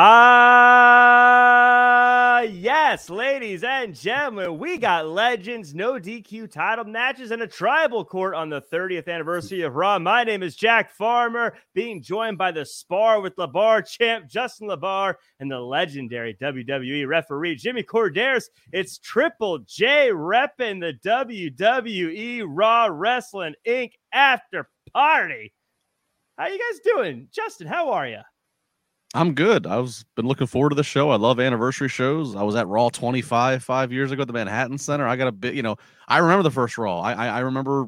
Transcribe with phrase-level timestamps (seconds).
[0.00, 1.56] Ah,
[2.36, 8.04] uh, yes, ladies and gentlemen, we got legends, no DQ title matches, and a tribal
[8.04, 9.98] court on the 30th anniversary of Raw.
[9.98, 15.16] My name is Jack Farmer, being joined by the spar with LaBar champ Justin LaBar
[15.40, 18.44] and the legendary WWE referee Jimmy Korderas.
[18.70, 23.94] It's Triple J repping the WWE Raw Wrestling Inc.
[24.12, 25.52] after party.
[26.38, 27.26] How you guys doing?
[27.32, 28.20] Justin, how are you?
[29.14, 29.66] I'm good.
[29.66, 31.10] I was been looking forward to the show.
[31.10, 32.36] I love anniversary shows.
[32.36, 35.06] I was at Raw 25 five years ago at the Manhattan Center.
[35.06, 35.76] I got a bit, you know,
[36.08, 37.00] I remember the first Raw.
[37.00, 37.86] I I, I remember,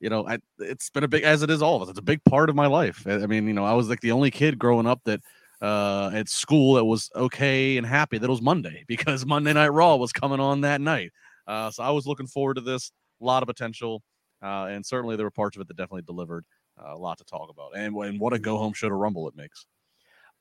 [0.00, 1.90] you know, I, it's been a big as it is all of us.
[1.90, 3.06] It's a big part of my life.
[3.06, 5.20] I, I mean, you know, I was like the only kid growing up that
[5.60, 9.68] uh at school that was okay and happy that it was Monday because Monday Night
[9.68, 11.12] Raw was coming on that night.
[11.46, 12.90] Uh, so I was looking forward to this.
[13.20, 14.02] A lot of potential,
[14.42, 16.44] uh, and certainly there were parts of it that definitely delivered.
[16.82, 19.28] Uh, a lot to talk about, and, and what a go home show to Rumble
[19.28, 19.66] it makes.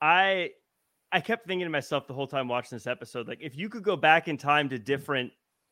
[0.03, 0.49] I
[1.13, 3.83] I kept thinking to myself the whole time watching this episode, like if you could
[3.83, 5.31] go back in time to different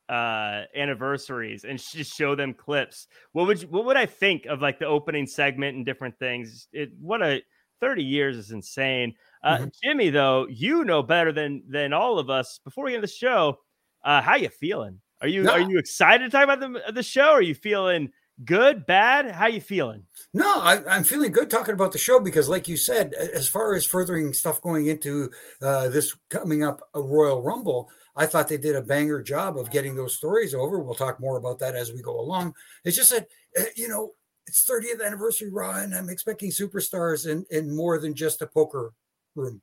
[0.09, 4.61] uh anniversaries and just show them clips, what would you, what would I think of
[4.61, 6.69] like the opening segment and different things?
[6.71, 7.41] It what a
[7.81, 9.15] 30 years is insane.
[9.43, 9.65] Uh, mm-hmm.
[9.83, 12.61] Jimmy, though, you know better than than all of us.
[12.63, 13.59] Before we get into the show,
[14.05, 15.01] uh, how you feeling?
[15.21, 15.51] Are you no.
[15.51, 17.31] are you excited to talk about the the show?
[17.31, 18.11] Are you feeling
[18.45, 19.31] good, bad?
[19.31, 20.03] How you feeling?
[20.33, 23.75] No, I, am feeling good talking about the show because, like you said, as far
[23.75, 28.57] as furthering stuff going into uh, this coming up a Royal Rumble, I thought they
[28.57, 30.79] did a banger job of getting those stories over.
[30.79, 32.53] We'll talk more about that as we go along.
[32.83, 33.27] It's just that
[33.59, 34.13] uh, you know
[34.47, 38.93] it's 30th anniversary Raw, and I'm expecting superstars and and more than just a poker
[39.35, 39.61] room.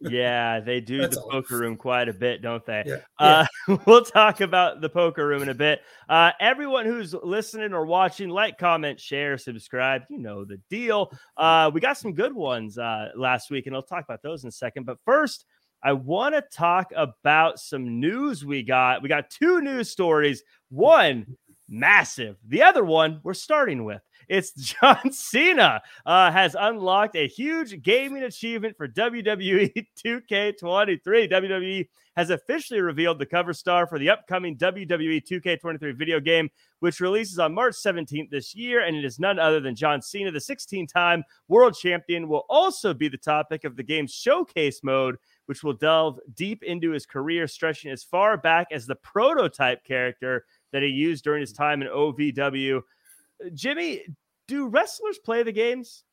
[0.00, 1.30] yeah, they do That's the all.
[1.30, 2.84] poker room quite a bit, don't they?
[2.86, 2.96] Yeah.
[3.18, 3.76] Uh, yeah.
[3.86, 5.80] we'll talk about the poker room in a bit.
[6.08, 10.02] Uh, everyone who's listening or watching, like, comment, share, subscribe.
[10.08, 11.12] You know the deal.
[11.36, 14.48] Uh, we got some good ones uh, last week, and I'll talk about those in
[14.48, 14.84] a second.
[14.84, 15.44] But first,
[15.82, 19.02] I want to talk about some news we got.
[19.02, 20.42] We got two news stories.
[20.70, 21.36] One
[21.68, 22.36] massive.
[22.48, 24.02] The other one we're starting with.
[24.28, 31.30] It's John Cena uh, has unlocked a huge gaming achievement for WWE 2K23.
[31.30, 36.50] WWE has officially revealed the cover star for the upcoming WWE 2K23 video game,
[36.80, 38.84] which releases on March 17th this year.
[38.84, 42.92] And it is none other than John Cena, the 16 time world champion, will also
[42.92, 45.16] be the topic of the game's showcase mode,
[45.46, 50.44] which will delve deep into his career, stretching as far back as the prototype character
[50.72, 52.82] that he used during his time in OVW.
[53.54, 54.04] Jimmy,
[54.46, 56.04] do wrestlers play the games?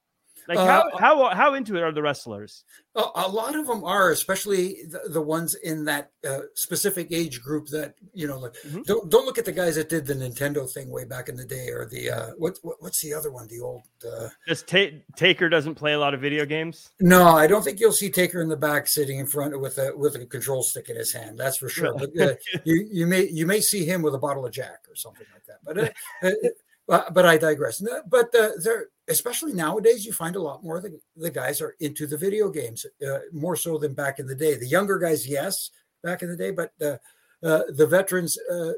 [0.47, 2.66] Like how uh, how how into it are the wrestlers?
[2.96, 7.68] A lot of them are, especially the, the ones in that uh, specific age group.
[7.68, 8.84] That you know, like, mm-hmm.
[8.84, 11.46] don't don't look at the guys that did the Nintendo thing way back in the
[11.46, 13.47] day, or the uh, what, what what's the other one?
[13.47, 13.84] The old.
[14.06, 16.91] Uh, Just ta- Taker doesn't play a lot of video games.
[17.00, 19.94] No, I don't think you'll see Taker in the back sitting in front with a
[19.96, 21.40] with a control stick in his hand.
[21.40, 21.96] That's for sure.
[21.97, 22.35] But uh,
[22.66, 25.46] you you may you may see him with a bottle of Jack or something like
[25.46, 25.59] that.
[25.64, 26.50] But uh, uh,
[26.88, 27.84] but, but I digress.
[28.07, 31.75] But uh, there, especially nowadays, you find a lot more of the, the guys are
[31.79, 34.56] into the video games uh, more so than back in the day.
[34.56, 35.72] The younger guys, yes,
[36.03, 36.97] back in the day, but uh,
[37.41, 38.73] the veterans uh,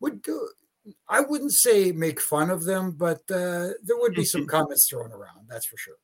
[0.00, 0.38] would go.
[1.08, 5.12] I wouldn't say make fun of them, but uh, there would be some comments thrown
[5.12, 5.46] around.
[5.48, 5.96] That's for sure.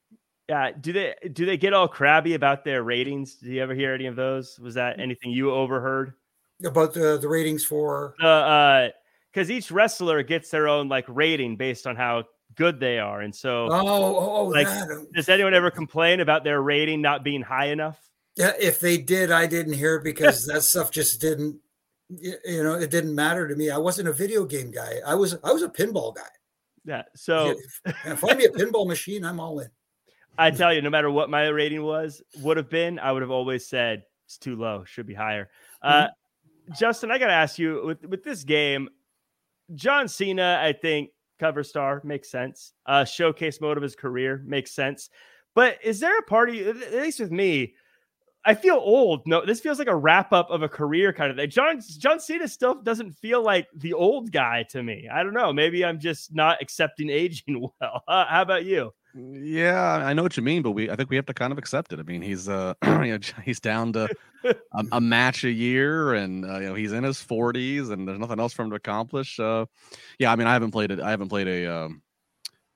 [0.49, 0.71] Yeah.
[0.81, 3.35] Do they do they get all crabby about their ratings?
[3.37, 4.59] Did you ever hear any of those?
[4.61, 5.03] Was that mm.
[5.03, 6.15] anything you overheard
[6.65, 8.15] about the the ratings for?
[8.23, 8.89] Uh,
[9.37, 12.25] because each wrestler gets their own like rating based on how
[12.55, 13.21] good they are.
[13.21, 15.09] And so, oh, oh, oh like, that.
[15.15, 18.01] does anyone ever complain about their rating not being high enough?
[18.37, 21.61] Yeah, if they did, I didn't hear because that stuff just didn't.
[22.09, 23.69] You know, it didn't matter to me.
[23.69, 25.01] I wasn't a video game guy.
[25.07, 25.37] I was.
[25.45, 26.23] I was a pinball guy.
[26.87, 27.03] Yeah.
[27.15, 29.69] So, if, find me a pinball machine, I'm all in.
[30.39, 33.31] I tell you, no matter what my rating was, would have been, I would have
[33.31, 35.51] always said it's too low, should be higher.
[35.83, 36.05] Uh, mm-hmm.
[36.05, 38.89] Uh, Justin, I got to ask you with with this game,
[39.75, 42.73] John Cena, I think cover star makes sense.
[42.87, 45.11] Uh, showcase mode of his career makes sense.
[45.55, 47.75] But is there a party, at least with me,
[48.45, 49.23] I feel old.
[49.27, 51.51] No, this feels like a wrap up of a career kind of thing.
[51.51, 55.09] John John Cena still doesn't feel like the old guy to me.
[55.13, 55.53] I don't know.
[55.53, 58.05] Maybe I'm just not accepting aging well.
[58.07, 58.93] Uh, how about you?
[59.17, 61.59] Yeah, I know what you mean, but we I think we have to kind of
[61.59, 62.01] accept it.
[62.01, 64.09] I mean, he's uh you know, he's down to
[64.45, 68.19] a, a, match a year, and uh, you know he's in his 40s, and there's
[68.19, 69.41] nothing else for him to accomplish.
[69.41, 69.67] Uh,
[70.19, 71.01] yeah, I mean, I haven't played it.
[71.01, 72.03] I haven't played a um,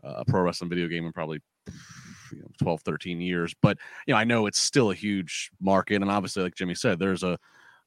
[0.03, 3.77] a pro wrestling video game in probably you know, 12, 13 years, but
[4.07, 7.23] you know I know it's still a huge market, and obviously, like Jimmy said, there's
[7.23, 7.39] a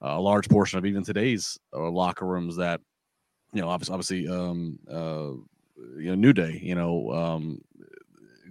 [0.01, 2.81] a large portion of even today's uh, locker rooms that
[3.53, 5.31] you know obviously obviously um uh
[5.97, 7.61] you know New Day, you know um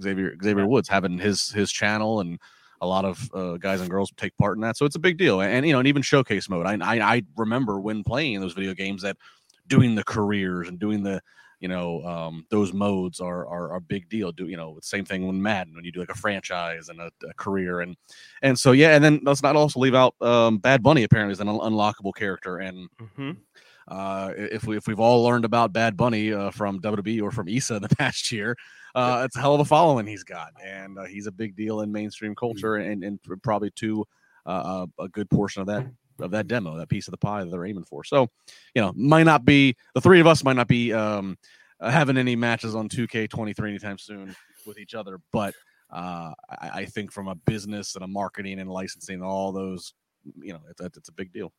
[0.03, 2.39] Xavier Xavier Woods having his his channel and
[2.83, 4.77] a lot of uh, guys and girls take part in that.
[4.77, 5.41] So it's a big deal.
[5.41, 6.67] And, you know, and even showcase mode.
[6.67, 9.17] I, I, I remember when playing those video games that
[9.69, 11.23] doing the careers and doing the,
[11.61, 14.33] you know, um, those modes are, are, are a big deal.
[14.33, 17.09] Do you know same thing when Madden when you do like a franchise and a,
[17.31, 17.97] a, career and
[18.43, 21.41] and so yeah, and then let's not also leave out um, Bad Bunny apparently is
[21.41, 23.31] an un- unlockable character and mm-hmm.
[23.87, 27.47] uh, if we if we've all learned about Bad Bunny uh, from WWE or from
[27.47, 28.57] Issa in the past year,
[28.94, 31.81] uh, it's a hell of a following he's got, and uh, he's a big deal
[31.81, 32.47] in mainstream mm-hmm.
[32.47, 34.05] culture, and and probably to
[34.47, 35.87] uh, uh, a good portion of that
[36.21, 38.05] of that demo, that piece of the pie that they're aiming for.
[38.05, 38.29] So,
[38.75, 41.37] you know, might not be the three of us might not be um,
[41.81, 44.35] uh, having any matches on 2K23 anytime soon
[44.67, 45.55] with each other, but
[45.91, 49.93] uh, I, I, think from a business and a marketing and licensing, all those,
[50.41, 51.53] you know, it's, it's a big deal.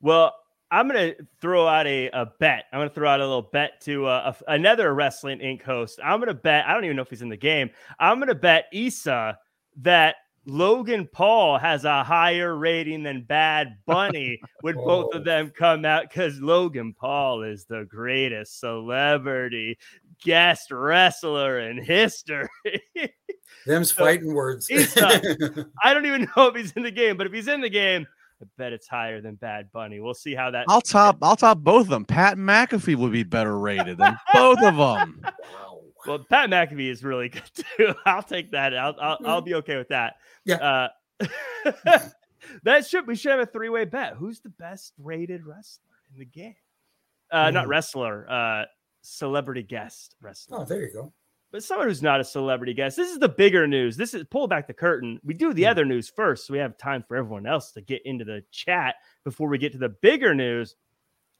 [0.00, 0.32] Well,
[0.70, 2.64] I'm going to throw out a, a bet.
[2.72, 5.62] I'm going to throw out a little bet to uh, a, another Wrestling Inc.
[5.62, 5.98] host.
[6.04, 7.70] I'm going to bet, I don't even know if he's in the game.
[7.98, 9.38] I'm going to bet Issa
[9.78, 15.84] that Logan Paul has a higher rating than Bad Bunny when both of them come
[15.84, 19.78] out because Logan Paul is the greatest celebrity
[20.24, 22.48] guest wrestler in history.
[23.66, 24.68] Them's so, fighting words.
[24.70, 27.68] Issa, I don't even know if he's in the game, but if he's in the
[27.68, 28.06] game,
[28.40, 30.00] I bet it's higher than Bad Bunny.
[30.00, 30.66] We'll see how that.
[30.68, 31.18] I'll top.
[31.22, 32.04] I'll top both of them.
[32.04, 35.22] Pat McAfee would be better rated than both of them.
[36.06, 37.42] Well, Pat McAfee is really good
[37.76, 37.94] too.
[38.06, 38.76] I'll take that.
[38.76, 40.14] I'll I'll, I'll be okay with that.
[40.44, 40.88] Yeah.
[41.20, 41.28] Uh,
[42.62, 44.14] that should we should have a three way bet.
[44.14, 46.54] Who's the best rated wrestler in the game?
[47.30, 47.54] Uh, mm.
[47.54, 48.26] not wrestler.
[48.30, 48.64] Uh,
[49.02, 50.60] celebrity guest wrestler.
[50.60, 51.12] Oh, there you go
[51.50, 52.96] but someone who's not a celebrity guest.
[52.96, 53.96] This is the bigger news.
[53.96, 55.18] This is pull back the curtain.
[55.24, 55.70] We do the mm.
[55.70, 58.96] other news first, so we have time for everyone else to get into the chat
[59.24, 60.76] before we get to the bigger news.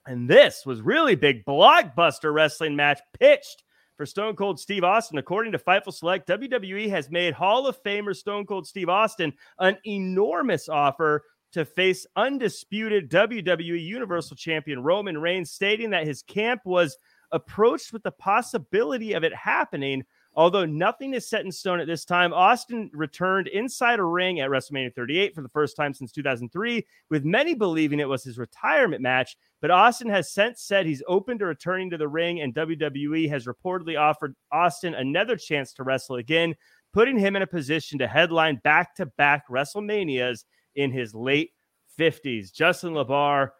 [0.06, 3.64] And this was really big blockbuster wrestling match pitched
[3.98, 5.18] for Stone Cold Steve Austin.
[5.18, 9.76] According to Fightful Select, WWE has made Hall of Famer Stone Cold Steve Austin an
[9.84, 16.96] enormous offer to face undisputed WWE Universal Champion Roman Reigns, stating that his camp was
[17.32, 20.04] approached with the possibility of it happening.
[20.34, 24.50] Although nothing is set in stone at this time, Austin returned inside a ring at
[24.50, 29.02] WrestleMania 38 for the first time since 2003, with many believing it was his retirement
[29.02, 29.36] match.
[29.60, 33.46] But Austin has since said he's open to returning to the ring, and WWE has
[33.46, 36.54] reportedly offered Austin another chance to wrestle again,
[36.92, 40.44] putting him in a position to headline back to back WrestleManias
[40.76, 41.50] in his late
[41.98, 42.52] 50s.
[42.52, 43.50] Justin LaBar,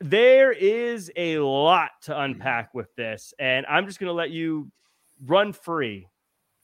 [0.00, 2.20] there is a lot to mm-hmm.
[2.20, 4.70] unpack with this, and I'm just going to let you
[5.24, 6.08] run free.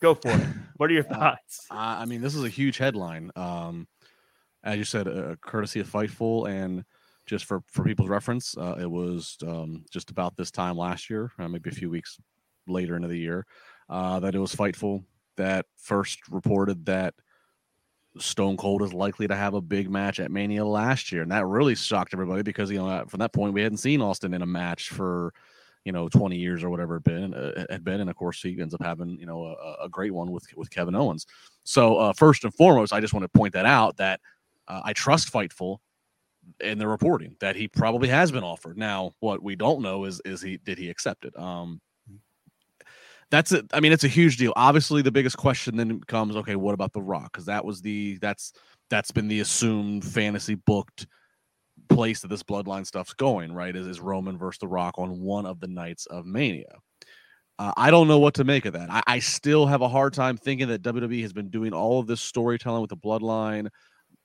[0.01, 0.47] Go for it.
[0.77, 1.67] What are your uh, thoughts?
[1.71, 3.31] Uh, I mean, this is a huge headline.
[3.37, 3.87] Um,
[4.63, 6.85] as you said, a courtesy of Fightful, and
[7.27, 11.31] just for for people's reference, uh, it was um, just about this time last year,
[11.39, 12.19] uh, maybe a few weeks
[12.67, 13.47] later into the year,
[13.89, 15.05] uh, that it was Fightful
[15.37, 17.15] that first reported that
[18.19, 21.47] Stone Cold is likely to have a big match at Mania last year, and that
[21.47, 24.47] really shocked everybody because you know from that point we hadn't seen Austin in a
[24.47, 25.33] match for
[25.85, 28.61] you know 20 years or whatever it been uh, had been, and of course he
[28.61, 31.27] ends up having you know a, a great one with with Kevin Owens.
[31.65, 34.21] So uh, first and foremost, I just want to point that out that
[34.67, 35.79] uh, I trust Fightful
[36.61, 38.77] in the reporting that he probably has been offered.
[38.77, 41.39] Now, what we don't know is is he did he accept it?
[41.39, 41.81] Um,
[43.31, 43.67] that's it.
[43.73, 44.53] I mean, it's a huge deal.
[44.57, 47.33] Obviously, the biggest question then becomes, okay, what about the Rock?
[47.33, 48.53] Because that was the that's
[48.89, 51.07] that's been the assumed fantasy booked
[51.89, 53.53] place that this bloodline stuff's going.
[53.53, 53.75] Right?
[53.75, 56.75] Is is Roman versus the Rock on one of the nights of Mania?
[57.59, 58.91] Uh, I don't know what to make of that.
[58.91, 62.07] I, I still have a hard time thinking that WWE has been doing all of
[62.07, 63.69] this storytelling with the bloodline,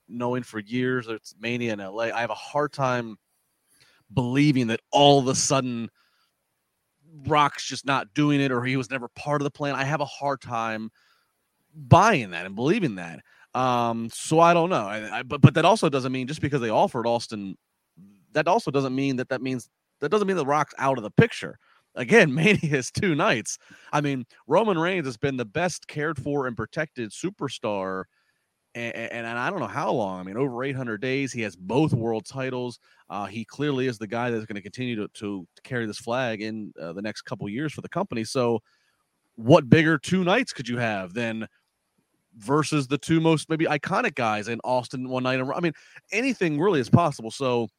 [0.07, 2.05] knowing for years that it's Mania in LA.
[2.05, 3.17] I have a hard time
[4.13, 5.89] believing that all of a sudden
[7.27, 9.75] Rock's just not doing it or he was never part of the plan.
[9.75, 10.89] I have a hard time
[11.73, 13.21] buying that and believing that.
[13.53, 14.85] Um, so I don't know.
[14.85, 17.55] I, I, but but that also doesn't mean just because they offered Austin,
[18.33, 19.69] that also doesn't mean that that means
[20.01, 21.57] that doesn't mean the Rock's out of the picture.
[21.95, 23.57] Again, Mania is two nights.
[23.93, 28.03] I mean, Roman Reigns has been the best cared for and protected superstar
[28.75, 30.19] and, and, and, I don't know how long.
[30.19, 31.31] I mean, over 800 days.
[31.31, 32.77] He has both world titles.
[33.09, 36.73] Uh, he clearly is the guy that's going to continue to, carry this flag in
[36.79, 38.23] uh, the next couple years for the company.
[38.23, 38.59] So,
[39.35, 41.47] what bigger two nights could you have than
[42.37, 45.39] versus the two most maybe iconic guys in Austin one night?
[45.39, 45.73] I mean,
[46.11, 47.31] anything really is possible.
[47.31, 47.69] So,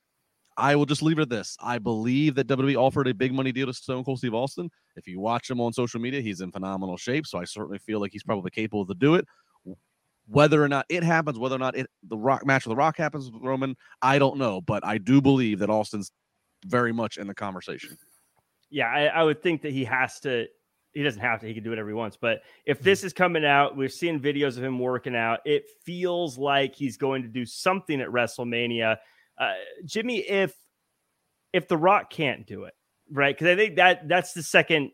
[0.56, 1.56] I will just leave it at this.
[1.60, 4.70] I believe that WWE offered a big money deal to Stone Cold Steve Austin.
[4.96, 7.26] If you watch him on social media, he's in phenomenal shape.
[7.26, 9.26] So I certainly feel like he's probably capable to do it.
[10.28, 12.96] Whether or not it happens, whether or not it the Rock match with the Rock
[12.96, 16.10] happens with Roman, I don't know, but I do believe that Austin's
[16.64, 17.96] very much in the conversation.
[18.70, 20.46] Yeah, I, I would think that he has to
[20.96, 21.46] he doesn't have to.
[21.46, 22.16] He can do whatever he wants.
[22.18, 25.40] But if this is coming out, we're seeing videos of him working out.
[25.44, 28.96] It feels like he's going to do something at WrestleMania.
[29.36, 29.52] Uh,
[29.84, 30.54] Jimmy, if
[31.52, 32.72] if The Rock can't do it,
[33.12, 33.36] right?
[33.36, 34.90] Because I think that that's the second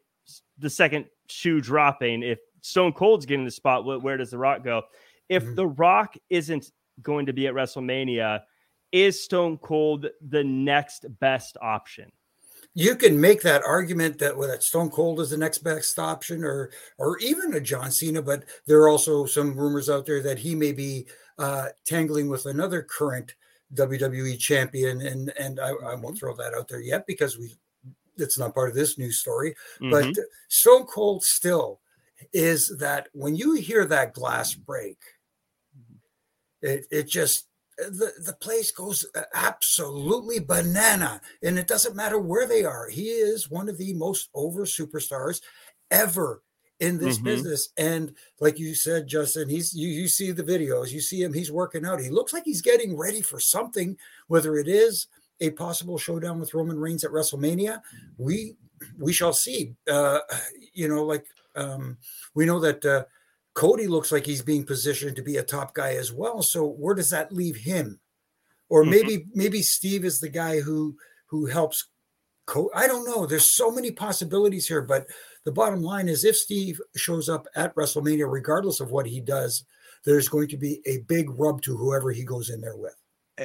[0.59, 2.25] the second shoe dropping.
[2.25, 4.83] If Stone Cold's getting the spot, where does The Rock go?
[5.33, 5.55] If mm-hmm.
[5.55, 6.71] The Rock isn't
[7.01, 8.41] going to be at WrestleMania,
[8.93, 12.13] is Stone Cold the next best option?
[12.75, 16.43] you can make that argument that well, that Stone Cold is the next best option,
[16.45, 18.23] or or even a John Cena.
[18.23, 21.07] But there are also some rumors out there that he may be
[21.39, 23.35] uh, tangling with another current
[23.75, 27.55] WWE champion, and and I, I, won't throw that out there yet because we
[28.17, 29.55] it's not part of this news story.
[29.81, 29.91] Mm-hmm.
[29.91, 31.81] But Stone Cold still
[32.33, 34.99] is that when you hear that glass break,
[36.63, 41.21] it it just the, the place goes absolutely banana.
[41.43, 42.89] And it doesn't matter where they are.
[42.89, 45.41] He is one of the most over superstars
[45.91, 46.43] ever
[46.81, 47.27] in this mm-hmm.
[47.27, 47.69] business.
[47.77, 51.53] And like you said justin he's you, you see the videos you see him he's
[51.53, 52.01] working out.
[52.01, 55.07] He looks like he's getting ready for something whether it is
[55.41, 57.81] a possible showdown with roman reigns at wrestlemania.
[58.19, 58.57] We
[58.99, 59.75] we shall see.
[59.89, 60.21] Uh
[60.73, 61.99] you know like um
[62.35, 63.05] we know that uh
[63.55, 66.43] Cody looks like he's being positioned to be a top guy as well.
[66.43, 68.01] So where does that leave him?
[68.69, 68.91] Or mm-hmm.
[68.91, 69.31] maybe mm-hmm.
[69.35, 71.89] maybe Steve is the guy who who helps.
[72.47, 73.25] Co- I don't know.
[73.25, 75.07] There's so many possibilities here, but
[75.45, 79.65] the bottom line is if Steve shows up at WrestleMania, regardless of what he does,
[80.05, 82.97] there's going to be a big rub to whoever he goes in there with.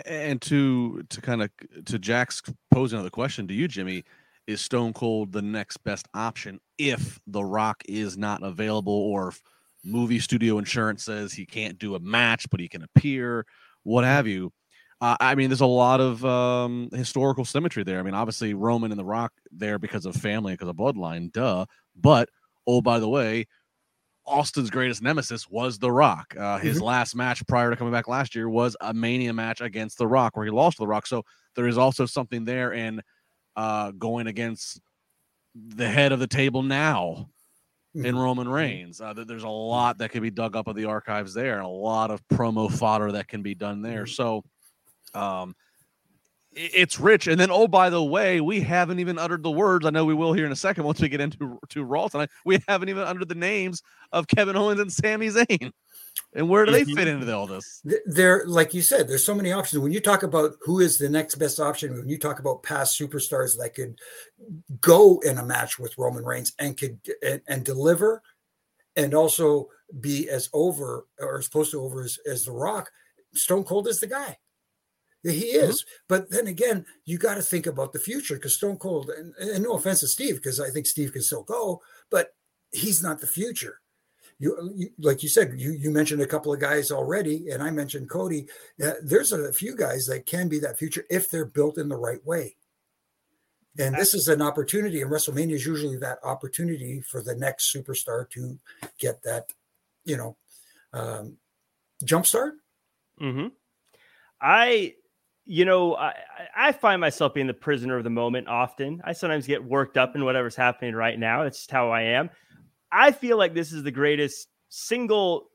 [0.05, 1.49] And to to kind of
[1.85, 4.03] to Jack's posing another question to you, Jimmy,
[4.47, 9.41] is Stone Cold the next best option if The Rock is not available or if
[9.87, 13.45] movie studio insurance says he can't do a match, but he can appear,
[13.83, 14.51] what have you.
[14.99, 17.99] Uh, I mean, there's a lot of um, historical symmetry there.
[17.99, 21.65] I mean, obviously Roman and The Rock there because of family, because of bloodline, duh.
[21.95, 22.29] But
[22.65, 23.45] oh, by the way,
[24.25, 26.35] Austin's greatest nemesis was The Rock.
[26.37, 26.85] Uh, his mm-hmm.
[26.85, 30.35] last match prior to coming back last year was a Mania match against The Rock,
[30.35, 31.07] where he lost to The Rock.
[31.07, 31.23] So
[31.55, 33.01] there is also something there in
[33.55, 34.81] uh, going against
[35.55, 37.29] the head of the table now
[37.97, 38.17] in mm-hmm.
[38.17, 39.01] Roman Reigns.
[39.01, 41.69] Uh, there's a lot that can be dug up of the archives there, and a
[41.69, 44.03] lot of promo fodder that can be done there.
[44.03, 44.11] Mm-hmm.
[44.11, 44.43] So,
[45.13, 45.55] um,
[46.57, 47.27] it's rich.
[47.27, 49.85] And then, oh, by the way, we haven't even uttered the words.
[49.85, 52.29] I know we will here in a second once we get into to Raw tonight.
[52.45, 55.71] We haven't even uttered the names of Kevin Owens and Sami Zayn.
[56.33, 56.95] And where do they mm-hmm.
[56.95, 57.81] fit into all this?
[58.05, 59.81] There, like you said, there's so many options.
[59.81, 62.99] When you talk about who is the next best option, when you talk about past
[62.99, 63.99] superstars that could
[64.81, 68.23] go in a match with Roman Reigns and could and, and deliver,
[68.95, 69.69] and also
[70.01, 72.89] be as over or as close to over as, as The Rock,
[73.33, 74.37] Stone Cold is the guy.
[75.23, 75.69] He mm-hmm.
[75.69, 75.81] is.
[75.81, 75.89] Mm-hmm.
[76.07, 79.63] But then again, you got to think about the future because Stone Cold, and, and
[79.63, 82.35] no offense to Steve, because I think Steve can still go, but
[82.71, 83.81] he's not the future
[84.39, 87.71] you, you, like you said, you you mentioned a couple of guys already, and I
[87.71, 88.47] mentioned Cody.
[88.83, 91.97] Uh, there's a few guys that can be that future if they're built in the
[91.97, 92.55] right way.
[93.79, 98.27] And this is an opportunity, and WrestleMania is usually that opportunity for the next superstar
[98.31, 98.57] to
[98.99, 99.53] get that,
[100.03, 100.35] you know,
[100.93, 101.37] um,
[102.03, 102.55] jump start.
[103.19, 103.47] Hmm.
[104.41, 104.95] I,
[105.47, 106.13] you know, I
[106.55, 109.01] I find myself being the prisoner of the moment often.
[109.03, 111.43] I sometimes get worked up in whatever's happening right now.
[111.43, 112.29] It's just how I am.
[112.91, 115.49] I feel like this is the greatest single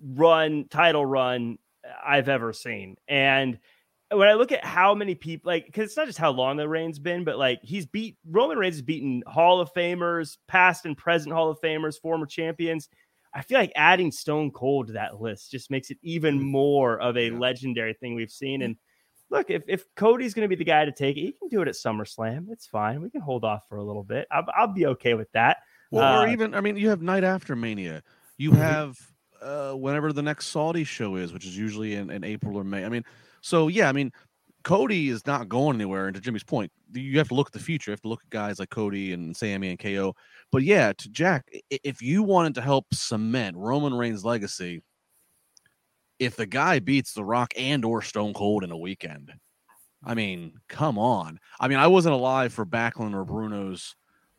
[0.00, 1.58] run title run
[2.04, 2.96] I've ever seen.
[3.08, 3.58] And
[4.12, 6.68] when I look at how many people, like, because it's not just how long the
[6.68, 10.96] reign's been, but like he's beat Roman Reigns has beaten Hall of Famers, past and
[10.96, 12.88] present Hall of Famers, former champions.
[13.34, 16.48] I feel like adding Stone Cold to that list just makes it even mm-hmm.
[16.48, 18.62] more of a legendary thing we've seen.
[18.62, 18.76] And
[19.30, 21.62] look, if, if Cody's going to be the guy to take it, he can do
[21.62, 22.46] it at SummerSlam.
[22.50, 23.00] It's fine.
[23.00, 24.26] We can hold off for a little bit.
[24.30, 25.58] I'll, I'll be okay with that.
[25.90, 28.02] Well, uh, or even I mean, you have night after Mania.
[28.38, 28.60] You mm-hmm.
[28.60, 28.96] have
[29.40, 32.84] uh, whenever the next Saudi show is, which is usually in, in April or May.
[32.84, 33.04] I mean,
[33.40, 34.12] so yeah, I mean,
[34.64, 36.06] Cody is not going anywhere.
[36.06, 37.90] And to Jimmy's point, you have to look at the future.
[37.90, 40.14] You have to look at guys like Cody and Sami and KO.
[40.50, 44.82] But yeah, to Jack, if you wanted to help cement Roman Reigns' legacy,
[46.18, 49.32] if the guy beats The Rock and or Stone Cold in a weekend,
[50.04, 51.38] I mean, come on.
[51.58, 53.94] I mean, I wasn't alive for Backlund or Bruno's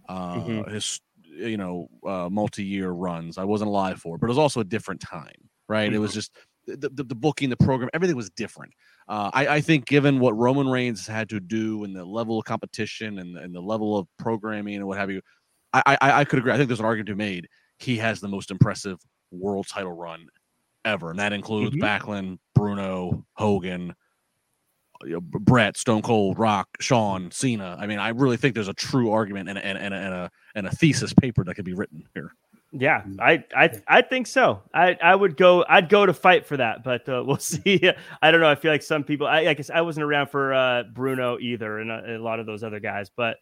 [0.08, 0.74] uh, mm-hmm.
[0.74, 3.38] his you know uh, multi-year runs.
[3.38, 5.88] I wasn't alive for, it, but it was also a different time, right?
[5.88, 5.96] Mm-hmm.
[5.96, 6.18] It was mm-hmm.
[6.18, 6.32] just
[6.68, 8.74] the, the, the, booking, the program, everything was different.
[9.08, 12.46] Uh, I, I, think given what Roman Reigns had to do and the level of
[12.46, 15.22] competition and, and the level of programming and what have you,
[15.72, 16.52] I, I, I could agree.
[16.52, 17.48] I think there's an argument to be made.
[17.80, 19.00] He has the most impressive
[19.32, 20.28] world title run
[20.88, 21.84] ever, and that includes mm-hmm.
[21.84, 23.94] Backlund, Bruno, Hogan,
[25.04, 27.78] you know, Bret, Stone Cold, Rock, Shawn, Cena.
[27.80, 30.68] I mean, I really think there's a true argument and, and, and, and a and
[30.68, 32.32] a thesis paper that could be written here.
[32.72, 34.62] Yeah, I I I think so.
[34.74, 35.64] I I would go.
[35.70, 37.92] I'd go to fight for that, but uh, we'll see.
[38.22, 38.50] I don't know.
[38.50, 39.28] I feel like some people.
[39.28, 42.46] I, I guess I wasn't around for uh, Bruno either, and a, a, lot of
[42.46, 43.10] those other guys.
[43.16, 43.38] But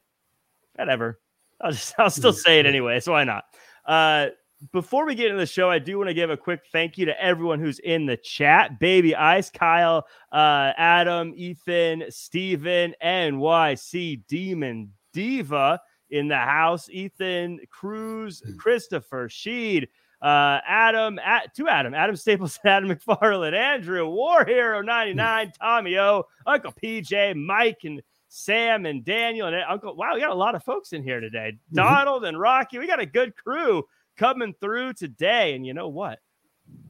[0.75, 1.20] whatever.
[1.62, 3.00] I'll just I'll still say it anyway.
[3.00, 3.46] So why not?
[3.86, 4.28] Uh,
[4.72, 7.06] before we get into the show, I do want to give a quick thank you
[7.06, 8.80] to everyone who's in the chat.
[8.80, 15.80] Baby Ice, Kyle, uh, Adam, Ethan, Steven, NYC Demon Diva
[16.10, 16.90] in the house.
[16.90, 18.56] Ethan, Cruz, hmm.
[18.58, 19.88] Christopher, Sheed,
[20.22, 26.24] uh, Adam, at, to Adam, Adam Staples, Adam McFarland, Andrew, War Hero 99, Tommy O,
[26.46, 29.96] Uncle PJ, Mike, and Sam and Daniel and Uncle.
[29.96, 31.54] Wow, we got a lot of folks in here today.
[31.54, 31.76] Mm-hmm.
[31.76, 32.80] Donald and Rocky.
[32.80, 33.86] We got a good crew
[34.18, 35.56] coming through today.
[35.56, 36.20] And you know what?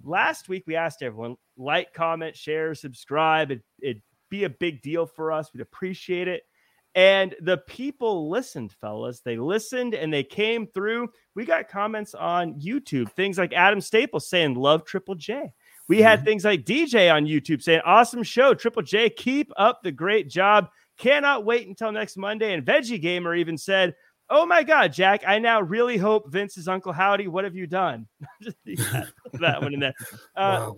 [0.04, 3.52] Last week we asked everyone like, comment, share, subscribe.
[3.52, 5.52] It, it'd be a big deal for us.
[5.54, 6.44] We'd appreciate it.
[6.96, 9.20] And the people listened, fellas.
[9.20, 11.10] They listened and they came through.
[11.36, 15.52] We got comments on YouTube, things like Adam Staples saying, Love Triple J.
[15.90, 16.06] We mm-hmm.
[16.06, 18.54] had things like DJ on YouTube saying, Awesome show.
[18.54, 20.70] Triple J, keep up the great job.
[20.98, 22.54] Cannot wait until next Monday.
[22.54, 23.96] And Veggie Gamer even said,
[24.30, 27.28] Oh my God, Jack, I now really hope Vince is Uncle Howdy.
[27.28, 28.08] What have you done?
[28.66, 29.94] that one in there.
[30.36, 30.78] Uh, wow.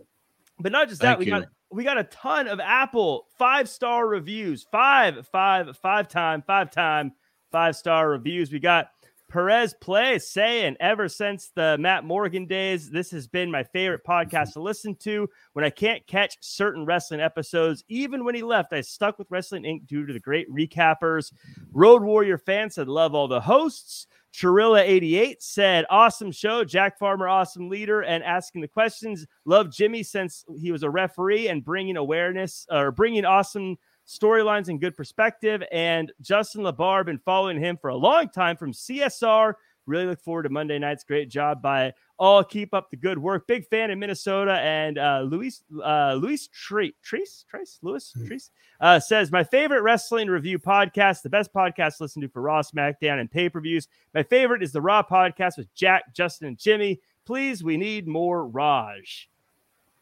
[0.60, 1.32] But not just Thank that, we you.
[1.32, 6.72] got we got a ton of Apple five star reviews, five, five, five time, five
[6.72, 7.14] time,
[7.52, 8.52] five star reviews.
[8.52, 8.90] We got
[9.30, 14.54] Perez Play saying, ever since the Matt Morgan days, this has been my favorite podcast
[14.54, 15.30] to listen to.
[15.54, 19.64] When I can't catch certain wrestling episodes, even when he left, I stuck with Wrestling
[19.64, 19.86] Inc.
[19.86, 21.34] due to the great recappers.
[21.72, 24.08] Road Warrior fans said, love all the hosts.
[24.34, 26.64] Chirilla88 said, awesome show.
[26.64, 29.26] Jack Farmer, awesome leader, and asking the questions.
[29.46, 34.80] Love Jimmy since he was a referee and bringing awareness or bringing awesome storylines and
[34.80, 35.62] good perspective.
[35.72, 39.54] And Justin LaBar, been following him for a long time from CSR.
[39.86, 42.44] Really look forward to Monday night's great job by all.
[42.44, 43.48] Keep up the good work.
[43.48, 44.60] Big fan in Minnesota.
[44.60, 48.14] And uh, Luis uh, Luis Tre- Treese Trace Lewis.
[48.18, 48.50] Treese
[48.82, 52.62] uh, says my favorite wrestling review podcast, the best podcast to listen to for Raw,
[52.62, 53.88] SmackDown, and pay per views.
[54.14, 57.00] My favorite is the Raw podcast with Jack, Justin, and Jimmy.
[57.26, 59.30] Please, we need more Raj.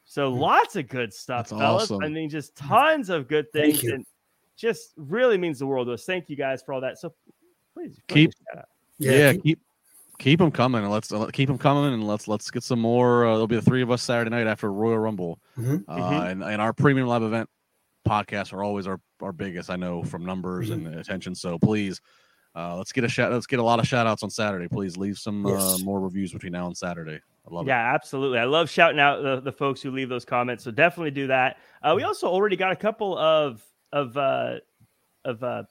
[0.05, 0.39] So mm.
[0.39, 1.83] lots of good stuff, That's fellas.
[1.83, 2.03] Awesome.
[2.03, 4.05] I mean, just tons of good things, and
[4.55, 6.05] just really means the world to us.
[6.05, 6.99] Thank you guys for all that.
[6.99, 7.13] So
[7.73, 8.31] please keep,
[8.99, 9.59] yeah, yeah, keep
[10.19, 13.25] keep them coming, and let's uh, keep them coming, and let's let's get some more.
[13.25, 15.77] Uh, there'll be the three of us Saturday night after Royal Rumble, mm-hmm.
[15.87, 16.27] Uh, mm-hmm.
[16.27, 17.49] and and our premium live event
[18.07, 19.69] podcasts are always our our biggest.
[19.69, 20.85] I know from numbers mm-hmm.
[20.85, 21.35] and attention.
[21.35, 21.99] So please.
[22.55, 23.31] Uh, let's get a shout.
[23.31, 24.67] Let's get a lot of shout outs on Saturday.
[24.69, 27.19] Please leave some uh, more reviews between now and Saturday.
[27.47, 27.95] I love yeah, it.
[27.95, 28.39] absolutely.
[28.39, 30.63] I love shouting out the, the folks who leave those comments.
[30.63, 31.57] So definitely do that.
[31.83, 34.55] Uh, we also already got a couple of of uh,
[35.25, 35.63] of uh,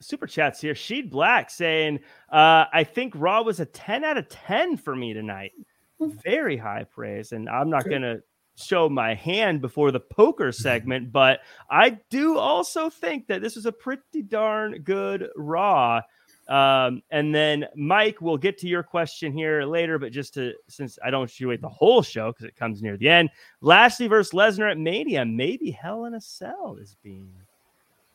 [0.00, 0.74] super chats here.
[0.74, 5.14] Sheed Black saying, uh, "I think Raw was a ten out of ten for me
[5.14, 5.52] tonight.
[6.00, 8.18] Very high praise." And I'm not gonna
[8.56, 13.66] show my hand before the poker segment, but I do also think that this was
[13.66, 16.00] a pretty darn good Raw.
[16.48, 20.98] Um, and then Mike, we'll get to your question here later, but just to since
[21.04, 23.30] I don't wait the whole show because it comes near the end.
[23.60, 27.32] Lashley versus Lesnar at Mania, maybe Hell in a Cell is being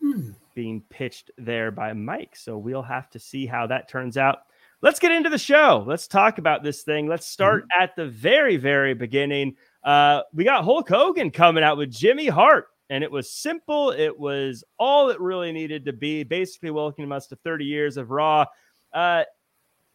[0.02, 0.32] hmm.
[0.54, 2.36] being pitched there by Mike.
[2.36, 4.40] So we'll have to see how that turns out.
[4.82, 5.84] Let's get into the show.
[5.86, 7.08] Let's talk about this thing.
[7.08, 7.84] Let's start mm-hmm.
[7.84, 9.58] at the very, very beginning.
[9.84, 13.92] Uh, we got Hulk Hogan coming out with Jimmy Hart and it was simple.
[13.92, 16.24] It was all it really needed to be.
[16.24, 18.46] Basically, welcoming us to 30 years of Raw.
[18.94, 19.24] Uh,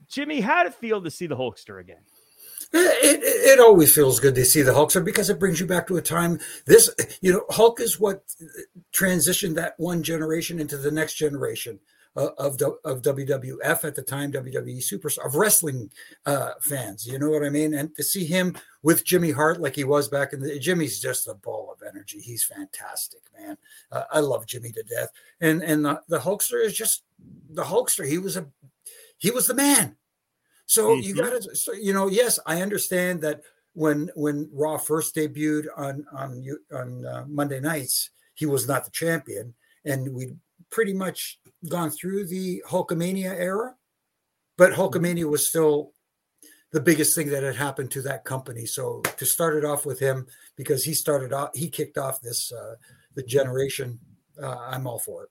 [0.09, 2.03] Jimmy, how did it feel to see the Hulkster again?
[2.73, 5.87] It, it, it, always feels good to see the Hulkster because it brings you back
[5.87, 6.41] to a time.
[6.67, 8.25] This, you know, Hulk is what
[8.93, 11.79] transitioned that one generation into the next generation
[12.17, 15.91] uh, of of WWF at the time, WWE Superstar of wrestling
[16.27, 17.07] uh, fans.
[17.07, 17.75] You know what I mean?
[17.75, 21.29] And to see him with Jimmy Hart like he was back in the Jimmy's just
[21.29, 21.64] a ball
[22.05, 22.21] energy.
[22.21, 23.57] He's fantastic, man.
[23.91, 25.09] Uh, I love Jimmy to death.
[25.41, 27.03] And and the, the Hulkster is just
[27.51, 28.07] the Hulkster.
[28.07, 28.47] He was a
[29.19, 29.97] he was the man.
[30.67, 31.03] So mm-hmm.
[31.03, 33.43] you got to, so, you know, yes, I understand that
[33.75, 38.91] when when Raw first debuted on on on uh, Monday nights, he was not the
[38.91, 40.37] champion, and we'd
[40.71, 41.39] pretty much
[41.69, 43.75] gone through the Hulkamania era,
[44.57, 44.81] but mm-hmm.
[44.81, 45.93] Hulkamania was still
[46.75, 48.67] the biggest thing that had happened to that company.
[48.67, 52.53] So to start it off with him, because he started off, he kicked off this
[52.53, 52.75] uh,
[53.15, 54.01] the generation.
[54.43, 55.29] Uh, I'm all for it.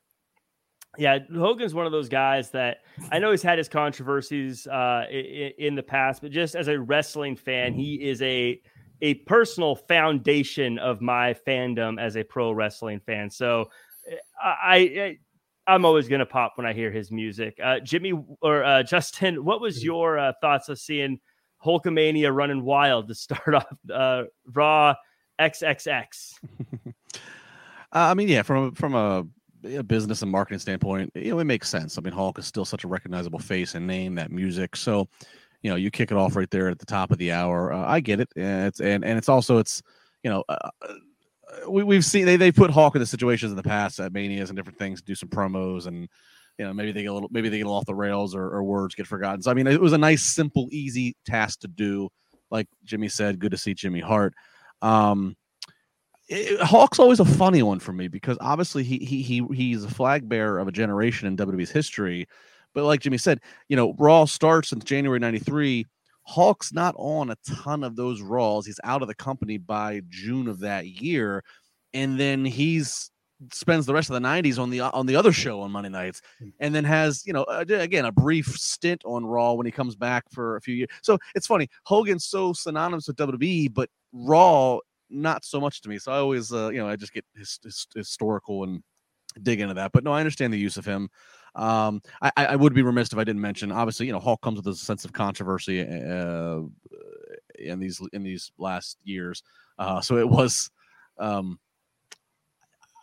[0.98, 2.78] Yeah, Hogan's one of those guys that
[3.12, 6.80] I know he's had his controversies uh, in, in the past, but just as a
[6.80, 8.62] wrestling fan, he is a
[9.02, 13.30] a personal foundation of my fandom as a pro wrestling fan.
[13.30, 13.70] So
[14.42, 15.18] I,
[15.68, 17.60] I am always gonna pop when I hear his music.
[17.62, 19.86] Uh, Jimmy or uh, Justin, what was mm-hmm.
[19.88, 21.20] your uh, thoughts of seeing
[21.64, 24.96] Hulkamania running wild to start off uh, Raw
[25.40, 26.34] XXX?
[27.96, 29.24] Uh, I mean, yeah, from from a,
[29.66, 31.96] a, business and marketing standpoint, you know, it makes sense.
[31.96, 34.76] I mean, Hulk is still such a recognizable face and name, that music.
[34.76, 35.08] So,
[35.62, 37.72] you know, you kick it off right there at the top of the hour.
[37.72, 38.30] Uh, I get it.
[38.36, 39.84] And it's and and it's also it's
[40.24, 40.44] you know.
[40.50, 40.70] Uh,
[41.70, 44.50] we, we've seen they, they put Hulk in the situations in the past at manias
[44.50, 46.10] and different things, do some promos and
[46.58, 48.64] you know maybe they get a little maybe they get off the rails or, or
[48.64, 49.42] words get forgotten.
[49.42, 52.10] So I mean it was a nice, simple, easy task to do.
[52.52, 54.34] Like Jimmy said, good to see Jimmy Hart.
[54.82, 55.36] Um,
[56.30, 59.90] it, Hulk's always a funny one for me because obviously he he he he's a
[59.90, 62.28] flag bearer of a generation in WWE's history.
[62.74, 63.40] But like Jimmy said,
[63.70, 65.86] you know, Raw starts in January '93.
[66.26, 68.66] Hulk's not on a ton of those Raws.
[68.66, 71.44] He's out of the company by June of that year,
[71.94, 73.12] and then he's
[73.52, 76.22] spends the rest of the 90s on the on the other show on Monday nights
[76.40, 76.50] hmm.
[76.60, 80.24] and then has you know again a brief stint on Raw when he comes back
[80.32, 80.90] for a few years.
[81.02, 84.80] So it's funny Hogan's so synonymous with WWE but Raw
[85.14, 86.00] not so much to me.
[86.00, 88.84] So I always, uh, you know, I just get his, his, historical and
[89.42, 89.92] dig into that.
[89.92, 91.10] But no, I understand the use of him.
[91.56, 93.72] Um, I, I would be remiss if I didn't mention.
[93.72, 96.62] Obviously, you know, Hulk comes with a sense of controversy uh,
[97.60, 99.44] in these in these last years.
[99.78, 100.72] Uh, so it was
[101.20, 101.60] um,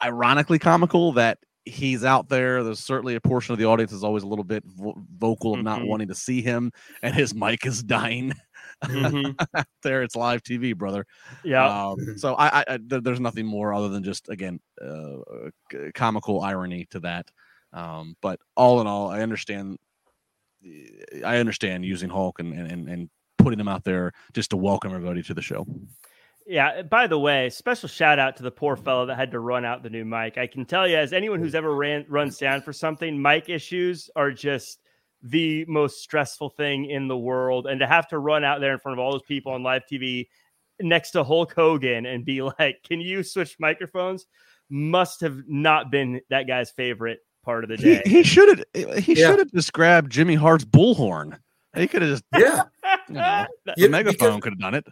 [0.03, 2.63] ironically comical that he's out there.
[2.65, 5.63] There's certainly a portion of the audience is always a little bit vo- vocal of
[5.63, 5.89] not mm-hmm.
[5.89, 8.33] wanting to see him, and his mic is dying.
[8.85, 9.61] Mm-hmm.
[9.83, 11.07] there, it's live TV, brother.
[11.45, 11.89] Yeah.
[11.91, 15.19] Um, so I, I, there's nothing more other than just again uh,
[15.95, 17.27] comical irony to that.
[17.73, 19.79] Um, but all in all, I understand.
[21.25, 25.23] I understand using Hulk and and and putting him out there just to welcome everybody
[25.23, 25.67] to the show.
[26.51, 26.83] Yeah.
[26.83, 29.85] By the way, special shout out to the poor fellow that had to run out
[29.85, 30.37] the new mic.
[30.37, 34.11] I can tell you, as anyone who's ever ran run sound for something, mic issues
[34.17, 34.81] are just
[35.23, 37.69] the most stressful thing in the world.
[37.69, 39.83] And to have to run out there in front of all those people on live
[39.91, 40.27] TV
[40.81, 44.27] next to Hulk Hogan and be like, "Can you switch microphones?"
[44.69, 48.03] must have not been that guy's favorite part of the day.
[48.05, 48.99] He, he should have.
[49.05, 49.29] He yeah.
[49.29, 51.39] should have just grabbed Jimmy Hart's bullhorn.
[51.77, 52.63] He could have just yeah.
[53.09, 54.85] You know, the megaphone could have done it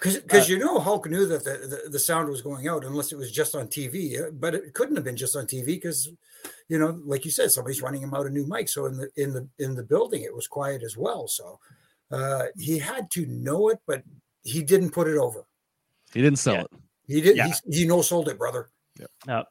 [0.00, 3.12] because uh, you know Hulk knew that the, the, the sound was going out unless
[3.12, 6.10] it was just on TV, uh, but it couldn't have been just on TV because
[6.68, 8.68] you know, like you said, somebody's running him out a new mic.
[8.68, 11.28] So in the in the in the building, it was quiet as well.
[11.28, 11.58] So
[12.10, 14.02] uh, he had to know it, but
[14.42, 15.46] he didn't put it over.
[16.12, 16.60] He didn't sell yeah.
[16.62, 16.70] it.
[17.06, 17.36] He did.
[17.36, 17.52] Yeah.
[17.66, 18.70] He, he no sold it, brother.
[18.98, 19.10] Yep.
[19.28, 19.42] Uh,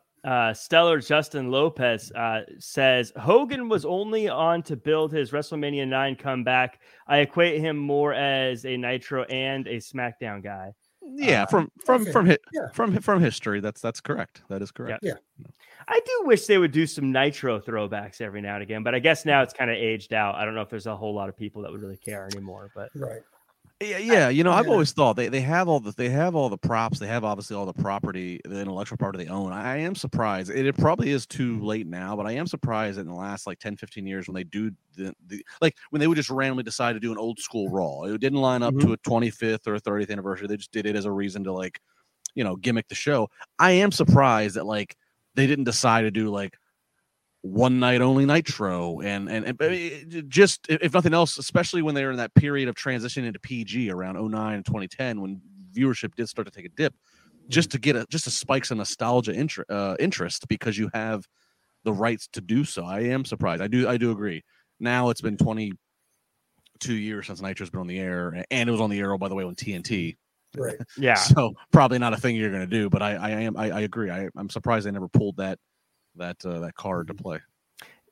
[0.53, 6.79] Stellar Justin Lopez uh, says Hogan was only on to build his WrestleMania 9 comeback.
[7.07, 10.73] I equate him more as a Nitro and a SmackDown guy.
[11.15, 12.11] Yeah, uh, from from okay.
[12.11, 12.67] from hi- yeah.
[12.73, 13.59] from from history.
[13.59, 14.41] That's that's correct.
[14.49, 15.03] That is correct.
[15.03, 15.15] Yeah.
[15.87, 18.99] I do wish they would do some Nitro throwbacks every now and again, but I
[18.99, 20.35] guess now it's kind of aged out.
[20.35, 22.71] I don't know if there's a whole lot of people that would really care anymore,
[22.73, 23.21] but right.
[23.81, 24.29] Yeah, yeah.
[24.29, 26.99] You know, I've always thought they, they have all the they have all the props,
[26.99, 29.51] they have obviously all the property, the intellectual property they own.
[29.51, 30.49] I am surprised.
[30.51, 33.45] It, it probably is too late now, but I am surprised that in the last
[33.45, 36.63] like 10, 15 years when they do the, the like when they would just randomly
[36.63, 38.03] decide to do an old school raw.
[38.03, 38.87] It didn't line up mm-hmm.
[38.87, 40.47] to a 25th or a 30th anniversary.
[40.47, 41.81] They just did it as a reason to like,
[42.35, 43.29] you know, gimmick the show.
[43.59, 44.95] I am surprised that like
[45.35, 46.57] they didn't decide to do like
[47.43, 52.11] one night only nitro and, and and, just if nothing else especially when they were
[52.11, 55.41] in that period of transition into pg around 09 and 2010 when
[55.75, 56.95] viewership did start to take a dip
[57.49, 61.27] just to get a just a spikes in nostalgia inter, uh, interest because you have
[61.83, 62.85] the rights to do so.
[62.85, 63.61] I am surprised.
[63.61, 64.43] I do i do agree.
[64.79, 68.89] Now it's been 22 years since nitro's been on the air and it was on
[68.89, 70.17] the air oh, by the way on tnt
[70.57, 70.77] right.
[70.97, 71.15] Yeah.
[71.15, 73.79] so probably not a thing you're going to do but i i am I, I
[73.81, 74.09] agree.
[74.09, 75.59] I, i'm surprised they never pulled that
[76.15, 77.23] that uh, that card to mm-hmm.
[77.23, 77.39] play.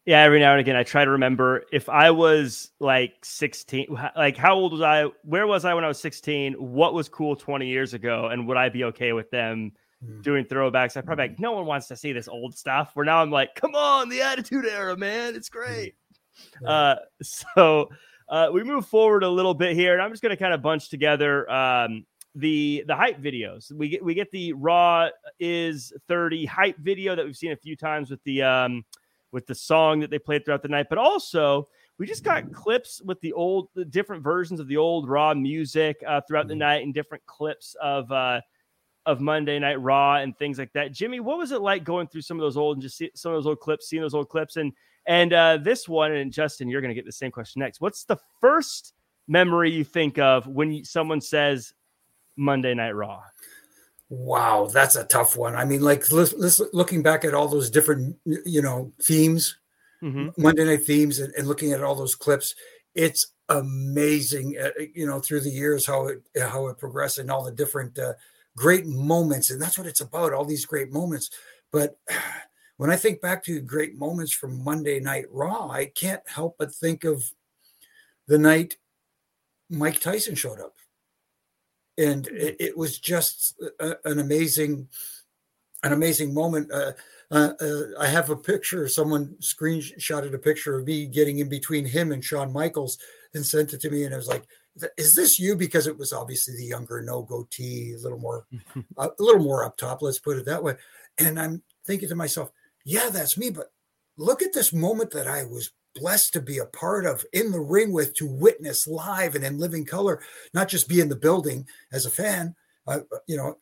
[0.05, 4.35] Yeah, every now and again, I try to remember if I was like 16, like
[4.35, 5.05] how old was I?
[5.23, 6.53] Where was I when I was 16?
[6.53, 8.27] What was cool 20 years ago?
[8.27, 10.23] And would I be okay with them mm.
[10.23, 10.97] doing throwbacks?
[10.97, 12.91] I probably like, no one wants to see this old stuff.
[12.95, 15.93] Where now I'm like, come on, the Attitude Era, man, it's great.
[16.63, 16.67] Mm.
[16.67, 17.89] Uh, so
[18.27, 20.63] uh, we move forward a little bit here, and I'm just going to kind of
[20.63, 23.71] bunch together um, the the hype videos.
[23.71, 27.75] We get we get the Raw is 30 hype video that we've seen a few
[27.75, 28.85] times with the um
[29.31, 31.67] with the song that they played throughout the night, but also
[31.97, 36.01] we just got clips with the old the different versions of the old Raw music
[36.07, 36.59] uh, throughout the mm-hmm.
[36.59, 38.41] night and different clips of uh
[39.05, 40.91] of Monday Night Raw and things like that.
[40.91, 43.31] Jimmy, what was it like going through some of those old and just see, some
[43.31, 44.71] of those old clips, seeing those old clips and
[45.07, 47.81] and uh, this one and Justin, you're going to get the same question next.
[47.81, 48.93] What's the first
[49.27, 51.73] memory you think of when someone says
[52.37, 53.21] Monday Night Raw?
[54.09, 55.55] Wow, that's a tough one.
[55.55, 59.57] I mean, like looking back at all those different, you know, themes,
[60.03, 60.29] mm-hmm.
[60.41, 62.53] Monday night themes, and, and, looking at all those clips,
[62.93, 64.57] it's amazing.
[64.61, 67.97] Uh, you know, through the years how it how it progressed and all the different
[67.97, 68.11] uh,
[68.57, 70.33] great moments, and that's what it's about.
[70.33, 71.29] All these great moments.
[71.71, 71.97] But
[72.75, 76.75] when I think back to great moments from Monday Night Raw, I can't help but
[76.75, 77.23] think of
[78.27, 78.75] the night
[79.69, 80.73] Mike Tyson showed up
[82.01, 84.87] and it, it was just a, an amazing
[85.83, 86.91] an amazing moment uh,
[87.31, 88.87] uh, uh, I have a picture.
[88.89, 92.97] Someone screenshotted a picture of me getting in between him and Shawn Michaels
[93.33, 94.43] and sent it to me, and I was like,
[94.97, 98.45] "Is this you?" Because it was obviously the younger, no goatee, a little more,
[98.97, 100.01] a little more up top.
[100.01, 100.75] Let's put it that way.
[101.17, 102.51] And I'm thinking to myself,
[102.83, 103.71] "Yeah, that's me." But
[104.17, 107.59] look at this moment that I was blessed to be a part of in the
[107.59, 110.21] ring with to witness live and in living color
[110.53, 112.55] not just be in the building as a fan
[112.87, 113.57] uh, you know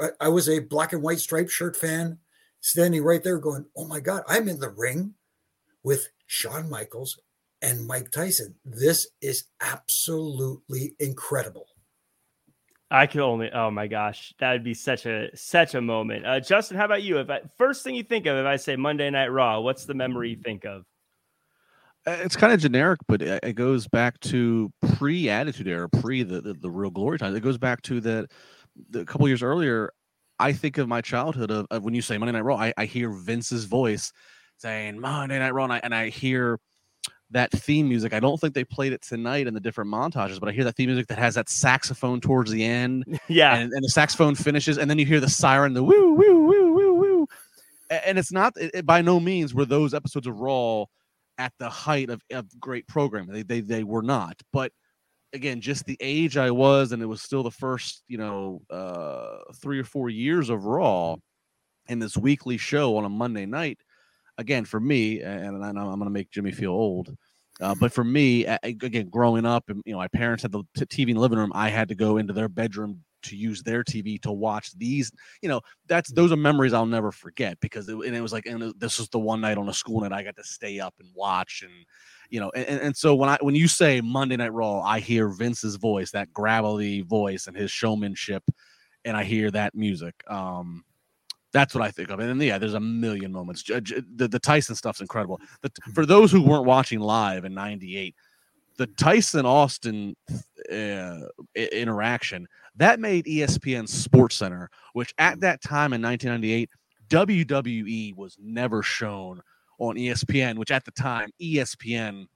[0.00, 2.18] I, I, was a black and white striped shirt fan
[2.60, 5.14] standing right there going oh my god i'm in the ring
[5.82, 7.18] with Shawn Michaels
[7.62, 11.66] and Mike Tyson this is absolutely incredible
[12.90, 16.26] I could only oh my gosh, that would be such a such a moment.
[16.26, 17.18] Uh, Justin, how about you?
[17.18, 19.94] If I, first thing you think of if I say Monday Night Raw, what's the
[19.94, 20.84] memory you think of?
[22.06, 26.54] Uh, it's kind of generic, but it goes back to pre-attitude era, pre the, the,
[26.54, 27.36] the real glory times.
[27.36, 28.30] It goes back to that
[28.94, 29.92] a couple years earlier.
[30.38, 32.86] I think of my childhood of, of, when you say Monday Night Raw, I, I
[32.86, 34.12] hear Vince's voice
[34.56, 36.58] saying Monday Night Raw, and I, and I hear
[37.32, 38.14] that theme music.
[38.14, 40.76] I don't think they played it tonight in the different montages, but I hear that
[40.76, 43.20] theme music that has that saxophone towards the end.
[43.28, 43.54] Yeah.
[43.54, 46.72] And, and the saxophone finishes, and then you hear the siren, the woo, woo, woo,
[46.72, 47.28] woo, woo.
[47.90, 50.86] And it's not, it, it, by no means were those episodes of Raw
[51.40, 53.32] at the height of, of great programming.
[53.32, 54.38] They, they they were not.
[54.52, 54.72] But
[55.32, 59.38] again, just the age I was, and it was still the first, you know, uh,
[59.56, 61.16] three or four years of Raw,
[61.88, 63.78] and this weekly show on a Monday night.
[64.36, 67.14] Again, for me, and I know I'm going to make Jimmy feel old.
[67.60, 71.08] Uh, but for me, again, growing up, and you know, my parents had the TV
[71.08, 71.52] in the living room.
[71.54, 75.12] I had to go into their bedroom to use their TV to watch these.
[75.42, 78.46] You know, that's those are memories I'll never forget because it, and it was like,
[78.46, 80.94] and this was the one night on a school night I got to stay up
[81.00, 81.72] and watch, and
[82.30, 85.28] you know, and, and so when I when you say Monday Night Raw, I hear
[85.28, 88.44] Vince's voice, that gravelly voice, and his showmanship,
[89.04, 90.14] and I hear that music.
[90.28, 90.84] Um,
[91.52, 92.20] that's what I think of.
[92.20, 93.64] And then, yeah, there's a million moments.
[93.64, 95.40] The, the Tyson stuff's incredible.
[95.62, 98.14] The, for those who weren't watching live in 98,
[98.76, 100.16] the Tyson Austin
[100.72, 101.18] uh,
[101.54, 106.70] interaction that made ESPN Sports Center, which at that time in 1998,
[107.08, 109.40] WWE was never shown
[109.78, 112.26] on ESPN, which at the time ESPN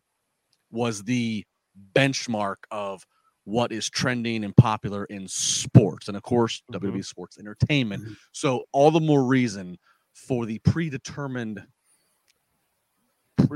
[0.70, 1.44] was the
[1.94, 3.04] benchmark of
[3.44, 6.86] what is trending and popular in sports, and of course mm-hmm.
[6.86, 8.02] WWE Sports Entertainment.
[8.02, 8.12] Mm-hmm.
[8.32, 9.78] So all the more reason
[10.14, 11.62] for the predetermined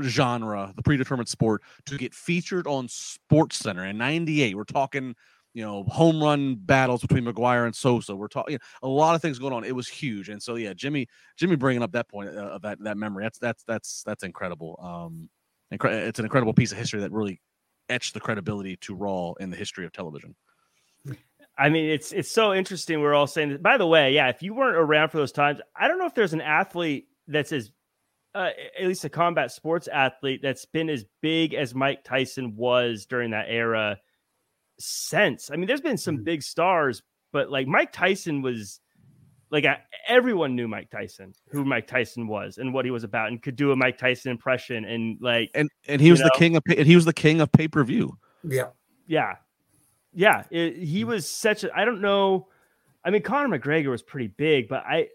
[0.01, 4.55] genre, the predetermined sport, to get featured on Sports Center in '98.
[4.55, 5.15] We're talking,
[5.53, 8.15] you know, home run battles between McGwire and Sosa.
[8.15, 9.63] We're talking you know, a lot of things going on.
[9.63, 11.07] It was huge, and so yeah, Jimmy,
[11.37, 13.23] Jimmy bringing up that point uh, of that that memory.
[13.23, 14.79] That's that's that's that's incredible.
[14.81, 15.29] Um,
[15.73, 17.41] incre- it's an incredible piece of history that really
[17.89, 20.35] etched the credibility to Raw in the history of television.
[21.57, 23.01] I mean, it's it's so interesting.
[23.01, 23.63] We're all saying that.
[23.63, 26.15] By the way, yeah, if you weren't around for those times, I don't know if
[26.15, 27.71] there's an athlete that's as
[28.35, 33.05] uh, at least a combat sports athlete that's been as big as Mike Tyson was
[33.05, 33.99] during that era
[34.79, 35.51] since.
[35.51, 36.23] I mean, there's been some mm-hmm.
[36.23, 38.79] big stars, but like Mike Tyson was
[39.51, 43.29] like I, everyone knew Mike Tyson, who Mike Tyson was and what he was about,
[43.29, 46.37] and could do a Mike Tyson impression, and like and and he was know, the
[46.37, 48.17] king of and he was the king of pay per view.
[48.43, 48.69] Yeah,
[49.07, 49.35] yeah,
[50.13, 50.43] yeah.
[50.51, 51.09] It, he mm-hmm.
[51.09, 51.75] was such a.
[51.77, 52.47] I don't know.
[53.03, 55.09] I mean, Conor McGregor was pretty big, but I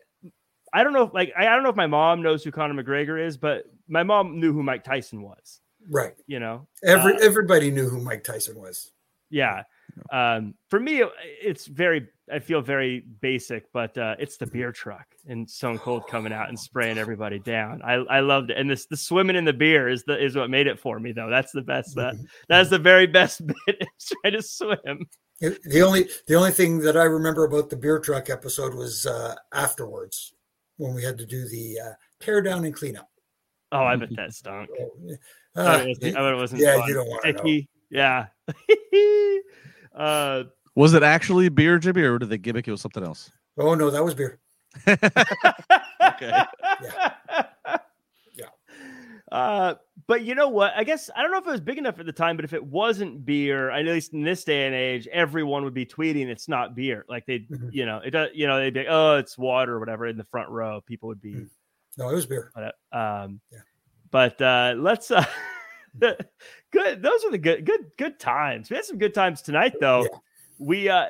[0.72, 2.82] I don't know if like I, I don't know if my mom knows who Conor
[2.82, 5.60] McGregor is, but my mom knew who Mike Tyson was.
[5.88, 6.14] Right.
[6.26, 8.90] You know, every uh, everybody knew who Mike Tyson was.
[9.34, 9.64] Yeah.
[10.12, 11.02] Um, for me,
[11.42, 12.08] it's very.
[12.32, 16.48] I feel very basic, but uh, it's the beer truck and Stone Cold coming out
[16.48, 17.82] and spraying everybody down.
[17.82, 20.48] I, I loved it, and this the swimming in the beer is the is what
[20.48, 21.28] made it for me though.
[21.28, 21.96] That's the best.
[21.96, 22.24] That mm-hmm.
[22.48, 23.76] that's the very best bit.
[23.80, 25.06] Is trying to swim.
[25.40, 29.34] The only the only thing that I remember about the beer truck episode was uh,
[29.52, 30.32] afterwards
[30.78, 33.10] when we had to do the uh, tear down and clean up.
[33.70, 34.70] Oh, I bet that stunk.
[35.56, 36.88] Uh, I, bet it wasn't, I bet it wasn't yeah, fun.
[36.88, 37.60] you don't want to know.
[37.90, 38.26] Yeah.
[39.94, 40.44] uh,
[40.74, 43.30] was it actually beer, Jimmy, or did they gimmick it with something else?
[43.58, 44.40] Oh no, that was beer.
[44.88, 45.04] okay.
[46.00, 46.44] Yeah.
[46.80, 48.48] yeah.
[49.30, 49.74] Uh,
[50.06, 50.72] but you know what?
[50.76, 52.52] I guess I don't know if it was big enough at the time, but if
[52.52, 56.48] it wasn't beer, at least in this day and age, everyone would be tweeting it's
[56.48, 57.04] not beer.
[57.08, 57.68] Like they, mm-hmm.
[57.72, 58.30] you know, it does.
[58.34, 60.82] You know, they'd be, like, oh, it's water or whatever in the front row.
[60.82, 61.34] People would be.
[61.34, 61.48] Mm.
[61.96, 62.52] No, it was beer.
[62.54, 63.60] But, um, yeah.
[64.10, 65.10] But uh, let's.
[65.10, 65.24] Uh,
[66.74, 67.02] good.
[67.02, 68.68] Those are the good, good, good times.
[68.68, 70.02] We had some good times tonight, though.
[70.02, 70.18] Yeah.
[70.58, 71.06] We uh,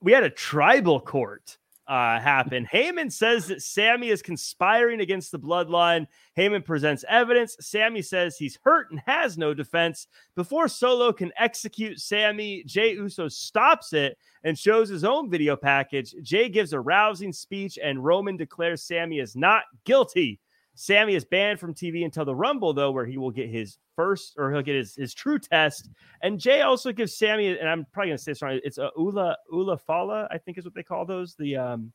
[0.00, 2.68] we had a tribal court uh, happen.
[2.72, 6.06] Heyman says that Sami is conspiring against the bloodline.
[6.36, 7.56] Heyman presents evidence.
[7.60, 10.06] Sami says he's hurt and has no defense.
[10.34, 16.14] Before Solo can execute Sami, Jey Uso stops it and shows his own video package.
[16.22, 20.40] Jey gives a rousing speech, and Roman declares Sammy is not guilty.
[20.78, 24.34] Sami is banned from TV until the Rumble, though, where he will get his first
[24.36, 25.88] or he'll get his, his true test.
[26.22, 28.60] And Jey also gives Sami, and I'm probably gonna say this wrong.
[28.62, 31.92] It's a Ula Ula Fala, I think is what they call those, the um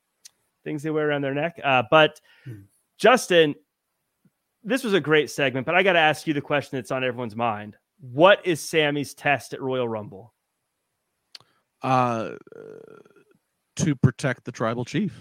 [0.64, 1.60] things they wear around their neck.
[1.64, 2.62] Uh, but hmm.
[2.98, 3.56] Justin,
[4.64, 7.04] this was a great segment, but I got to ask you the question that's on
[7.04, 7.78] everyone's mind.
[8.00, 10.34] What is Sami's test at Royal Rumble?
[11.82, 12.32] Uh,
[13.78, 15.14] to protect the tribal chief.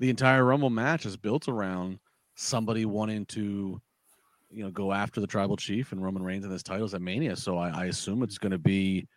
[0.00, 2.00] The entire Rumble match is built around
[2.36, 3.80] somebody wanting to,
[4.50, 7.34] you know, go after the tribal chief and Roman Reigns and his titles at Mania.
[7.34, 9.08] So I, I assume it's going to be,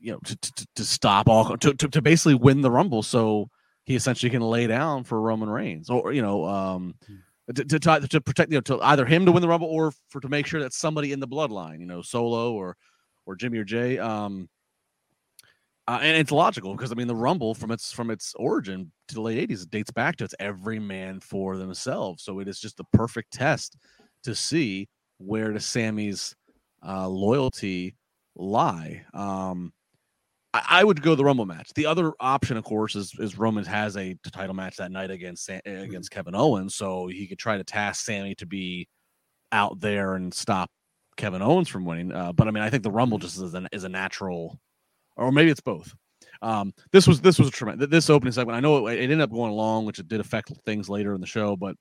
[0.00, 3.02] you know, to, to, to stop all to, to, to basically win the Rumble.
[3.02, 3.50] So
[3.84, 6.94] he essentially can lay down for Roman Reigns, or you know, um,
[7.54, 10.20] to, to, to protect you know to either him to win the Rumble or for
[10.20, 12.76] to make sure that somebody in the bloodline, you know, Solo or
[13.26, 13.98] or Jimmy or Jey.
[13.98, 14.48] Um,
[15.86, 19.14] uh, and it's logical because I mean the Rumble from its from its origin to
[19.14, 22.22] the late '80s dates back to it's every man for themselves.
[22.22, 23.76] So it is just the perfect test
[24.24, 26.34] to see where does Sami's
[26.86, 27.94] uh, loyalty
[28.34, 29.04] lie.
[29.12, 29.72] Um,
[30.54, 31.70] I, I, would go the Rumble match.
[31.74, 35.48] The other option, of course, is is Roman has a title match that night against
[35.48, 35.84] mm-hmm.
[35.84, 38.88] against Kevin Owens, so he could try to task Sami to be
[39.52, 40.70] out there and stop
[41.18, 42.12] Kevin Owens from winning.
[42.12, 43.26] Uh, but I mean, I think the Rumble mm-hmm.
[43.26, 44.58] just is, an, is a natural
[45.16, 45.94] or maybe it's both.
[46.42, 48.56] Um, this was this was a tremendous this opening segment.
[48.56, 51.20] I know it, it, ended up going along, which it did affect things later in
[51.20, 51.76] the show, but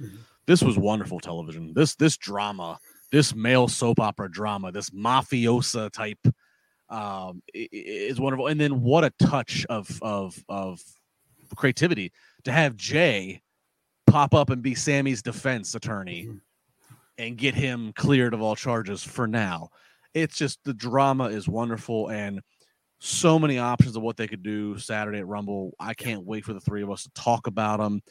[0.00, 0.16] mm-hmm.
[0.46, 1.72] this was wonderful television.
[1.74, 2.78] This this drama,
[3.12, 6.18] this male soap opera drama, this mafiosa type
[6.88, 8.48] um, is wonderful.
[8.48, 10.80] And then what a touch of of of
[11.54, 12.12] creativity
[12.44, 13.42] to have Jey
[14.06, 16.94] pop up and be Sami's defense attorney mm-hmm.
[17.18, 19.70] and get him cleared of all charges for now.
[20.14, 22.40] It's just the drama is wonderful and
[23.00, 25.72] so many options of what they could do Saturday at Rumble.
[25.78, 28.02] I can't wait for the three of us to talk about them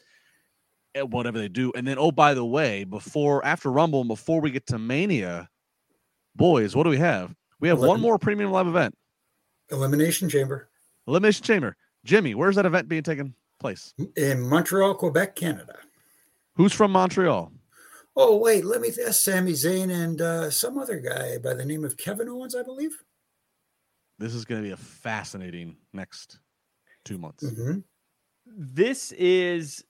[0.94, 1.72] and whatever they do.
[1.74, 5.48] And then, oh, by the way, before after Rumble and before we get to Mania,
[6.36, 7.34] boys, what do we have?
[7.60, 8.94] We have one more premium live event.
[9.70, 10.68] Elimination Chamber.
[11.06, 11.76] Elimination Chamber.
[12.04, 13.94] Jimmy, where's that event being taken place?
[14.16, 15.76] In Montreal, Quebec, Canada.
[16.56, 17.50] Who's from Montreal?
[18.16, 21.84] Oh, wait, let me ask Sami Zayn and uh, some other guy by the name
[21.84, 23.02] of Kevin Owens, I believe.
[24.18, 26.38] This is going to be a fascinating next
[27.04, 27.44] two months.
[27.44, 27.80] Mm-hmm.
[28.46, 29.84] This is,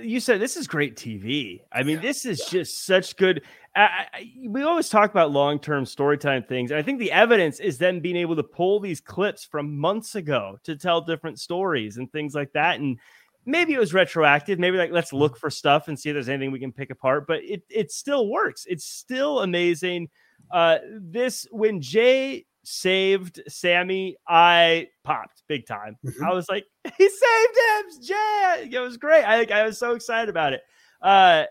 [0.00, 1.60] you said this is great TV.
[1.72, 2.02] I mean, yeah.
[2.02, 2.60] this is yeah.
[2.60, 3.42] just such good.
[3.74, 6.72] I, I, we always talk about long term storytime things.
[6.72, 10.58] I think the evidence is them being able to pull these clips from months ago
[10.64, 12.80] to tell different stories and things like that.
[12.80, 12.98] And
[13.44, 14.58] maybe it was retroactive.
[14.58, 17.26] Maybe like let's look for stuff and see if there's anything we can pick apart.
[17.26, 18.66] But it it still works.
[18.68, 20.08] It's still amazing.
[20.50, 25.96] Uh, this when Jey saved Sami, I popped big time.
[26.04, 26.24] Mm-hmm.
[26.24, 26.64] I was like,
[26.98, 28.68] he saved him, Jey.
[28.72, 29.24] It was great.
[29.24, 30.62] I I was so excited about it.
[31.00, 31.44] Uh,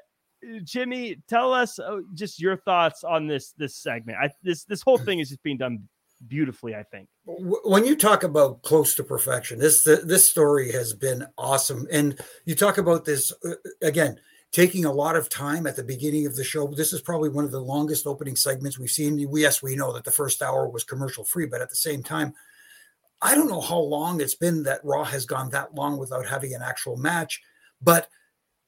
[0.63, 4.17] Jimmy, tell us uh, just your thoughts on this this segment.
[4.21, 5.88] I, this this whole thing is just being done
[6.28, 6.75] beautifully.
[6.75, 7.08] I think.
[7.25, 12.56] When you talk about close to perfection, this this story has been awesome, and you
[12.56, 14.19] talk about this uh, again
[14.56, 16.65] taking a lot of time at the beginning of the show.
[16.65, 19.20] This is probably one of the longest opening segments we've seen.
[19.20, 22.34] Yes, we know that the first hour was commercial free, but at the same time,
[23.22, 26.54] I don't know how long it's been that Raw has gone that long without having
[26.54, 27.41] an actual match,
[27.82, 28.08] but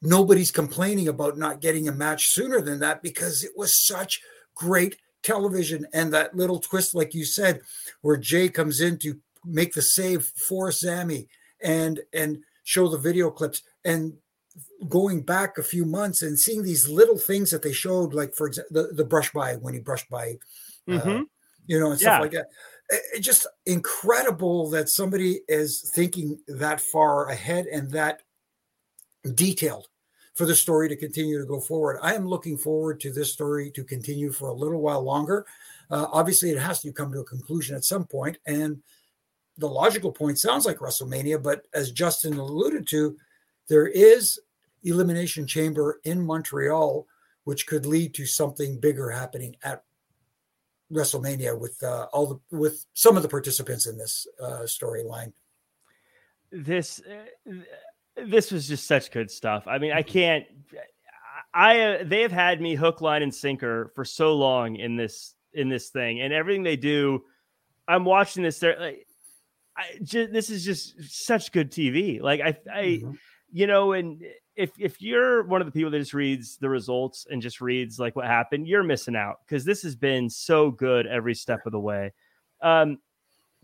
[0.02, 4.20] nobody's complaining about not getting a match sooner than that because it was such
[4.56, 7.62] great television and that little twist like you said
[8.02, 11.30] where Jey comes in to make the save for Sami
[11.62, 14.14] and and show the video clips and
[14.88, 18.48] going back a few months and seeing these little things that they showed, like for
[18.48, 20.38] example, the, the brush by when he brushed by,
[20.88, 21.24] uh, mm-hmm.
[21.66, 22.20] you know, and stuff yeah.
[22.20, 22.48] like that.
[22.90, 28.22] It's just incredible that somebody is thinking that far ahead and that
[29.36, 29.88] detailed
[30.36, 32.00] for the story to continue to go forward.
[32.02, 35.46] I am looking forward to this story to continue for a little while longer.
[35.90, 38.82] Uh, obviously, it has to come to a conclusion at some point, and
[39.58, 41.42] the logical point sounds like WrestleMania.
[41.42, 43.18] But as Justin alluded to,
[43.68, 44.40] there is
[44.84, 47.08] Elimination Chamber in Montreal,
[47.44, 49.84] which could lead to something bigger happening at
[50.92, 55.34] WrestleMania with uh, all the with some of the participants in this uh, storyline.
[56.52, 57.54] This uh,
[58.16, 59.68] this was just such good stuff.
[59.68, 60.46] I mean, I can't.
[61.54, 65.36] I uh, they have had me hook, line, and sinker for so long in this
[65.54, 67.24] in this thing, and everything they do.
[67.88, 68.60] I'm watching this.
[68.60, 69.08] There, like,
[69.78, 72.22] I just, this is just such good TV.
[72.22, 73.12] Like I, I, mm-hmm.
[73.52, 74.22] you know, and
[74.58, 78.00] if if you're one of the people that just reads the results and just reads
[78.00, 81.72] like what happened, you're missing out because this has been so good every step of
[81.72, 82.12] the way.
[82.62, 82.98] Um,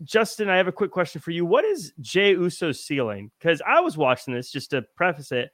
[0.02, 1.44] Justin, I have a quick question for you.
[1.44, 3.30] What is Jey Uso's ceiling?
[3.38, 5.50] Because I was watching this just to preface it.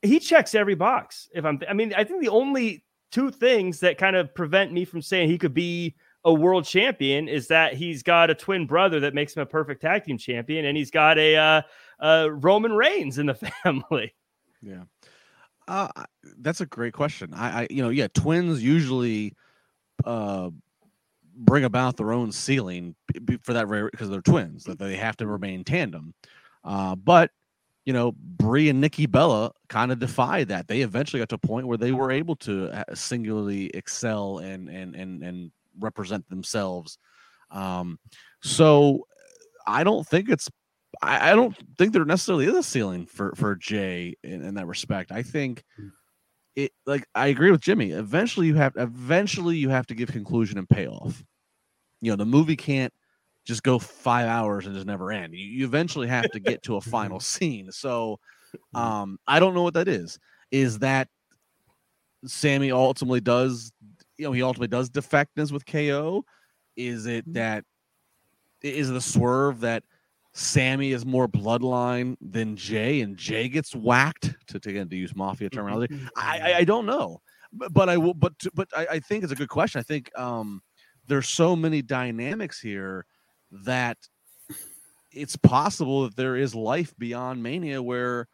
[0.00, 1.28] He checks every box.
[1.34, 4.84] If I'm, I mean, I think the only two things that kind of prevent me
[4.84, 5.94] from saying he could be
[6.24, 9.82] a world champion is that he's got a twin brother that makes him a perfect
[9.82, 11.62] tag team champion, and he's got a uh,
[12.00, 14.14] uh, Roman Reigns in the family.
[14.62, 14.84] Yeah,
[15.68, 15.88] uh,
[16.38, 17.34] that's a great question.
[17.34, 19.34] I, I, you know, yeah, twins usually
[20.04, 20.50] uh,
[21.36, 22.94] bring about their own ceiling
[23.42, 26.14] for that because they're twins that they have to remain tandem.
[26.64, 27.30] Uh, but
[27.84, 30.68] you know, Brie and Nikki Bella kind of defied that.
[30.68, 34.68] They eventually got to a point where they were able to uh, singularly excel and
[34.68, 35.50] and and and
[35.80, 36.98] represent themselves.
[37.50, 37.98] Um,
[38.42, 39.06] so
[39.66, 40.48] I don't think it's
[41.02, 44.66] I, I don't think there necessarily is a ceiling for for Jey in, in that
[44.66, 45.10] respect.
[45.10, 45.88] I think hmm.
[46.54, 47.90] it like I agree with Jimmy.
[47.90, 51.22] Eventually you have eventually you have to give conclusion and payoff.
[52.00, 52.92] You know, the movie can't
[53.44, 55.34] just go five hours and just never end.
[55.34, 57.72] You, you eventually have to get to a final scene.
[57.72, 58.18] So
[58.72, 58.78] hmm.
[58.78, 60.18] um I don't know what that is.
[60.50, 61.08] Is that
[62.24, 63.72] Sami ultimately does
[64.18, 66.24] you know he ultimately does defectness with KO?
[66.76, 67.32] Is it mm-hmm.
[67.32, 67.64] that
[68.62, 69.82] is the swerve that
[70.34, 75.14] Sami is more bloodline than Jey, and Jey gets whacked to, to again to use
[75.14, 75.58] mafia mm-hmm.
[75.58, 76.00] terminology.
[76.16, 77.20] I, I, I don't know,
[77.52, 78.14] but, but I will.
[78.14, 79.78] But but I, I think it's a good question.
[79.78, 80.62] I think um,
[81.06, 83.04] there's so many dynamics here
[83.50, 83.98] that
[85.12, 88.26] it's possible that there is life beyond Mania where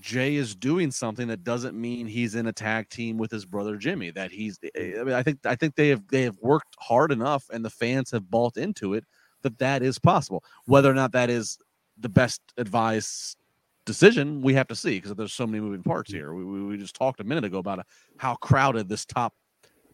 [0.00, 3.78] Jey is doing something that doesn't mean he's in a tag team with his brother
[3.78, 4.10] Jimmy.
[4.10, 7.10] That he's, eh, I mean, I think, I think they have they have worked hard
[7.10, 9.06] enough, and the fans have bought into it
[9.42, 10.42] that that is possible.
[10.66, 11.58] Whether or not that is
[11.98, 13.36] the best advice
[13.84, 16.18] decision, we have to see because there's so many moving parts mm-hmm.
[16.18, 16.34] here.
[16.34, 17.84] We, we, we just talked a minute ago about
[18.16, 19.34] how crowded this top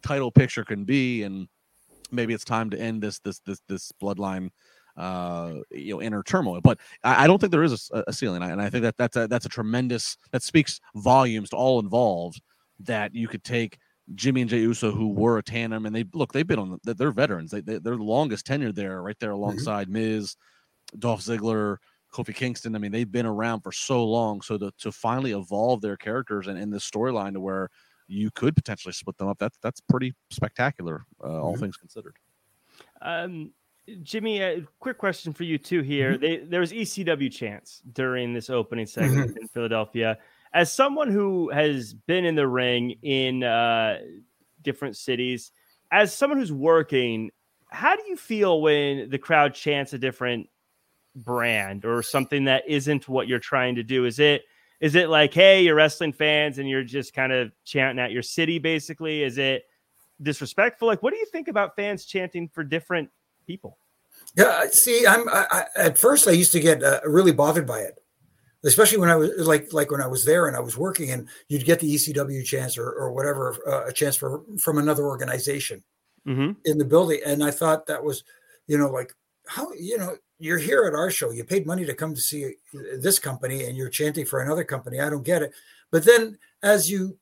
[0.03, 1.49] title picture can be, and
[2.11, 4.51] maybe it's time to end this this this this bloodline
[4.97, 6.61] uh, you know inner turmoil.
[6.61, 9.17] But I, I don't think there is a, a ceiling, and I think that that's
[9.17, 12.41] a that's a tremendous that speaks volumes to all involved
[12.81, 13.79] that you could take
[14.15, 16.95] Jimmy and Jey Uso, who were a tandem, and they look they've been on the,
[16.95, 17.51] they're veterans.
[17.51, 19.43] They, they are the longest tenure there, right there mm-hmm.
[19.43, 20.17] alongside mm-hmm.
[20.17, 20.37] Miz,
[20.99, 21.77] Dolph Ziggler,
[22.13, 22.75] Kofi Kingston.
[22.75, 24.41] I mean, they've been around for so long.
[24.41, 27.69] So to, to finally evolve their characters and in this storyline to where
[28.07, 31.43] you could potentially split them up, that's that's pretty spectacular, uh, mm-hmm.
[31.43, 32.17] all things considered.
[33.03, 33.53] Um,
[34.03, 35.83] Jimmy, a quick question for you too.
[35.83, 36.21] Here, mm-hmm.
[36.21, 39.43] they, there was ECW chance during this opening segment mm-hmm.
[39.43, 40.19] in Philadelphia.
[40.53, 43.99] As someone who has been in the ring in uh,
[44.63, 45.53] different cities,
[45.91, 47.31] as someone who's working,
[47.71, 50.49] how do you feel when the crowd chants a different
[51.15, 54.05] brand or something that isn't what you're trying to do?
[54.05, 54.43] Is it
[54.81, 58.23] is it like, hey, you're wrestling fans and you're just kind of chanting at your
[58.23, 59.25] city, basically?
[59.25, 59.65] Is it
[60.23, 60.87] disrespectful?
[60.87, 63.11] Like, what do you think about fans chanting for different
[63.49, 63.79] people.
[64.37, 67.81] Yeah, see, I'm I, I, at first I used to get uh, really bothered by
[67.81, 67.99] it,
[68.65, 71.29] especially when I was like like when I was there and I was working, and
[71.49, 75.83] you'd get the ECW chance or or whatever uh, a chance for from another organization
[76.27, 76.53] mm-hmm.
[76.65, 78.25] in the building, and I thought that was,
[78.67, 79.13] you know, like
[79.47, 82.55] how you know you're here at our show, you paid money to come to see
[82.99, 85.01] this company, and you're chanting for another company.
[85.01, 85.53] I don't get it,
[85.91, 87.19] but then as you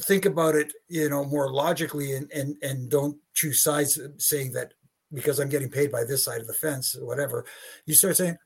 [0.00, 4.74] think about it, you know, more logically and and and don't choose sides, saying that
[5.12, 7.46] because I'm getting paid by this side of the fence or whatever,
[7.86, 8.36] you start saying,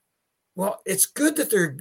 [0.55, 1.79] well, it's good that they're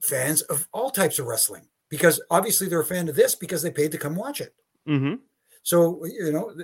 [0.00, 3.70] fans of all types of wrestling because obviously they're a fan of this because they
[3.70, 4.54] paid to come watch it.
[4.88, 5.14] Mm-hmm.
[5.62, 6.54] So, you know,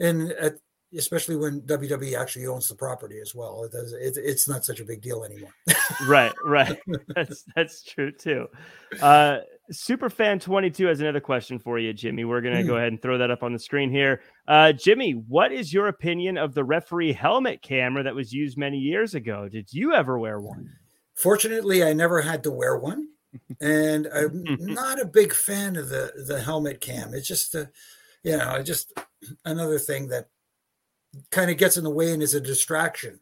[0.00, 0.56] and at,
[0.96, 4.80] especially when WWE actually owns the property as well, it does, it, it's not such
[4.80, 5.54] a big deal anymore.
[6.06, 6.78] right, right.
[7.14, 8.48] That's that's true too.
[9.00, 9.38] Uh,
[9.72, 12.24] Superfan22 has another question for you, Jimmy.
[12.24, 12.78] We're going to go hmm.
[12.78, 14.20] ahead and throw that up on the screen here.
[14.46, 18.78] Uh, Jimmy, what is your opinion of the referee helmet camera that was used many
[18.78, 19.48] years ago?
[19.48, 20.70] Did you ever wear one?
[21.14, 23.08] Fortunately, I never had to wear one.
[23.60, 27.14] And I'm not a big fan of the, the helmet cam.
[27.14, 27.70] It's just, a,
[28.22, 28.92] you know, just
[29.44, 30.28] another thing that
[31.30, 33.20] kind of gets in the way and is a distraction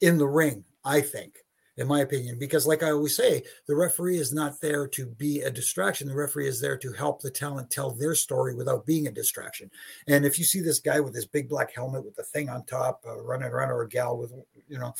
[0.00, 1.38] in the ring, I think
[1.80, 5.40] in my opinion, because like I always say, the referee is not there to be
[5.40, 6.06] a distraction.
[6.06, 9.70] The referee is there to help the talent tell their story without being a distraction.
[10.06, 12.64] And if you see this guy with this big black helmet with the thing on
[12.64, 14.32] top, uh, running around, or a gal with,
[14.68, 14.94] you know,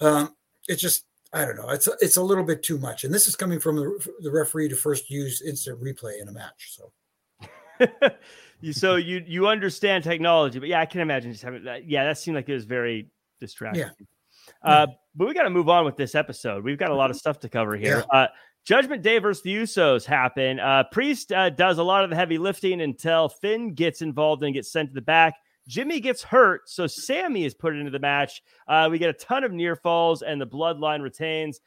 [0.00, 0.34] um,
[0.66, 1.70] it's just I don't know.
[1.70, 3.04] It's a, it's a little bit too much.
[3.04, 6.32] And this is coming from the, the referee to first use instant replay in a
[6.32, 6.76] match.
[6.76, 6.92] So.
[8.72, 11.88] so you you understand technology, but yeah, I can imagine just having that.
[11.88, 13.08] Yeah, that seemed like it was very
[13.40, 13.82] distracting.
[13.82, 14.06] Yeah.
[14.64, 16.64] Uh, but we got to move on with this episode.
[16.64, 18.04] We've got a lot of stuff to cover here.
[18.12, 18.18] Yeah.
[18.20, 18.26] Uh,
[18.64, 20.58] Judgment Day versus the Usos happen.
[20.58, 24.54] Uh, Priest uh, does a lot of the heavy lifting until Finn gets involved and
[24.54, 25.34] gets sent to the back.
[25.68, 28.42] Jimmy gets hurt, so Sami is put into the match.
[28.66, 31.60] Uh, we get a ton of near falls, and the bloodline retains.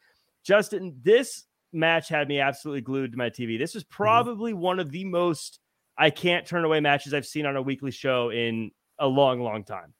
[0.44, 3.58] Justin, this match had me absolutely glued to my TV.
[3.58, 3.94] This was mm-hmm.
[3.94, 4.60] probably mm-hmm.
[4.60, 5.60] one of the most
[5.96, 9.64] I can't turn away matches I've seen on a weekly show in a long, long
[9.64, 9.94] time.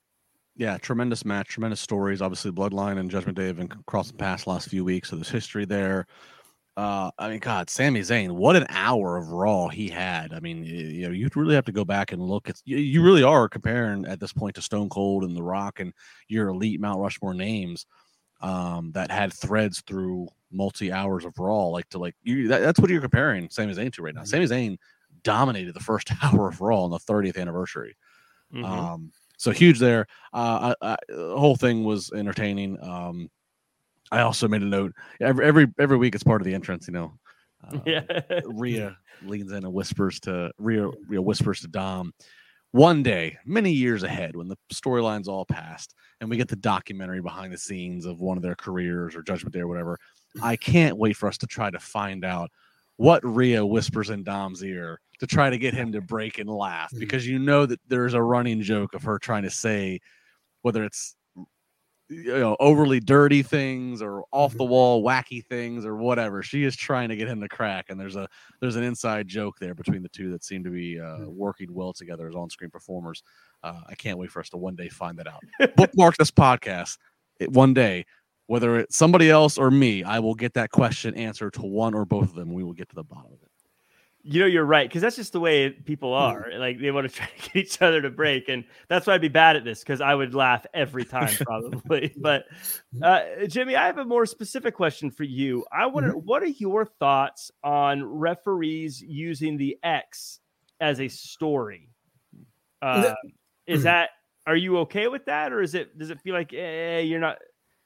[0.58, 2.20] Yeah, tremendous match, tremendous stories.
[2.20, 5.64] Obviously, Bloodline and Judgment Day have been crossing paths last few weeks, so there's history
[5.64, 6.04] there.
[6.76, 10.32] Uh, I mean, God, Sami Zayn, what an hour of Raw he had.
[10.32, 12.56] I mean, you know, you'd really have to go back and look at.
[12.64, 15.92] You really are comparing at this point to Stone Cold and The Rock and
[16.26, 17.86] your elite Mount Rushmore names
[18.40, 21.68] um, that had threads through multi hours of Raw.
[21.68, 24.22] Like to like you, that, that's what you're comparing Sami Zayn to right now.
[24.22, 24.44] Mm-hmm.
[24.44, 24.76] Sami Zayn
[25.22, 27.96] dominated the first hour of Raw on the 30th anniversary.
[28.52, 28.64] Mm-hmm.
[28.64, 30.06] Um, so huge there.
[30.34, 32.76] Uh, I, I, the whole thing was entertaining.
[32.82, 33.30] Um,
[34.10, 36.86] I also made a note every every every week it's part of the entrance.
[36.88, 37.12] You know,
[37.66, 38.02] uh, yeah.
[38.44, 42.12] Rhea leans in and whispers to Rhea, Rhea whispers to Dom.
[42.72, 47.22] One day, many years ahead, when the storyline's all past, and we get the documentary
[47.22, 49.98] behind the scenes of one of their careers or Judgment Day or whatever,
[50.42, 52.50] I can't wait for us to try to find out
[52.96, 56.90] what Rhea whispers in Dom's ear to try to get him to break and laugh
[56.90, 57.00] mm-hmm.
[57.00, 60.00] because you know that there's a running joke of her trying to say
[60.62, 61.16] whether it's
[62.08, 64.70] you know overly dirty things or off the mm-hmm.
[64.70, 68.16] wall wacky things or whatever she is trying to get him to crack and there's
[68.16, 68.26] a
[68.60, 71.36] there's an inside joke there between the two that seem to be uh, mm-hmm.
[71.36, 73.22] working well together as on-screen performers
[73.62, 75.42] uh, i can't wait for us to one day find that out
[75.76, 76.96] bookmark this podcast
[77.40, 78.04] it, one day
[78.46, 82.06] whether it's somebody else or me i will get that question answered to one or
[82.06, 83.47] both of them we will get to the bottom of it
[84.22, 86.20] you know, you're right because that's just the way people mm.
[86.20, 86.50] are.
[86.58, 89.20] Like they want to try to get each other to break, and that's why I'd
[89.20, 92.12] be bad at this because I would laugh every time probably.
[92.16, 92.44] but
[92.94, 93.02] mm.
[93.02, 95.64] uh, Jimmy, I have a more specific question for you.
[95.72, 96.26] I wonder mm-hmm.
[96.26, 100.40] what are your thoughts on referees using the X
[100.80, 101.90] as a story?
[102.80, 103.14] Uh,
[103.66, 103.84] is mm.
[103.84, 104.10] that
[104.46, 107.38] are you okay with that, or is it does it feel like eh, you're not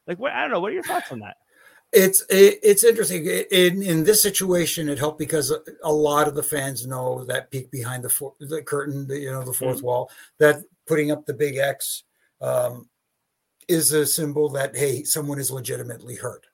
[0.07, 0.33] like what?
[0.33, 0.61] I don't know.
[0.61, 1.37] What are your thoughts on that?
[1.93, 3.26] It's it, it's interesting.
[3.26, 7.70] In in this situation, it helped because a lot of the fans know that peek
[7.70, 9.86] behind the for, the curtain, the, you know, the 4th mm-hmm.
[9.86, 12.05] wall, that putting up the big X
[12.40, 12.88] um,
[13.68, 16.47] is a symbol that hey, someone is legitimately hurt.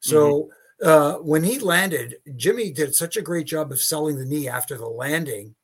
[0.00, 0.50] So
[0.82, 0.88] mm-hmm.
[0.88, 4.76] uh, when he landed, Jimmy did such a great job of selling the knee after
[4.76, 5.54] the landing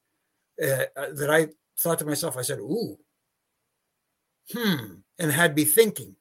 [0.63, 1.49] uh, uh that I
[1.79, 2.99] thought to myself, I said, "Ooh,
[4.51, 6.17] hmm," and had me thinking.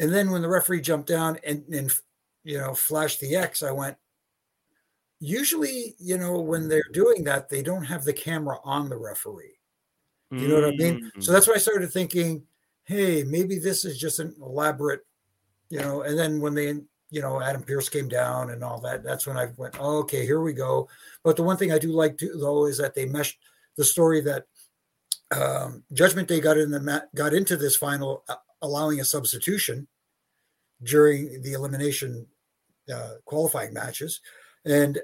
[0.00, 1.92] And then when the referee jumped down and, and
[2.44, 3.96] you know, flash the X, I went,
[5.18, 9.58] usually, you know, when they're doing that, they don't have the camera on the referee.
[10.32, 11.10] You know what I mean?
[11.18, 12.42] So that's why I started thinking,
[12.84, 15.04] hey, maybe this is just an elaborate,
[15.70, 16.68] you know, and then when they,
[17.10, 20.24] you know, Adam Pearce came down and all that, that's when I went, oh, okay,
[20.24, 20.88] here we go.
[21.24, 23.38] But the one thing I do like to though is that they meshed
[23.76, 24.46] the story that
[25.36, 29.88] um, Judgment Day got in the got into this final, uh, allowing a substitution
[30.82, 32.26] during the elimination
[32.92, 34.20] uh, qualifying matches.
[34.64, 34.98] And,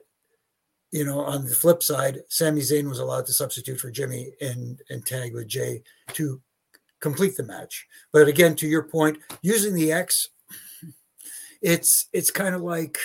[0.90, 4.80] you know, on the flip side, Sami Zayn was allowed to substitute for Jimmy and,
[4.90, 5.82] and tag with Jey
[6.14, 6.40] to
[7.00, 7.86] complete the match.
[8.12, 10.28] But again, to your point, using the X,
[11.62, 12.98] it's it's kind of like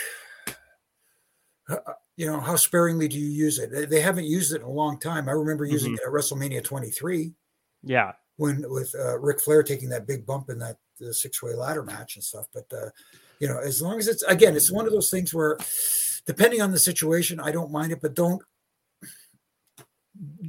[1.70, 1.78] uh,
[2.18, 5.00] you know how sparingly do you use it they haven't used it in a long
[5.00, 6.04] time i remember using mm-hmm.
[6.04, 7.34] it at wrestlemania 23
[7.82, 8.12] yeah
[8.42, 11.84] when with uh, Ric Flair taking that big bump in that the six way ladder
[11.84, 12.48] match and stuff.
[12.54, 12.90] But uh,
[13.40, 15.58] you know, as long as it's again, it's one of those things where,
[16.26, 18.42] depending on the situation, I don't mind it, but don't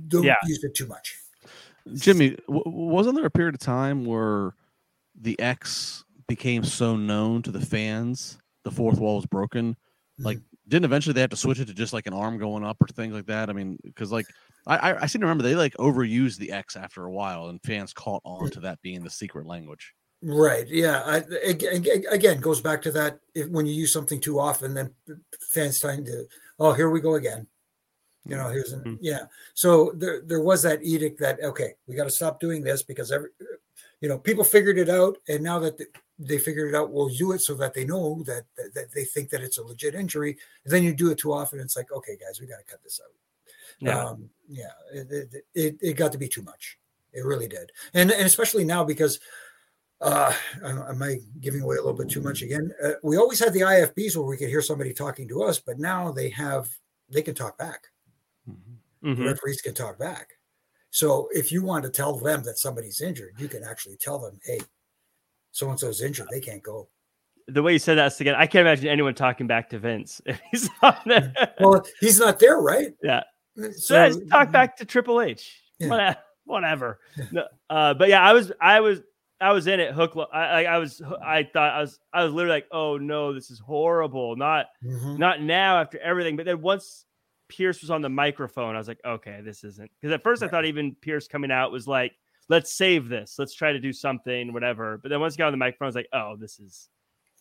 [0.09, 0.36] don't yeah.
[0.44, 1.16] use it too much.
[1.94, 4.55] Jimmy, w- wasn't there a period of time where
[5.20, 9.72] the X became so known to the fans, the fourth wall was broken?
[9.72, 10.24] Mm-hmm.
[10.24, 10.38] Like,
[10.68, 12.86] didn't eventually they have to switch it to just like an arm going up or
[12.88, 13.50] things like that?
[13.50, 14.26] I mean, because like
[14.66, 17.92] I, I seem to remember they like overused the X after a while, and fans
[17.92, 19.92] caught on to that being the secret language.
[20.22, 20.68] Right.
[20.68, 21.02] Yeah.
[21.04, 21.16] I,
[22.10, 24.92] again, goes back to that if, when you use something too often, then
[25.50, 26.26] fans trying to,
[26.58, 27.46] oh, here we go again.
[28.24, 28.94] You know, here's an, mm-hmm.
[29.00, 29.24] yeah.
[29.54, 33.10] So there, there was that edict that okay, we got to stop doing this because
[33.10, 33.30] every,
[34.00, 35.86] you know, people figured it out, and now that the,
[36.18, 36.92] they figured it out.
[36.92, 39.62] We'll do it so that they know that, that, that they think that it's a
[39.62, 40.36] legit injury.
[40.64, 41.60] And then you do it too often.
[41.60, 43.10] It's like, okay, guys, we got to cut this out.
[43.80, 46.78] Yeah, um, yeah, it, it, it, got to be too much.
[47.12, 49.18] It really did, and and especially now because
[50.03, 50.32] uh,
[50.64, 52.72] am I giving away a little bit too much again?
[52.82, 55.78] Uh, we always had the IFBs where we could hear somebody talking to us, but
[55.78, 56.68] now they have
[57.09, 57.86] they can talk back.
[58.48, 58.72] Mm-hmm.
[59.03, 59.24] The mm-hmm.
[59.26, 60.30] referees can talk back.
[60.90, 64.38] So if you want to tell them that somebody's injured, you can actually tell them,
[64.44, 64.61] "Hey,
[65.53, 66.88] so and so's injured; they can't go."
[67.48, 70.68] The way you said that again, I can't imagine anyone talking back to Vince he's
[70.82, 71.32] not there.
[71.61, 72.92] well, he's not there, right?
[73.03, 73.22] Yeah.
[73.76, 75.62] So, so talk back to Triple H.
[75.78, 76.14] Yeah.
[76.44, 76.98] Whatever.
[77.30, 79.00] No, uh, but yeah, I was, I was,
[79.43, 79.93] I was in it.
[79.93, 80.16] Hook.
[80.32, 81.03] I, I was.
[81.24, 81.99] I thought I was.
[82.12, 85.16] I was literally like, "Oh no, this is horrible." Not, mm-hmm.
[85.16, 86.36] not now after everything.
[86.36, 87.05] But then once
[87.49, 90.49] Pearce was on the microphone, I was like, "Okay, this isn't." Because at first right.
[90.49, 92.12] I thought even Pearce coming out was like,
[92.49, 93.36] "Let's save this.
[93.38, 95.88] Let's try to do something, whatever." But then once he got on the microphone, I
[95.88, 96.88] was like, "Oh, this is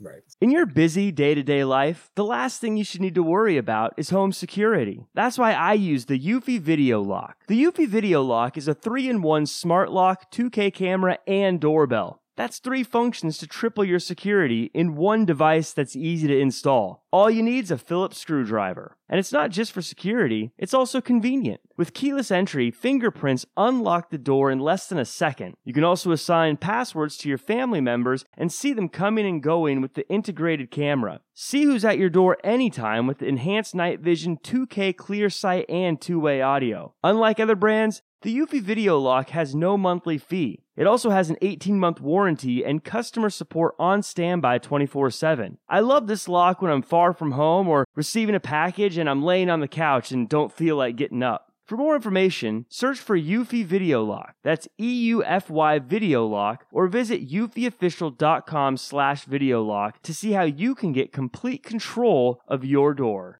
[0.01, 0.23] Right.
[0.39, 3.57] In your busy day to day life, the last thing you should need to worry
[3.57, 5.05] about is home security.
[5.13, 7.35] That's why I use the Eufy Video Lock.
[7.47, 12.20] The Eufy Video Lock is a 3 in 1 smart lock, 2K camera, and doorbell.
[12.41, 17.05] That's three functions to triple your security in one device that's easy to install.
[17.11, 18.97] All you need is a Phillips screwdriver.
[19.07, 21.61] And it's not just for security, it's also convenient.
[21.77, 25.55] With keyless entry, fingerprints unlock the door in less than a second.
[25.63, 29.79] You can also assign passwords to your family members and see them coming and going
[29.79, 31.19] with the integrated camera.
[31.35, 36.41] See who's at your door anytime with enhanced night vision 2K clear sight and two-way
[36.41, 36.95] audio.
[37.03, 40.63] Unlike other brands, the Eufy Video Lock has no monthly fee.
[40.75, 45.57] It also has an 18 month warranty and customer support on standby 24 7.
[45.67, 49.23] I love this lock when I'm far from home or receiving a package and I'm
[49.23, 51.47] laying on the couch and don't feel like getting up.
[51.65, 54.35] For more information, search for Eufy Video Lock.
[54.43, 60.91] That's E-U-F-Y Video Lock, or visit eufyofficial.com slash video lock to see how you can
[60.91, 63.39] get complete control of your door.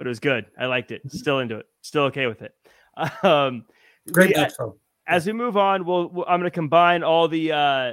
[0.00, 0.46] but it was good.
[0.58, 1.02] I liked it.
[1.12, 1.66] Still into it.
[1.82, 2.54] Still okay with it.
[3.22, 3.64] Um,
[4.10, 4.46] Great we,
[5.06, 7.92] As we move on, we'll, we'll I'm going to combine all the uh,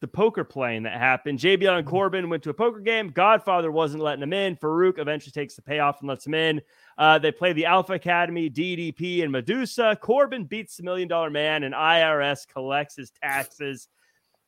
[0.00, 1.38] the poker playing that happened.
[1.38, 1.88] JBL and mm-hmm.
[1.88, 3.10] Corbin went to a poker game.
[3.10, 4.56] Godfather wasn't letting them in.
[4.56, 6.60] Faarooq eventually takes the payoff and lets him in.
[6.96, 9.96] Uh, they play the Alpha Academy, DDP, and Medusa.
[10.00, 13.88] Corbin beats the Million Dollar Man, and IRS collects his taxes.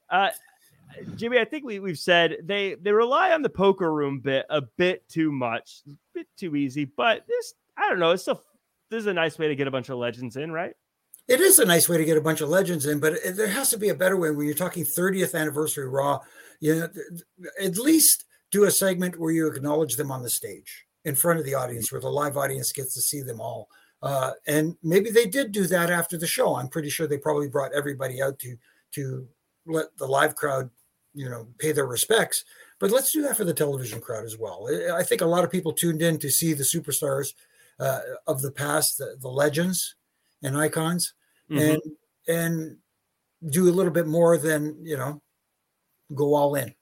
[0.09, 0.31] Uh,
[1.16, 4.62] Jimmy, I think we, we've said they they rely on the poker room bit a
[4.62, 6.84] bit too much, a bit too easy.
[6.84, 8.43] But this, I don't know, it's still
[8.91, 10.74] this is a nice way to get a bunch of legends in, right?
[11.28, 13.70] It is a nice way to get a bunch of legends in, but there has
[13.70, 16.20] to be a better way when you're talking 30th anniversary Raw.
[16.61, 16.89] You know,
[17.61, 21.45] at least do a segment where you acknowledge them on the stage in front of
[21.45, 23.68] the audience, where the live audience gets to see them all.
[24.03, 26.55] Uh, and maybe they did do that after the show.
[26.55, 28.57] I'm pretty sure they probably brought everybody out to
[28.93, 29.26] to
[29.66, 30.70] let the live crowd,
[31.17, 32.45] you know, pay their respects.
[32.79, 34.69] But let's do that for the television crowd as well.
[34.95, 37.33] I think a lot of people tuned in to see the superstars
[37.81, 39.97] uh, of the past, the, the, legends
[40.43, 41.14] and icons,
[41.51, 41.59] mm-hmm.
[41.59, 41.83] and
[42.29, 42.77] and
[43.51, 45.21] do a little bit more than you know,
[46.14, 46.75] go all in.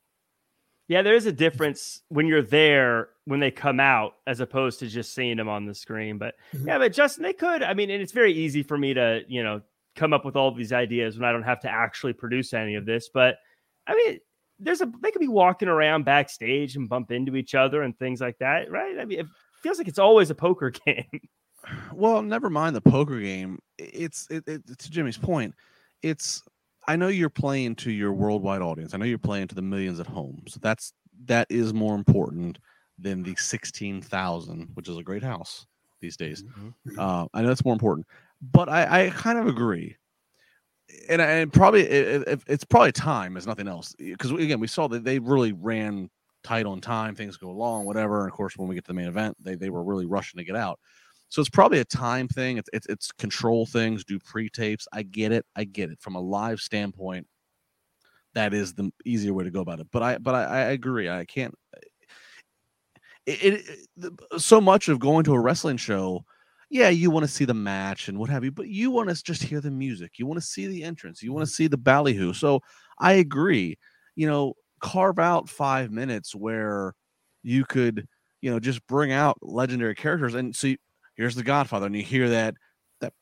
[0.88, 4.88] Yeah, there is a difference when you're there when they come out as opposed to
[4.88, 6.18] just seeing them on the screen.
[6.18, 6.68] But mm-hmm.
[6.68, 7.62] yeah, but Justin, they could.
[7.62, 9.62] I mean, and it's very easy for me to, you know,
[9.96, 12.84] come up with all these ideas when I don't have to actually produce any of
[12.84, 13.08] this.
[13.08, 13.38] But
[13.86, 14.18] I mean,
[14.58, 18.20] there's a they could be walking around backstage and bump into each other and things
[18.20, 18.98] like that, right?
[18.98, 19.26] I mean, it
[19.62, 21.20] feels like it's always a poker game.
[21.92, 23.58] Well, never mind the poker game.
[23.78, 25.54] It's it, it, to Jimmy's point.
[26.02, 26.42] It's
[26.86, 28.94] I know you're playing to your worldwide audience.
[28.94, 30.42] I know you're playing to the millions at home.
[30.48, 30.92] So that's
[31.26, 32.58] that is more important
[32.98, 35.66] than the sixteen thousand, which is a great house
[36.00, 36.42] these days.
[36.42, 36.98] Mm-hmm.
[36.98, 38.06] Uh, I know that's more important
[38.52, 39.96] but I, I kind of agree.
[41.08, 44.86] And, uh, and probably it, it's probably time as nothing else because again we saw
[44.88, 46.10] that they really ran
[46.42, 48.94] tight on time things go along whatever and of course when we get to the
[48.94, 50.78] main event they, they were really rushing to get out.
[51.30, 55.32] So it's probably a time thing it's, it's, it's control things do pre-tapes i get
[55.32, 57.26] it i get it from a live standpoint
[58.34, 61.08] that is the easier way to go about it but i but i, I agree
[61.08, 61.54] i can't
[63.26, 63.64] it,
[63.96, 66.24] it, so much of going to a wrestling show
[66.74, 69.22] yeah, you want to see the match and what have you, but you want to
[69.22, 70.18] just hear the music.
[70.18, 71.22] You want to see the entrance.
[71.22, 71.54] You want to mm-hmm.
[71.54, 72.32] see the ballyhoo.
[72.32, 72.62] So
[72.98, 73.78] I agree.
[74.16, 76.92] you know, carve out five minutes where
[77.44, 78.08] you could,
[78.42, 80.34] you know, just bring out legendary characters.
[80.34, 80.78] And see,
[81.14, 82.54] here's the Godfather, and you hear that
[83.00, 83.12] that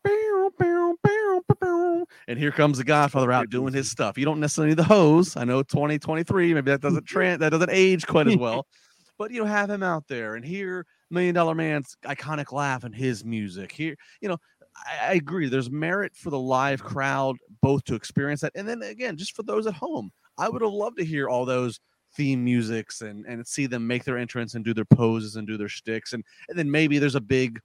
[2.26, 4.16] and here comes the Godfather out doing his stuff.
[4.16, 5.36] You don't necessarily need the hose.
[5.36, 8.66] I know 2023, maybe that doesn't trend that doesn't age quite as well.
[9.18, 12.94] but you know, have him out there and hear Million Dollar Man's iconic laugh and
[12.94, 13.70] his music.
[13.70, 14.38] Here, you know,
[14.74, 15.48] I, I agree.
[15.48, 19.42] There's merit for the live crowd both to experience that, and then again, just for
[19.42, 20.10] those at home.
[20.38, 21.78] I would have loved to hear all those
[22.16, 25.56] theme musics and and see them make their entrance and do their poses and do
[25.56, 27.58] their sticks and and then maybe there's a big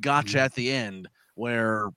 [0.00, 0.44] gotcha mm-hmm.
[0.44, 1.90] at the end where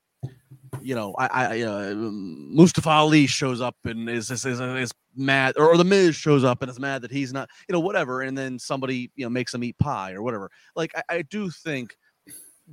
[0.81, 5.53] you know I, I uh, Mustafa Ali shows up and is is, is is, mad
[5.57, 8.35] or, the Miz shows up and is mad that he's not you know whatever and
[8.37, 11.95] then somebody you know makes him eat pie or whatever like I, I do think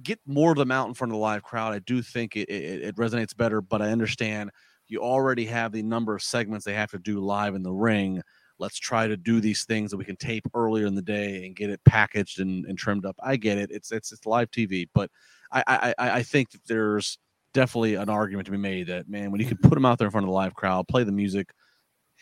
[0.02, 2.48] get more of them out in front of the live crowd I do think it,
[2.48, 4.50] it, it resonates better but I understand
[4.88, 8.22] you already have the number of segments they have to do live in the ring
[8.60, 11.56] let's try to do these things that we can tape earlier in the day and
[11.56, 13.16] get it packaged and, and trimmed up.
[13.20, 13.70] I get it.
[13.72, 15.10] It's it's it's live TV, but
[15.50, 17.18] I I, I think that there's
[17.52, 20.06] definitely an argument to be made that man, when you can put them out there
[20.06, 21.52] in front of the live crowd, play the music,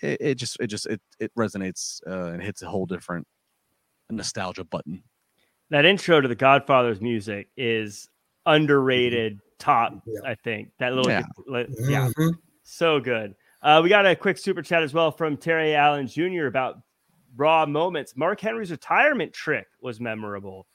[0.02, 3.26] it, it just it just it it resonates uh, and hits a whole different
[4.10, 5.02] nostalgia button.
[5.70, 8.08] That intro to the Godfather's music is
[8.46, 10.20] underrated top, yeah.
[10.24, 10.70] I think.
[10.78, 12.08] That little yeah, yeah.
[12.08, 12.30] Mm-hmm.
[12.62, 13.34] so good.
[13.60, 16.46] Uh, we got a quick super chat as well from Terry Allen Jr.
[16.46, 16.80] about
[17.36, 18.16] raw moments.
[18.16, 20.66] Mark Henry's retirement trick was memorable.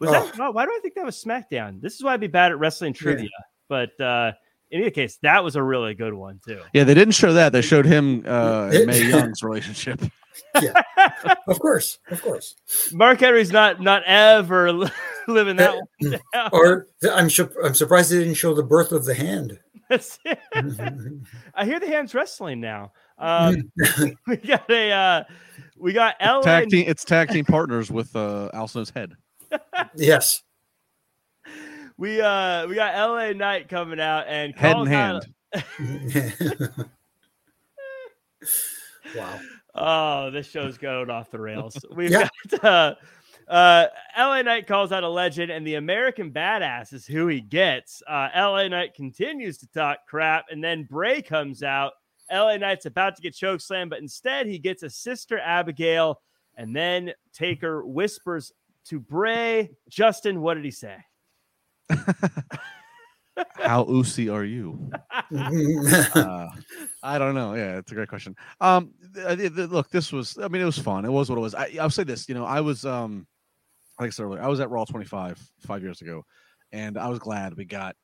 [0.00, 0.30] Was oh.
[0.36, 0.54] that?
[0.54, 1.80] Why do I think that was SmackDown?
[1.80, 3.24] This is why I'd be bad at wrestling trivia.
[3.24, 3.44] Yeah.
[3.68, 4.32] But uh,
[4.70, 6.60] in any case, that was a really good one too.
[6.72, 7.52] Yeah, they didn't show that.
[7.52, 10.00] They showed him uh, Mae Young's relationship.
[10.62, 10.82] yeah,
[11.48, 12.54] of course, of course.
[12.92, 14.72] Mark Henry's not not ever
[15.28, 15.78] living that.
[16.34, 19.58] Uh, or I'm su- I'm surprised they didn't show the birth of the hand.
[19.90, 22.92] I hear the hands wrestling now.
[23.18, 23.70] Um,
[24.26, 25.24] we got a uh,
[25.78, 26.84] we got LA tag team.
[26.88, 29.14] It's tag team partners with uh, Al Snow's head.
[29.94, 30.42] yes.
[31.96, 35.26] We uh we got LA Knight coming out and head and hand.
[39.16, 39.40] wow.
[39.76, 41.76] Oh, this show's going off the rails.
[41.94, 42.28] We've yeah.
[42.50, 42.94] got uh
[43.46, 43.86] uh,
[44.16, 48.02] LA Knight calls out a legend, and the American Badass is who he gets.
[48.08, 51.92] Uh, LA Knight continues to talk crap, and then Bray comes out.
[52.32, 56.22] LA Knight's about to get choke slam, but instead he gets a sister Abigail,
[56.56, 58.52] and then Taker whispers
[58.86, 60.96] to Bray, Justin, what did he say?
[63.56, 64.90] How oozy are you?
[65.36, 66.48] uh,
[67.02, 67.54] I don't know.
[67.54, 68.36] Yeah, it's a great question.
[68.60, 70.38] Um, look, this was.
[70.38, 71.04] I mean, it was fun.
[71.04, 71.54] It was what it was.
[71.54, 72.28] I, I'll say this.
[72.28, 73.26] You know, I was um
[73.98, 76.24] like I said earlier, I was at Raw 25 five years ago,
[76.72, 77.94] and I was glad we got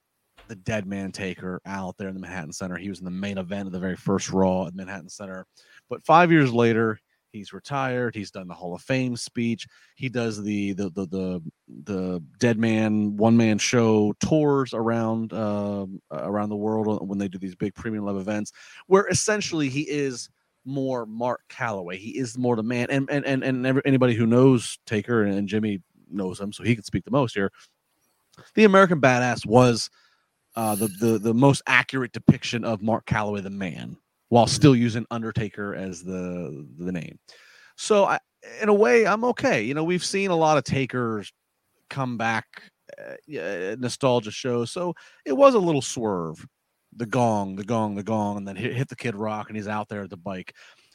[0.49, 2.77] the Dead Man Taker out there in the Manhattan Center.
[2.77, 5.47] He was in the main event of the very first Raw at Manhattan Center.
[5.89, 6.99] But five years later,
[7.33, 8.15] he's retired.
[8.15, 9.67] He's done the Hall of Fame speech.
[9.97, 11.43] He does the the the the,
[11.85, 17.39] the Dead Man one man show tours around uh, around the world when they do
[17.39, 18.53] these big premium live events,
[18.87, 20.29] where essentially he is
[20.65, 21.97] more Mark Calaway.
[21.97, 22.89] He is more the man.
[22.91, 26.75] And and and, and anybody who knows Taker and, and Jimmy knows him, so he
[26.75, 27.51] can speak the most here.
[28.55, 29.91] The American Badass was
[30.57, 33.97] uh, the, the the most accurate depiction of Mark Calaway, the man,
[34.29, 37.19] while still using Undertaker as the the name.
[37.77, 38.19] So, I,
[38.61, 39.63] in a way, I'm okay.
[39.63, 41.33] You know, we've seen a lot of Takers
[41.91, 42.47] come back,
[42.99, 44.65] uh, nostalgia show.
[44.65, 44.95] so
[45.27, 46.47] it was a little swerve
[46.97, 49.69] the gong, the gong, the gong, and then hit, hit the Kid Rock, and he's
[49.69, 50.55] out there at the bike,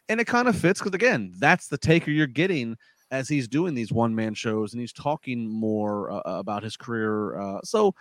[0.10, 2.76] and it kind of fits because again, that's the taker you're getting
[3.12, 7.40] as he's doing these one man shows and he's talking more uh, about his career.
[7.40, 7.94] Uh, so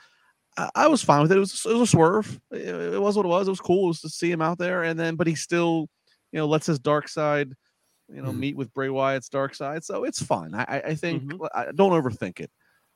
[0.57, 1.37] I, I, was fine with it.
[1.37, 2.41] It was, it was a swerve.
[2.51, 3.47] It, it, was what it was.
[3.47, 5.89] It was cool it was to see him out there, and then but he still,
[6.33, 7.53] you know, lets his dark side.
[8.13, 8.41] You know, mm-hmm.
[8.41, 10.55] meet with Bray Wyatt's dark side, so it's fun.
[10.55, 11.47] I, I think mm-hmm.
[11.55, 12.51] I don't overthink it.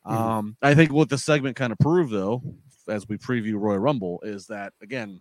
[0.08, 0.16] Mm-hmm.
[0.16, 2.42] Um, I think what the segment kind of proved, though,
[2.88, 5.20] as we preview Royal Rumble is that again,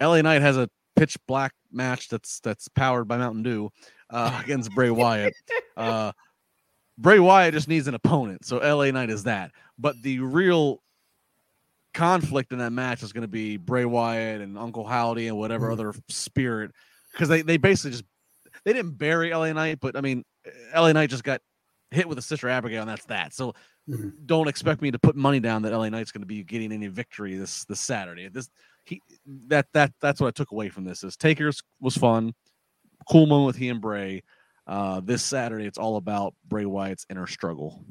[0.00, 3.70] LA Knight has a pitch black match that's that's powered by Mountain Dew
[4.10, 5.34] uh, against Bray Wyatt.
[5.76, 6.12] Uh,
[6.96, 9.50] Bray Wyatt just needs an opponent, so LA Knight is that.
[9.78, 10.80] But the real
[11.92, 15.68] conflict in that match is going to be Bray Wyatt and Uncle Howdy and whatever
[15.68, 15.72] mm.
[15.72, 16.70] other spirit,
[17.12, 18.04] because they they basically just
[18.64, 20.24] they didn't bury LA Knight, but I mean
[20.72, 21.40] LA Knight just got
[21.94, 23.32] hit with a sister Abigail, and that's that.
[23.32, 23.54] So
[23.88, 24.10] mm-hmm.
[24.26, 26.88] don't expect me to put money down that LA Knight's going to be getting any
[26.88, 28.28] victory this this Saturday.
[28.28, 28.50] This
[28.84, 29.00] he
[29.48, 32.34] that that that's what I took away from this is Takers was fun,
[33.08, 34.22] cool moment with he and Bray.
[34.66, 37.84] Uh, this Saturday, it's all about Bray Wyatt's inner struggle.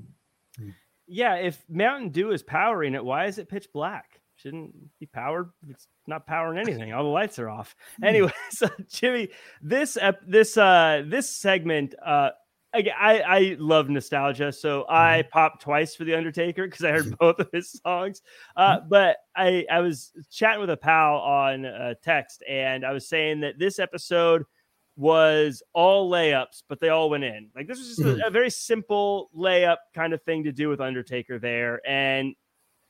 [1.05, 4.21] Yeah, if Mountain Dew is powering it, why is it pitch black?
[4.43, 5.49] shouldn't be powered.
[5.69, 6.93] It's not powering anything.
[6.93, 7.75] All the lights are off.
[7.97, 8.05] Hmm.
[8.05, 9.29] Anyway, so Jimmy,
[9.61, 12.31] this ep- this uh this segment uh
[12.73, 15.29] I, I love nostalgia, so I mm-hmm.
[15.29, 18.21] popped twice for the Undertaker because I heard both of his songs.
[18.55, 18.89] Uh, mm-hmm.
[18.89, 23.41] but I I was chatting with a pal on uh, text, and I was saying
[23.41, 24.43] that this episode
[24.95, 27.49] was all layups, but they all went in.
[27.55, 28.21] Like this was just mm-hmm.
[28.21, 32.35] a, a, very simple layup kind of thing to do with Undertaker there, and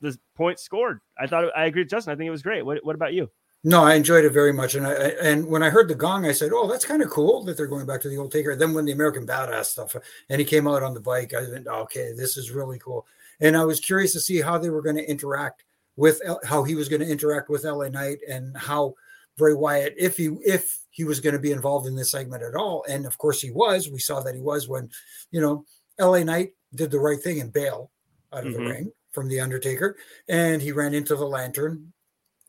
[0.01, 0.99] the point scored.
[1.17, 2.13] I thought I agree with Justin.
[2.13, 2.65] I think it was great.
[2.65, 3.29] What what about you?
[3.65, 6.33] No, I enjoyed it very much, and I and when I heard the gong, I
[6.33, 8.73] said, "Oh, that's kind of cool that they're going back to the old Taker." Then
[8.73, 9.95] when the American Badass stuff,
[10.29, 13.07] and he came out on the bike, I went, "Okay, this is really cool."
[13.39, 15.63] And I was curious to see how they were going to interact
[15.95, 18.95] with how he was going to interact with LA Knight and how
[19.37, 22.55] Bray Wyatt, if he if he was going to be involved in this segment at
[22.55, 23.89] all, and of course he was.
[23.89, 24.89] We saw that he was when,
[25.31, 25.65] you know,
[25.99, 27.91] LA Knight did the right thing and bail
[28.33, 28.63] out of mm-hmm.
[28.63, 29.95] the ring from the Undertaker,
[30.27, 31.93] and he ran into the lantern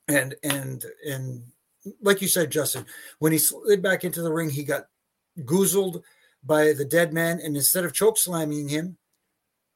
[0.08, 1.42] and and and
[2.00, 2.86] like you said, Justin,
[3.18, 4.86] when he slid back into the ring, he got
[5.40, 6.02] goozled
[6.42, 8.96] by the dead man, and instead of choke slamming him,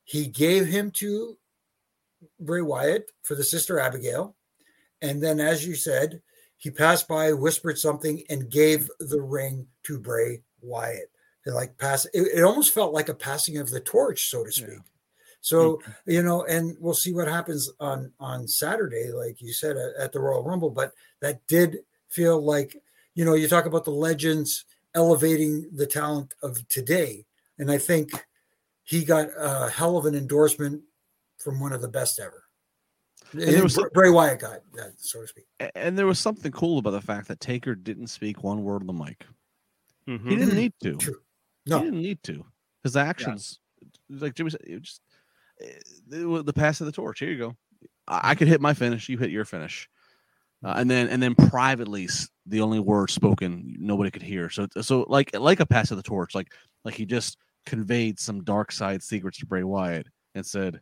[0.05, 1.37] he gave him to
[2.41, 4.37] Bray Wyatt for the sister Abigail,
[5.03, 6.23] and then, as you said,
[6.57, 11.11] he passed by, whispered something, and gave the ring to Bray Wyatt.
[11.47, 14.53] And like pass, it, it, almost felt like a passing of the torch, so to
[14.53, 14.69] speak.
[14.71, 14.79] Yeah.
[15.41, 16.11] So mm-hmm.
[16.11, 20.13] you know, and we'll see what happens on on Saturday, like you said at, at
[20.13, 20.71] the Royal Rumble.
[20.71, 21.79] But that did
[22.09, 22.77] feel like
[23.15, 24.65] you know, you talk about the legends
[24.95, 27.27] elevating the talent of today,
[27.59, 28.11] and I think
[28.85, 30.83] he got a hell of an endorsement
[31.39, 32.45] from one of the best ever.
[33.33, 35.45] And there was Bray Wyatt got that, so to speak.
[35.75, 38.87] And there was something cool about the fact that Taker didn't speak one word on
[38.87, 39.27] the mic.
[40.09, 40.31] Mm-hmm.
[40.31, 40.97] He didn't need to.
[40.97, 41.21] True.
[41.67, 42.47] No, he didn't need to.
[42.83, 43.59] His actions,
[44.09, 44.19] yeah.
[44.21, 45.03] like Jimmy said, just
[46.09, 47.21] the pass of the torch.
[47.21, 47.57] Here you go.
[48.07, 49.09] I, could hit my finish.
[49.09, 49.89] You hit your finish.
[50.65, 52.09] Uh, and then and then privately
[52.47, 56.03] the only word spoken nobody could hear so so like like a pass of the
[56.03, 56.53] torch like
[56.85, 60.81] like he just conveyed some dark side secrets to Bray Wyatt and said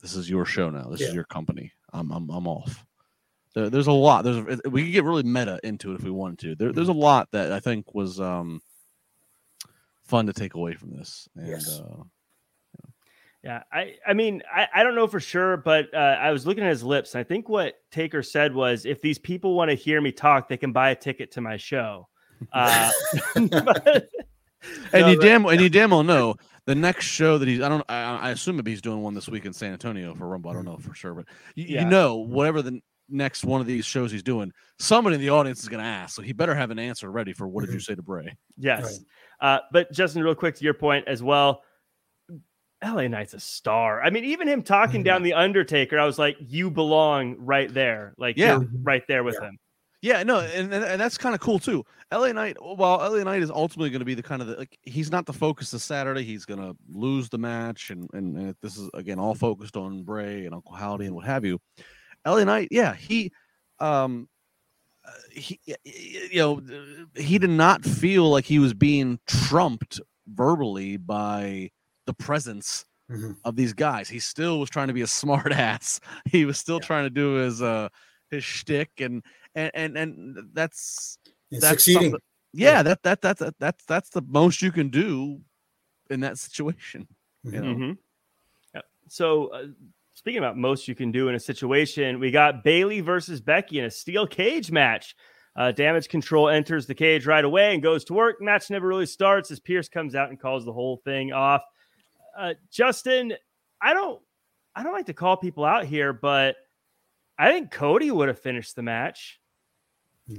[0.00, 1.06] this is your show now this yeah.
[1.06, 2.84] is your company I'm I'm, I'm off
[3.54, 6.40] there, there's a lot there's we could get really meta into it if we wanted
[6.40, 8.60] to there, there's a lot that I think was um
[10.02, 11.78] fun to take away from this and yes.
[11.78, 12.02] uh
[13.46, 16.64] yeah, I, I mean, I, I don't know for sure, but uh, I was looking
[16.64, 17.14] at his lips.
[17.14, 20.48] and I think what Taker said was, if these people want to hear me talk,
[20.48, 22.08] they can buy a ticket to my show.
[22.52, 22.90] Uh,
[23.34, 24.08] but,
[24.92, 26.34] and no, you damn and you damn well know
[26.64, 27.60] the next show that he's.
[27.60, 27.84] I don't.
[27.88, 30.50] I, I assume maybe he's doing one this week in San Antonio for Rumble.
[30.50, 31.84] I don't know for sure, but you, yeah.
[31.84, 35.62] you know, whatever the next one of these shows he's doing, somebody in the audience
[35.62, 36.16] is going to ask.
[36.16, 37.92] So he better have an answer ready for what did you mm-hmm.
[37.92, 38.36] say to Bray?
[38.58, 39.00] Yes.
[39.40, 39.56] Right.
[39.56, 41.62] Uh, but Justin, real quick to your point as well.
[42.84, 44.02] LA Knight's a star.
[44.02, 45.24] I mean, even him talking down mm-hmm.
[45.24, 48.14] the Undertaker, I was like, you belong right there.
[48.18, 49.48] Like, yeah, right there with yeah.
[49.48, 49.58] him.
[50.02, 51.84] Yeah, no, and, and that's kind of cool too.
[52.12, 54.78] LA Knight, while LA Knight is ultimately going to be the kind of the, like
[54.82, 56.22] he's not the focus of Saturday.
[56.22, 60.02] He's going to lose the match, and, and, and this is again all focused on
[60.02, 61.58] Bray and Uncle Howdy and what have you.
[62.26, 63.32] LA Knight, yeah, he,
[63.80, 64.28] um,
[65.04, 66.62] uh, he, you know,
[67.16, 71.70] he did not feel like he was being trumped verbally by
[72.06, 73.32] the presence mm-hmm.
[73.44, 74.08] of these guys.
[74.08, 76.00] He still was trying to be a smart ass.
[76.24, 76.86] He was still yeah.
[76.86, 77.88] trying to do his uh
[78.30, 79.22] his shtick and
[79.54, 81.18] and and, and that's
[81.50, 82.16] that's succeeding.
[82.52, 85.40] Yeah, that that that's that, that's that's the most you can do
[86.10, 87.06] in that situation.
[87.46, 87.56] Mm-hmm.
[87.56, 87.74] know.
[87.74, 87.92] Mm-hmm.
[88.74, 88.80] Yeah.
[89.08, 89.48] So.
[89.48, 89.66] Uh,
[90.14, 93.84] speaking about most you can do in a situation, we got Bayley versus Becky in
[93.84, 95.14] a steel cage match.
[95.54, 98.40] Uh, damage control enters the cage right away and goes to work.
[98.40, 101.62] Match never really starts as Pearce comes out and calls the whole thing off
[102.36, 103.34] uh, Justin,
[103.80, 104.20] I don't,
[104.74, 106.56] I don't like to call people out here, but
[107.38, 109.40] I think Cody would have finished the match.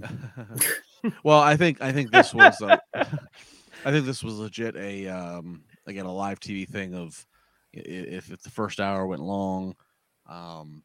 [1.23, 5.63] well, I think I think this was uh, I think this was legit a um,
[5.85, 7.25] again a live TV thing of
[7.73, 9.75] if, if the first hour went long,
[10.27, 10.83] um,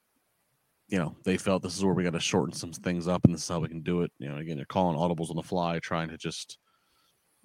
[0.88, 3.34] you know they felt this is where we got to shorten some things up and
[3.34, 4.12] this is how we can do it.
[4.18, 6.58] You know, again they're calling audibles on the fly, trying to just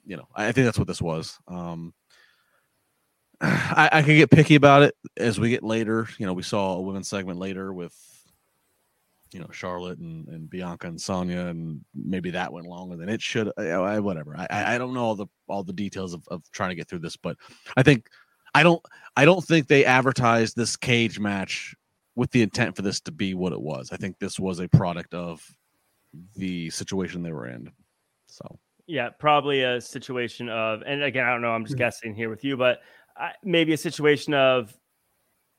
[0.06, 1.40] you know I think that's what this was.
[1.48, 1.94] Um,
[3.42, 6.08] I, I can get picky about it as we get later.
[6.18, 7.96] You know, we saw a women's segment later with,
[9.32, 13.22] you know, Charlotte and, and Bianca and Sonya, and maybe that went longer than it
[13.22, 13.52] should.
[13.58, 14.36] I, I, whatever.
[14.38, 17.00] I, I don't know all the all the details of, of trying to get through
[17.00, 17.38] this, but
[17.76, 18.08] I think
[18.56, 18.82] I don't
[19.16, 21.76] I don't think they advertised this cage match
[22.16, 23.92] with the intent for this to be what it was.
[23.92, 25.46] I think this was a product of
[26.36, 27.72] the situation they were in.
[28.28, 28.58] So
[28.88, 31.52] yeah, probably a situation of, and again, I don't know.
[31.52, 31.80] I'm just hmm.
[31.80, 32.80] guessing here with you, but
[33.44, 34.76] maybe a situation of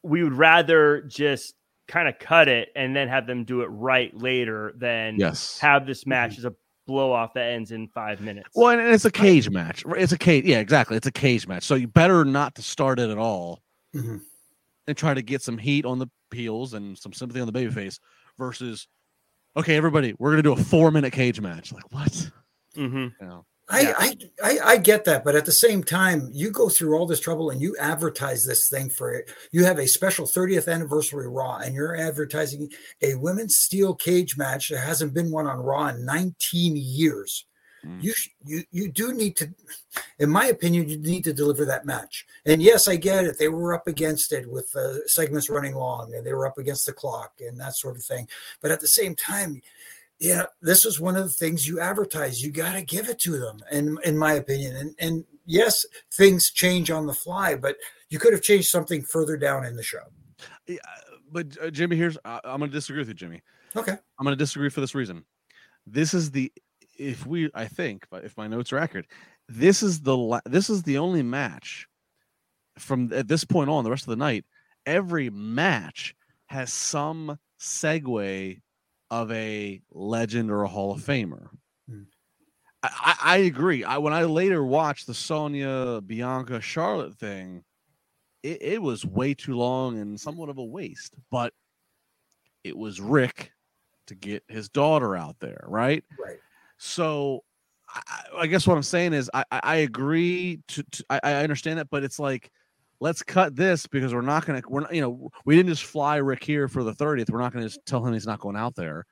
[0.03, 1.55] we would rather just
[1.87, 5.59] kind of cut it and then have them do it right later than yes.
[5.59, 6.47] have this match mm-hmm.
[6.47, 6.55] as a
[6.87, 8.49] blow off that ends in five minutes.
[8.55, 9.85] Well, and it's a cage match.
[9.97, 10.45] It's a cage.
[10.45, 10.97] Yeah, exactly.
[10.97, 11.65] It's a cage match.
[11.65, 13.63] So you better not to start it at all
[13.95, 14.17] mm-hmm.
[14.87, 17.99] and try to get some heat on the heels and some sympathy on the babyface
[18.39, 18.89] versus,
[19.57, 21.73] okay, everybody, we're going to do a four minute cage match.
[21.73, 22.31] Like, what?
[22.77, 22.97] Mm-hmm.
[22.97, 23.45] You know?
[23.71, 27.21] I, I, I get that, but at the same time, you go through all this
[27.21, 29.31] trouble and you advertise this thing for it.
[29.53, 32.71] You have a special 30th anniversary Raw, and you're advertising
[33.03, 34.71] a women's steel cage match.
[34.71, 37.45] There hasn't been one on Raw in 19 years.
[37.87, 38.03] Mm.
[38.03, 38.15] You
[38.45, 39.49] you you do need to,
[40.19, 42.27] in my opinion, you need to deliver that match.
[42.45, 43.39] And yes, I get it.
[43.39, 46.87] They were up against it with uh, segments running long, and they were up against
[46.87, 48.29] the clock and that sort of thing.
[48.61, 49.63] But at the same time,
[50.21, 52.43] yeah, this is one of the things you advertise.
[52.43, 56.51] You got to give it to them, and in my opinion, and and yes, things
[56.51, 57.77] change on the fly, but
[58.11, 60.03] you could have changed something further down in the show.
[60.67, 60.79] Yeah,
[61.31, 63.43] but uh, Jimmy, here's I'm going to disagree with you, Jimmy.
[63.77, 65.25] Okay, I'm going to disagree for this reason.
[65.87, 66.53] This is the
[66.99, 69.07] if we I think, but if my notes are accurate,
[69.49, 71.87] this is the la- this is the only match
[72.77, 74.45] from at this point on the rest of the night.
[74.85, 76.15] Every match
[76.47, 78.61] has some segue
[79.11, 81.49] of a legend or a Hall of Famer.
[81.89, 82.03] Hmm.
[82.83, 83.85] I, I, agree.
[83.85, 87.65] I when I later watched the Sonya Bianca Charlotte thing,
[88.43, 91.15] it, it was way too long and somewhat of a waste.
[91.31, 91.53] But
[92.63, 93.53] it was Ric
[94.07, 96.05] to get his daughter out there, right?
[96.25, 96.39] Right.
[96.79, 97.43] So
[97.89, 98.03] I,
[98.39, 101.91] I guess what I'm saying is I, I agree to, to I, I understand that,
[101.91, 102.51] but it's like
[103.01, 105.85] let's cut this because we're not going to we're not, you know we didn't just
[105.85, 107.31] fly Ric here for the 30th.
[107.31, 109.07] We're not going to tell him he's not going out there.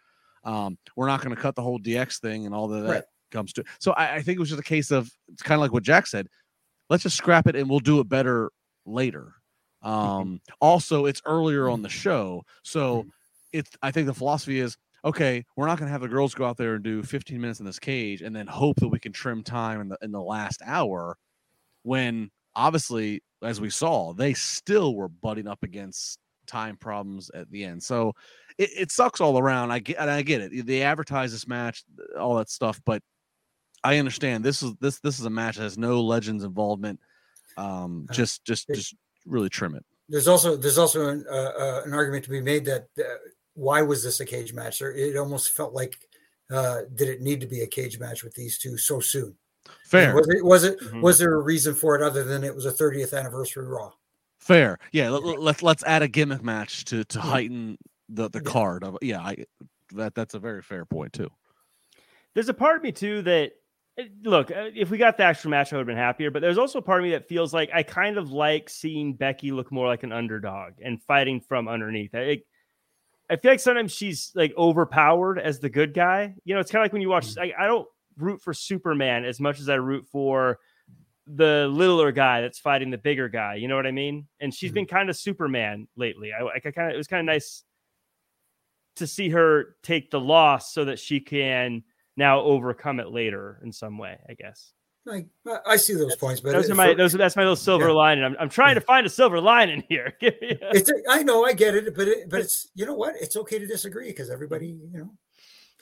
[0.44, 2.92] Um, we're not going to cut the whole DX thing and all that, right.
[2.92, 3.64] that comes to.
[3.80, 5.82] So I, I, think it was just a case of it's kind of like what
[5.82, 6.28] Jack said.
[6.88, 8.50] Let's just scrap it and we'll do it better
[8.84, 9.34] later.
[9.84, 9.92] Mm-hmm.
[9.92, 10.36] Um, mm-hmm.
[10.60, 13.08] Also, it's earlier on the show, so mm-hmm.
[13.52, 13.70] it's.
[13.82, 15.44] I think the philosophy is okay.
[15.56, 17.66] We're not going to have the girls go out there and do 15 minutes in
[17.66, 20.62] this cage and then hope that we can trim time in the in the last
[20.64, 21.18] hour
[21.82, 27.64] when obviously as we saw, they still were butting up against time problems at the
[27.64, 27.82] end.
[27.82, 28.14] So
[28.58, 29.70] it, it sucks all around.
[29.70, 30.66] I get, I get it.
[30.66, 31.84] They advertise this match,
[32.18, 33.02] all that stuff, but
[33.84, 36.98] I understand this is this this is a match that has no legends involvement.
[37.56, 38.96] Um, uh, just just just
[39.26, 39.84] really trim it.
[40.08, 43.04] There's also there's also an, uh, uh, an argument to be made that uh,
[43.54, 44.80] why was this a cage match?
[44.80, 45.98] It almost felt like
[46.50, 49.36] uh, did it need to be a cage match with these two so soon?
[49.84, 50.14] Fair.
[50.14, 51.00] Was it was it mm-hmm.
[51.00, 53.92] was there a reason for it other than it was a 30th anniversary Raw?
[54.38, 54.78] Fair.
[54.92, 55.10] Yeah.
[55.10, 58.50] Let, let, let's add a gimmick match to to heighten the the yeah.
[58.50, 59.20] card of yeah.
[59.20, 59.44] I
[59.94, 61.30] that that's a very fair point too.
[62.34, 63.52] There's a part of me too that
[63.98, 66.30] eh, look uh, if we got the actual match I would have been happier.
[66.30, 69.14] But there's also a part of me that feels like I kind of like seeing
[69.14, 72.14] Becky look more like an underdog and fighting from underneath.
[72.14, 72.42] I,
[73.28, 76.34] I feel like sometimes she's like overpowered as the good guy.
[76.44, 77.28] You know, it's kind of like when you watch.
[77.28, 77.60] Mm-hmm.
[77.60, 77.86] I, I don't
[78.18, 80.58] root for Superman as much as I root for
[81.26, 83.56] the littler guy that's fighting the bigger guy.
[83.56, 84.26] You know what I mean?
[84.40, 84.74] And she's mm-hmm.
[84.74, 86.32] been kind of Superman lately.
[86.32, 87.64] I, I kind of it was kind of nice
[88.96, 91.82] to see her take the loss so that she can
[92.16, 94.18] now overcome it later in some way.
[94.28, 94.72] I guess.
[95.08, 95.24] I,
[95.64, 97.12] I see those that's, points, but those are my for, those.
[97.12, 97.94] That's my little silver yeah.
[97.94, 98.24] lining.
[98.24, 100.14] I'm, I'm trying to find a silver lining here.
[100.20, 103.14] it's I know I get it, but it, but it's you know what?
[103.20, 105.10] It's okay to disagree because everybody you know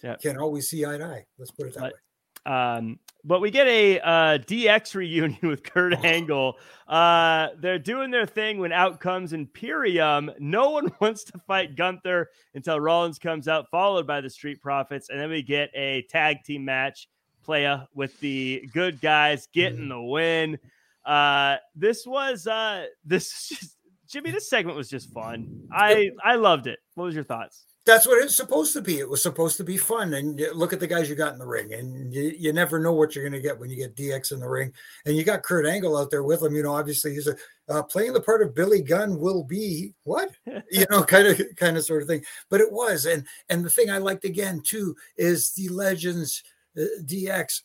[0.03, 0.17] yeah.
[0.17, 1.27] can always see eye to eye.
[1.39, 1.99] Let's put it that but, way.
[2.47, 5.95] Um, but we get a uh, DX reunion with Kurt.
[6.05, 6.57] Angle.
[6.87, 10.31] Uh, they're doing their thing when out comes Imperium.
[10.39, 15.09] No one wants to fight Gunther until Rollins comes out, followed by the Street Profits.
[15.09, 17.09] And then we get a tag team match
[17.43, 19.89] playa with the good guys getting mm.
[19.91, 20.59] the win.
[21.05, 23.77] Uh, this was uh, this just
[24.09, 24.31] Jimmy.
[24.31, 25.69] This segment was just fun.
[25.71, 26.79] I I loved it.
[26.95, 27.65] What was your thoughts?
[27.87, 28.99] That's what it's supposed to be.
[28.99, 30.15] It was supposed to be fun.
[30.15, 31.75] And look at the guys you got in the ring.
[31.75, 34.41] And you, you never know what you're going to get when you get DX in
[34.41, 34.73] the ring.
[35.05, 36.55] And you got Kurt Angle out there with him.
[36.55, 37.37] You know, obviously he's a,
[37.69, 40.31] uh, playing the part of Billy Gunn will be what
[40.71, 42.25] you know, kind of, kind of sort of thing.
[42.49, 46.43] But it was, and and the thing I liked again too is the Legends
[46.79, 47.63] uh, DX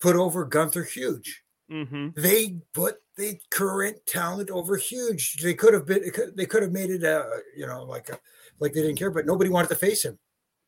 [0.00, 1.42] put over Gunther huge.
[1.70, 2.08] Mm-hmm.
[2.16, 5.42] They put the current talent over huge.
[5.42, 6.12] They could have been.
[6.34, 8.18] They could have made it a you know like a
[8.60, 10.18] like they didn't care, but nobody wanted to face him.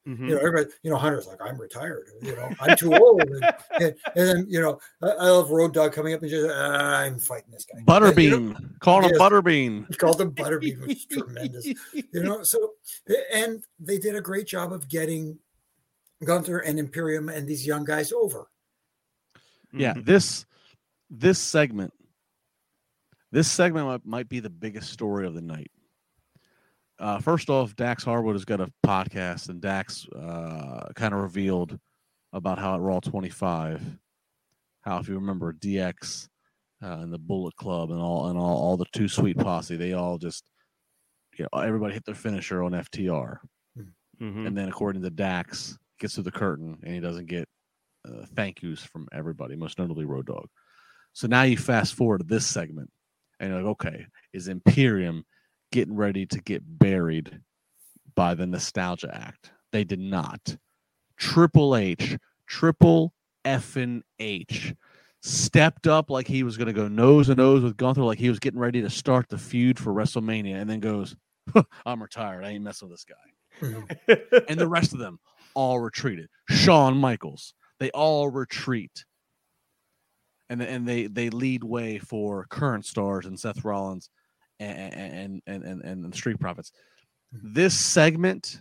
[0.08, 0.26] Mm-hmm.
[0.26, 2.06] You know, everybody, you know, Hunter's like, I'm retired.
[2.22, 3.20] You know, I'm too old.
[3.20, 3.44] And,
[3.80, 6.54] and, and, then, you know, I, I, love Road Dog coming up and just, uh,
[6.54, 7.80] I'm fighting this guy.
[7.82, 8.22] Butterbean.
[8.22, 9.98] You know, Call him Butterbean.
[9.98, 11.66] Called him Butterbean, which is tremendous.
[11.66, 12.72] You know, so,
[13.34, 15.38] and they did a great job of getting
[16.24, 18.48] Gunther and Imperium and these young guys over.
[19.74, 20.04] Yeah, mm-hmm.
[20.04, 20.46] this
[21.10, 21.92] this segment,
[23.30, 25.70] this segment might be the biggest story of the night
[26.98, 31.78] uh, first off, Dax Harwood has got a podcast, and Dax uh, kind of revealed
[32.32, 33.80] about how at Raw 25,
[34.82, 36.28] how if you remember DX
[36.82, 39.92] uh, and the Bullet Club and all and all all the Too Sweet posse, they
[39.92, 40.44] all just
[41.38, 43.38] you know everybody hit their finisher on FTR,
[44.20, 44.46] mm-hmm.
[44.46, 47.48] and then according to Dax, gets to the curtain and he doesn't get
[48.08, 50.48] uh, thank yous from everybody, most notably Road Dog.
[51.12, 52.90] So now you fast forward to this segment,
[53.38, 55.24] and you're like, okay, is Imperium
[55.70, 57.40] getting ready to get buried
[58.14, 59.52] by the Nostalgia Act?
[59.72, 60.56] They did not.
[61.16, 62.16] Triple H,
[62.46, 63.12] Triple
[63.44, 64.74] F effing H,
[65.22, 68.28] stepped up like he was going to go nose to nose with Gunther, like he
[68.28, 71.16] was getting ready to start the feud for WrestleMania, and then goes,
[71.86, 72.44] "I'm retired.
[72.44, 73.14] I ain't messing with this guy."
[74.48, 75.18] And the rest of them
[75.54, 76.28] all retreated.
[76.48, 79.04] Shawn Michaels, they all retreat.
[80.50, 84.08] And, and they, they lead way for current stars and Seth Rollins
[84.60, 86.72] and and and and, the Street Profits.
[87.34, 87.54] Mm-hmm.
[87.54, 88.60] This segment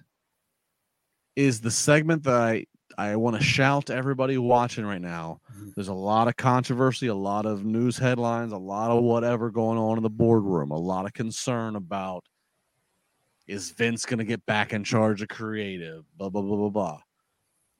[1.35, 2.65] is the segment that I
[2.97, 5.41] I want to shout to everybody watching right now.
[5.53, 5.69] Mm-hmm.
[5.75, 9.77] There's a lot of controversy, a lot of news headlines, a lot of whatever going
[9.77, 12.23] on in the boardroom, a lot of concern about
[13.47, 16.99] is Vince going to get back in charge of creative, blah, blah, blah, blah, blah.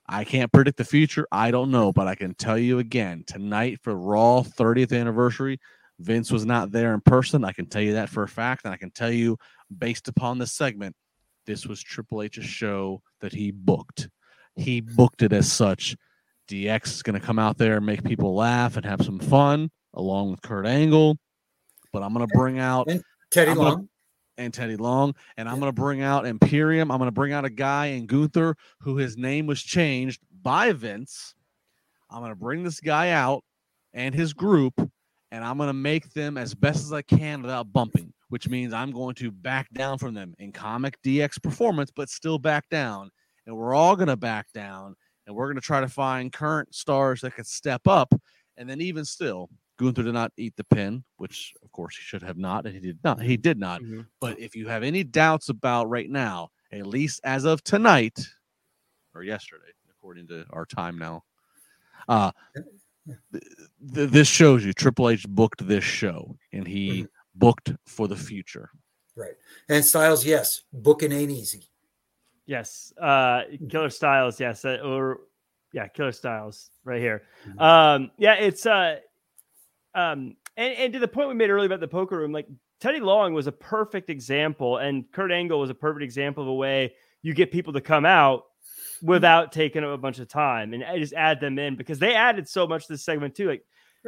[0.08, 1.28] I can't predict the future.
[1.32, 5.60] I don't know, but I can tell you again tonight for Raw 30th anniversary,
[6.00, 7.44] Vince was not there in person.
[7.44, 8.66] I can tell you that for a fact.
[8.66, 9.38] And I can tell you,
[9.76, 10.96] based upon this segment,
[11.46, 14.10] this was Triple H's show that he booked.
[14.56, 15.96] He booked it as such.
[16.50, 19.70] DX is going to come out there and make people laugh and have some fun,
[19.94, 21.18] along with Kurt Angle.
[21.92, 23.76] But I'm going to bring out and Teddy I'm Long.
[23.76, 23.88] Gonna,
[24.38, 25.16] and Teddy Long.
[25.36, 26.92] And I'm going to bring out Imperium.
[26.92, 30.72] I'm going to bring out a guy in Gunther who his name was changed by
[30.72, 31.34] Vince.
[32.10, 33.44] I'm going to bring this guy out
[33.94, 34.74] and his group,
[35.32, 38.74] and I'm going to make them as best as I can without bumping which means
[38.74, 43.10] I'm going to back down from them in comic DX performance, but still back down.
[43.46, 46.74] And we're all going to back down and we're going to try to find current
[46.76, 48.14] stars that could step up.
[48.58, 52.24] And then, even still, Gunther did not eat the pin, which of course he should
[52.24, 53.22] have not, and he did not.
[53.22, 53.82] He did not.
[53.82, 54.02] Mm-hmm.
[54.20, 58.18] But if you have any doubts about right now, at least as of tonight
[59.14, 61.24] or yesterday, according to our time now,
[62.08, 62.32] uh,
[63.32, 63.44] th-
[63.94, 67.06] th- this shows you Triple H booked this show, and he mm-hmm
[67.38, 68.70] booked for the future.
[69.16, 69.34] Right.
[69.70, 71.70] And Styles, yes, booking ain't easy.
[72.46, 72.94] Yes.
[73.02, 74.64] Uh Killer Styles, yes.
[74.66, 75.22] Uh, or
[75.74, 77.24] yeah, Killer Styles right here.
[77.48, 77.60] Mm-hmm.
[77.60, 78.98] Um, yeah, it's uh
[79.96, 82.48] um and, and to the point we made earlier about the poker room, like
[82.80, 86.54] Teddy Long was a perfect example, and Kurt Angle was a perfect example of a
[86.54, 86.94] way
[87.24, 88.46] you get people to come out
[89.02, 92.16] without taking up a bunch of time and I just add them in because they
[92.16, 93.48] added so much to this segment too.
[93.48, 93.64] Like.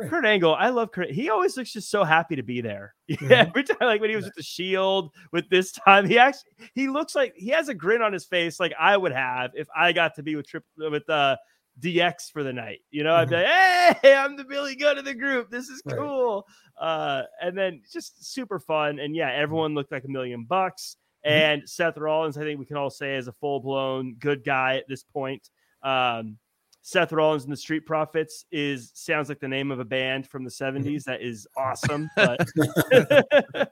[0.08, 1.12] Kurt Angle, I love Kurt.
[1.12, 2.96] He always looks just so happy to be there.
[3.10, 3.34] Mm-hmm.
[3.34, 6.88] Every time, like when he was with the Shield, with this time, he actually he
[6.88, 9.92] looks like he has a grin on his face, like I would have if I
[9.92, 11.36] got to be with Trip with uh
[11.80, 12.80] DX for the night.
[12.92, 13.22] You know, mm-hmm.
[13.22, 13.88] I'd be mm-hmm.
[13.88, 15.50] like, hey, I'm the Billy Gunn of the group.
[15.50, 16.46] This is cool.
[16.80, 16.88] Right.
[16.88, 19.00] Uh, and then just super fun.
[19.00, 19.44] And yeah, mm-hmm.
[19.44, 20.98] everyone looked like a million bucks.
[21.26, 21.34] Mm-hmm.
[21.34, 24.78] And Seth Rollins, I think we can all say, is a full blown good guy
[24.78, 25.50] at this point.
[25.84, 26.38] Um,
[26.82, 30.44] Seth Rollins and the Street Profits is sounds like the name of a band from
[30.44, 31.04] the 70s.
[31.04, 32.10] That is awesome.
[32.16, 32.48] But,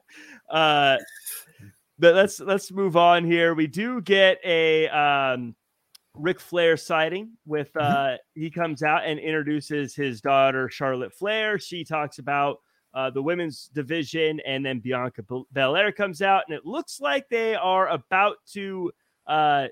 [0.50, 0.98] uh,
[1.98, 3.54] but let's let's move on here.
[3.54, 5.56] We do get a um
[6.14, 7.86] Ric Flair sighting with mm-hmm.
[7.86, 8.40] uh mm-hmm.
[8.40, 11.58] he comes out and introduces his daughter Charlotte Flair.
[11.58, 12.58] She talks about
[12.94, 15.22] uh, the women's division, and then Bianca
[15.52, 18.90] Belair comes out, and it looks like they are about to
[19.26, 19.68] uh,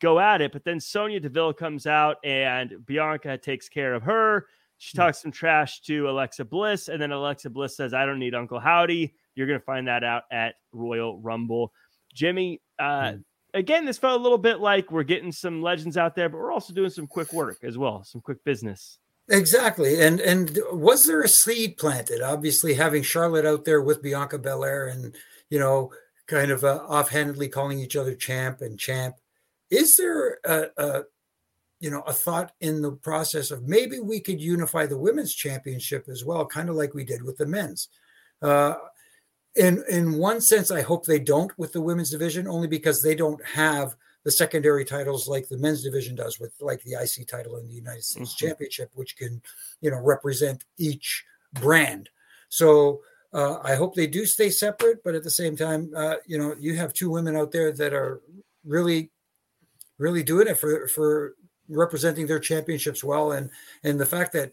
[0.00, 0.52] go at it.
[0.52, 4.46] But then Sonya Deville comes out and Bianca takes care of her.
[4.78, 5.02] She hmm.
[5.02, 8.60] talks some trash to Alexa Bliss, and then Alexa Bliss says, I don't need Uncle
[8.60, 9.14] Howdy.
[9.34, 11.72] You're going to find that out at Royal Rumble.
[12.12, 13.24] Jimmy, uh, mm.
[13.54, 16.52] again, this felt a little bit like we're getting some legends out there, but we're
[16.52, 18.98] also doing some quick work as well, some quick business.
[19.28, 20.00] Exactly.
[20.00, 22.22] And and was there a seed planted?
[22.22, 25.16] Obviously, having Charlotte out there with Bianca Belair and,
[25.50, 25.92] you know,
[26.26, 29.16] kind of uh, offhandedly calling each other champ and champ
[29.70, 31.02] is there a, a
[31.80, 36.08] you know a thought in the process of maybe we could unify the women's championship
[36.08, 37.88] as well kind of like we did with the men's
[38.42, 38.74] uh,
[39.54, 43.14] in in one sense i hope they don't with the women's division only because they
[43.14, 43.96] don't have
[44.26, 47.74] the secondary titles like the men's division does with like the ic title in the
[47.74, 48.46] united states mm-hmm.
[48.46, 49.40] championship which can
[49.80, 51.24] you know represent each
[51.54, 52.10] brand
[52.50, 53.00] so
[53.32, 56.54] uh, i hope they do stay separate but at the same time uh, you know
[56.60, 58.20] you have two women out there that are
[58.64, 59.10] really
[59.98, 61.34] really doing it for for
[61.68, 63.50] representing their championships well, and
[63.84, 64.52] and the fact that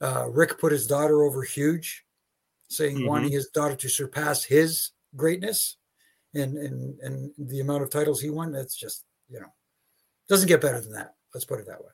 [0.00, 2.04] uh, Ric put his daughter over huge,
[2.68, 3.06] saying mm-hmm.
[3.06, 5.76] wanting his daughter to surpass his greatness,
[6.34, 9.52] and and and the amount of titles he won, that's just you know
[10.28, 11.14] doesn't get better than that.
[11.34, 11.90] Let's put it that way.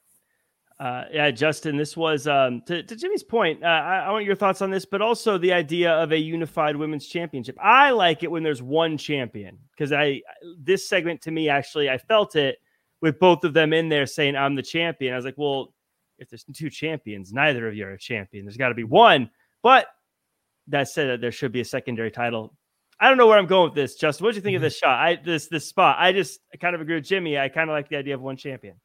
[0.79, 3.65] Uh, yeah, Justin, this was um, to, to, Jimmy's point.
[3.65, 6.77] Uh, I, I, want your thoughts on this, but also the idea of a unified
[6.77, 7.57] women's championship.
[7.63, 10.21] I like it when there's one champion because I
[10.59, 12.59] this segment to me actually I felt it
[13.01, 15.15] with both of them in there saying I'm the champion.
[15.15, 15.73] I was like, well,
[16.19, 18.45] if there's two champions, neither of you are a champion.
[18.45, 19.31] There's got to be one.
[19.63, 19.87] But
[20.69, 22.55] that said, that there should be a secondary title.
[22.99, 24.25] I don't know where I'm going with this, Justin.
[24.25, 24.57] What do you think mm-hmm.
[24.57, 24.99] of this shot?
[24.99, 25.97] I this this spot.
[25.99, 27.39] I just I kind of agree with Jimmy.
[27.39, 28.77] I kind of like the idea of one champion.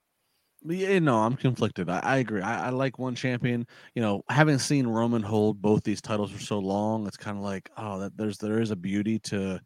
[0.63, 1.89] Yeah, no, I'm conflicted.
[1.89, 2.41] I, I agree.
[2.41, 3.65] I, I, like one champion.
[3.95, 7.43] You know, having seen Roman hold both these titles for so long, it's kind of
[7.43, 9.59] like, oh, that there's there is a beauty to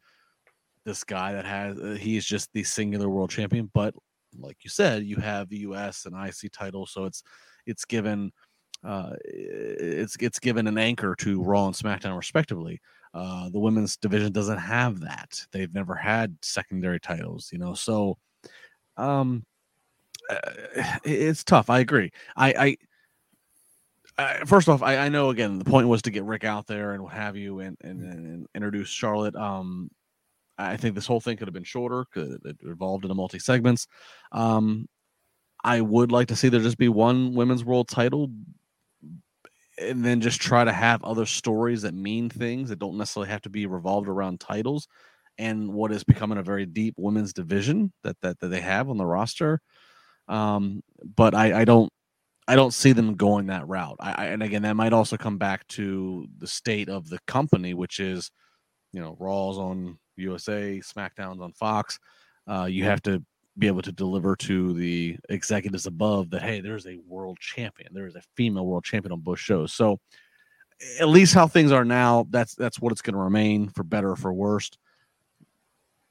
[0.86, 3.70] this guy that has uh, he's just the singular world champion.
[3.74, 3.94] But
[4.38, 6.06] like you said, you have the U.S.
[6.06, 7.22] and IC title, so it's
[7.66, 8.32] it's given
[8.82, 12.80] uh, it's it's given an anchor to Raw and SmackDown respectively.
[13.16, 15.42] Uh, the women's division doesn't have that.
[15.50, 17.72] They've never had secondary titles, you know.
[17.72, 18.18] So,
[18.98, 19.42] um,
[20.28, 20.36] uh,
[21.04, 21.70] it's tough.
[21.70, 22.12] I agree.
[22.36, 22.76] I,
[24.18, 26.66] I, I first off, I, I, know again the point was to get Ric out
[26.66, 29.34] there and what have you, and and, and introduce Charlotte.
[29.34, 29.90] Um,
[30.58, 32.04] I think this whole thing could have been shorter.
[32.12, 33.86] Could it evolved into multi segments.
[34.32, 34.88] Um,
[35.64, 38.30] I would like to see there just be one women's world title,
[39.78, 43.42] and then just try to have other stories that mean things that don't necessarily have
[43.42, 44.88] to be revolved around titles
[45.38, 48.96] and what is becoming a very deep women's division that that, that they have on
[48.96, 49.60] the roster.
[50.28, 51.90] Um, but I, I don't
[52.48, 53.96] I don't see them going that route.
[54.00, 57.74] I, I, and again that might also come back to the state of the company,
[57.74, 58.30] which is
[58.92, 61.98] you know Raw's on USA, SmackDown's on Fox.
[62.48, 63.22] Uh, you have to
[63.58, 67.92] be able to deliver to the executives above that hey there's a world champion.
[67.92, 69.72] There is a female world champion on both shows.
[69.72, 69.98] So
[71.00, 74.10] at least how things are now that's that's what it's going to remain for better
[74.10, 74.70] or for worse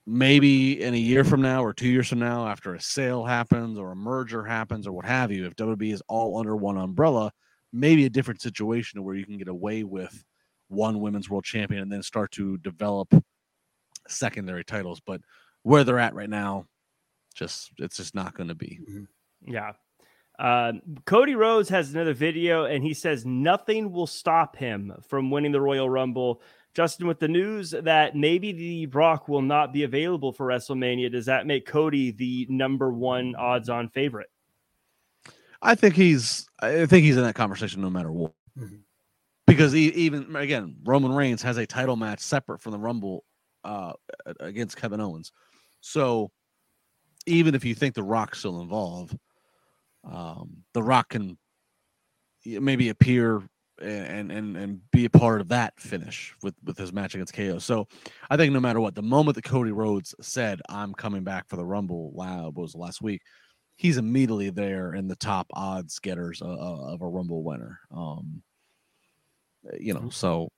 [0.07, 3.77] maybe in a year from now or two years from now after a sale happens
[3.77, 7.31] or a merger happens or what have you if WWE is all under one umbrella
[7.75, 10.23] maybe a different situation where you can get away with
[10.69, 13.13] one women's world champion and then start to develop
[14.07, 15.01] secondary titles.
[15.05, 15.21] But
[15.63, 16.65] where they're at right now
[17.35, 18.79] just it's just not going to be.
[18.89, 19.53] Mm-hmm.
[19.53, 19.73] Yeah.
[20.39, 20.73] Uh,
[21.05, 25.61] Cody Rhodes has another video, and he says nothing will stop him from winning the
[25.61, 26.41] Royal Rumble.
[26.73, 31.27] Justin, with the news that maybe the Brock will not be available for WrestleMania, does
[31.27, 34.29] that make Cody the number one odds-on favorite?
[35.61, 36.47] I think he's.
[36.59, 38.33] I think he's in that conversation no matter what.
[38.59, 38.75] Mm-hmm.
[39.47, 43.23] Because he, even again, Roman Reigns has a title match separate from the Rumble
[43.63, 43.93] uh,
[44.39, 45.31] against Kevin Owens.
[45.81, 46.31] So
[47.25, 49.17] even if you think the Rock's still involved,
[50.03, 51.37] um, the Rock can
[52.45, 53.41] maybe appear
[53.81, 57.59] and and and be a part of that finish with with his match against KO.
[57.59, 57.87] So
[58.29, 61.57] I think no matter what, the moment that Cody Rhodes said, "I'm coming back for
[61.57, 63.21] the Rumble," wow, was last week.
[63.75, 67.79] He's immediately there in the top odds getters of, of a Rumble winner.
[67.91, 68.41] Um,
[69.77, 70.49] you know, so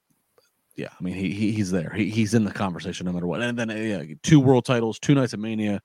[0.76, 1.92] yeah, I mean he, he he's there.
[1.96, 3.42] He, he's in the conversation no matter what.
[3.42, 5.82] And then yeah, two world titles, two nights of Mania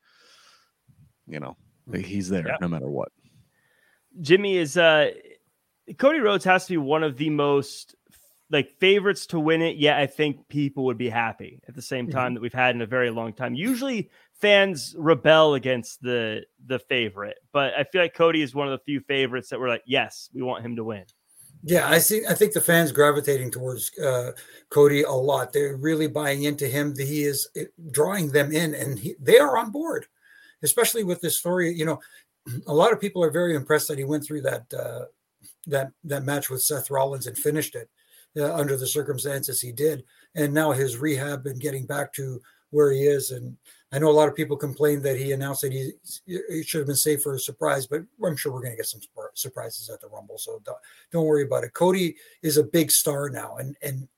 [1.26, 1.56] you know,
[1.88, 2.04] mm.
[2.04, 2.56] he's there yeah.
[2.60, 3.10] no matter what.
[4.20, 5.10] Jimmy is uh
[5.98, 7.94] Cody Rhodes has to be one of the most
[8.50, 9.76] like favorites to win it.
[9.76, 12.34] Yet I think people would be happy at the same time mm-hmm.
[12.34, 13.54] that we've had in a very long time.
[13.54, 18.78] Usually fans rebel against the the favorite, but I feel like Cody is one of
[18.78, 21.04] the few favorites that were like, yes, we want him to win.
[21.64, 22.22] Yeah, I see.
[22.28, 24.32] I think the fans gravitating towards uh,
[24.68, 25.52] Cody a lot.
[25.52, 26.94] They're really buying into him.
[26.96, 30.06] He is eh, drawing them in, and he, they are on board
[30.62, 31.72] especially with this story.
[31.72, 32.00] You know,
[32.66, 35.04] a lot of people are very impressed that he went through that uh,
[35.66, 37.88] that that match with Seth Rollins and finished it
[38.36, 42.40] uh, under the circumstances he did, and now his rehab and getting back to
[42.70, 43.30] where he is.
[43.30, 43.56] And
[43.92, 45.92] I know a lot of people complained that he announced that he,
[46.24, 48.86] he should have been saved for a surprise, but I'm sure we're going to get
[48.86, 49.02] some
[49.34, 50.78] surprises at the Rumble, so don't,
[51.12, 51.74] don't worry about it.
[51.74, 54.08] Cody is a big star now, and and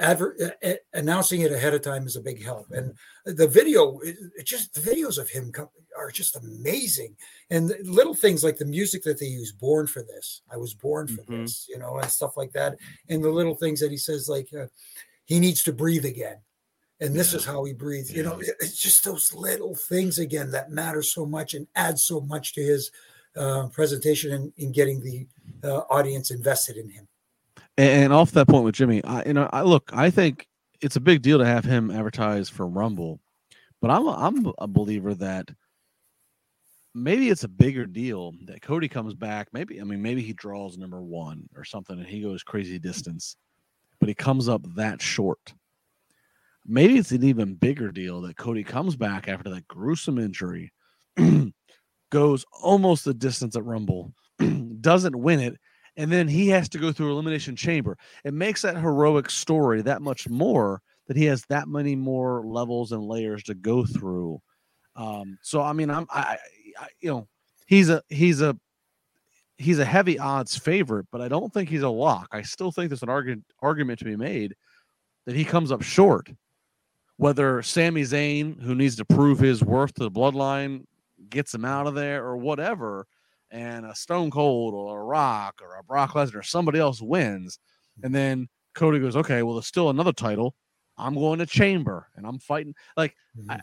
[0.00, 2.70] adver- uh, announcing it ahead of time is a big help.
[2.70, 2.94] And
[3.24, 7.16] the video, it, it just the videos of him come, are just amazing.
[7.50, 11.06] And little things like the music that they use, "Born for This," I was born
[11.08, 11.42] for mm-hmm.
[11.42, 12.76] this, you know, and stuff like that.
[13.08, 14.66] And the little things that he says, like uh,
[15.24, 16.38] he needs to breathe again.
[17.00, 17.38] And this yeah.
[17.38, 18.10] is how he breathes.
[18.10, 18.16] Yeah.
[18.18, 22.20] You know, it's just those little things again that matter so much and add so
[22.20, 22.90] much to his
[23.36, 25.26] uh, presentation and in, in getting the
[25.64, 27.08] uh, audience invested in him.
[27.76, 30.46] And off that point with Jimmy, I you know, I look, I think
[30.80, 33.20] it's a big deal to have him advertised for Rumble,
[33.80, 35.48] but I'm a, I'm a believer that
[36.94, 39.48] maybe it's a bigger deal that Cody comes back.
[39.52, 43.36] Maybe I mean maybe he draws number one or something, and he goes crazy distance,
[43.98, 45.54] but he comes up that short.
[46.66, 50.72] maybe it's an even bigger deal that Cody comes back after that gruesome injury,
[52.10, 54.12] goes almost the distance at Rumble,
[54.80, 55.56] doesn't win it,
[55.96, 57.96] and then he has to go through elimination chamber.
[58.24, 62.92] It makes that heroic story that much more that he has that many more levels
[62.92, 64.40] and layers to go through.
[64.96, 66.38] Um, so I mean, I'm I,
[66.78, 67.28] I you know
[67.66, 68.56] he's a he's a
[69.58, 72.28] he's a heavy odds favorite, but I don't think he's a lock.
[72.32, 74.54] I still think there's an argument argument to be made
[75.26, 76.30] that he comes up short.
[77.16, 80.84] Whether Sami Zayn, who needs to prove his worth to the bloodline,
[81.28, 83.06] gets him out of there or whatever,
[83.50, 87.58] and a Stone Cold or a Rock or a Brock Lesnar or somebody else wins,
[88.02, 90.54] and then Cody goes, okay, well, there's still another title.
[90.96, 92.74] I'm going to Chamber and I'm fighting.
[92.96, 93.50] Like, mm-hmm.
[93.50, 93.60] I,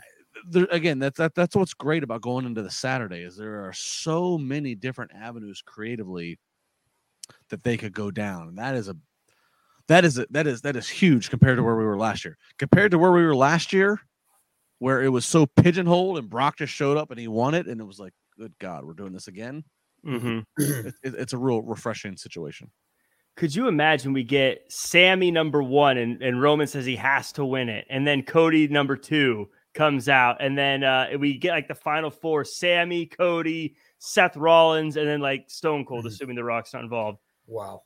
[0.49, 3.73] there, again, that's that, that's what's great about going into the Saturday is there are
[3.73, 6.39] so many different avenues creatively
[7.49, 8.95] that they could go down, and that is a
[9.87, 12.37] that is a, that is that is huge compared to where we were last year.
[12.59, 13.99] Compared to where we were last year,
[14.79, 17.79] where it was so pigeonholed and Brock just showed up and he won it, and
[17.81, 19.63] it was like, good God, we're doing this again.
[20.05, 20.39] Mm-hmm.
[20.57, 22.71] It, it, it's a real refreshing situation.
[23.35, 27.45] Could you imagine we get Sami number one and, and Roman says he has to
[27.45, 31.67] win it, and then Cody number two comes out, and then uh, we get like
[31.67, 36.07] the final four: Sami, Cody, Seth Rollins, and then like Stone Cold, mm-hmm.
[36.07, 37.19] assuming the Rock's not involved.
[37.45, 37.83] Wow.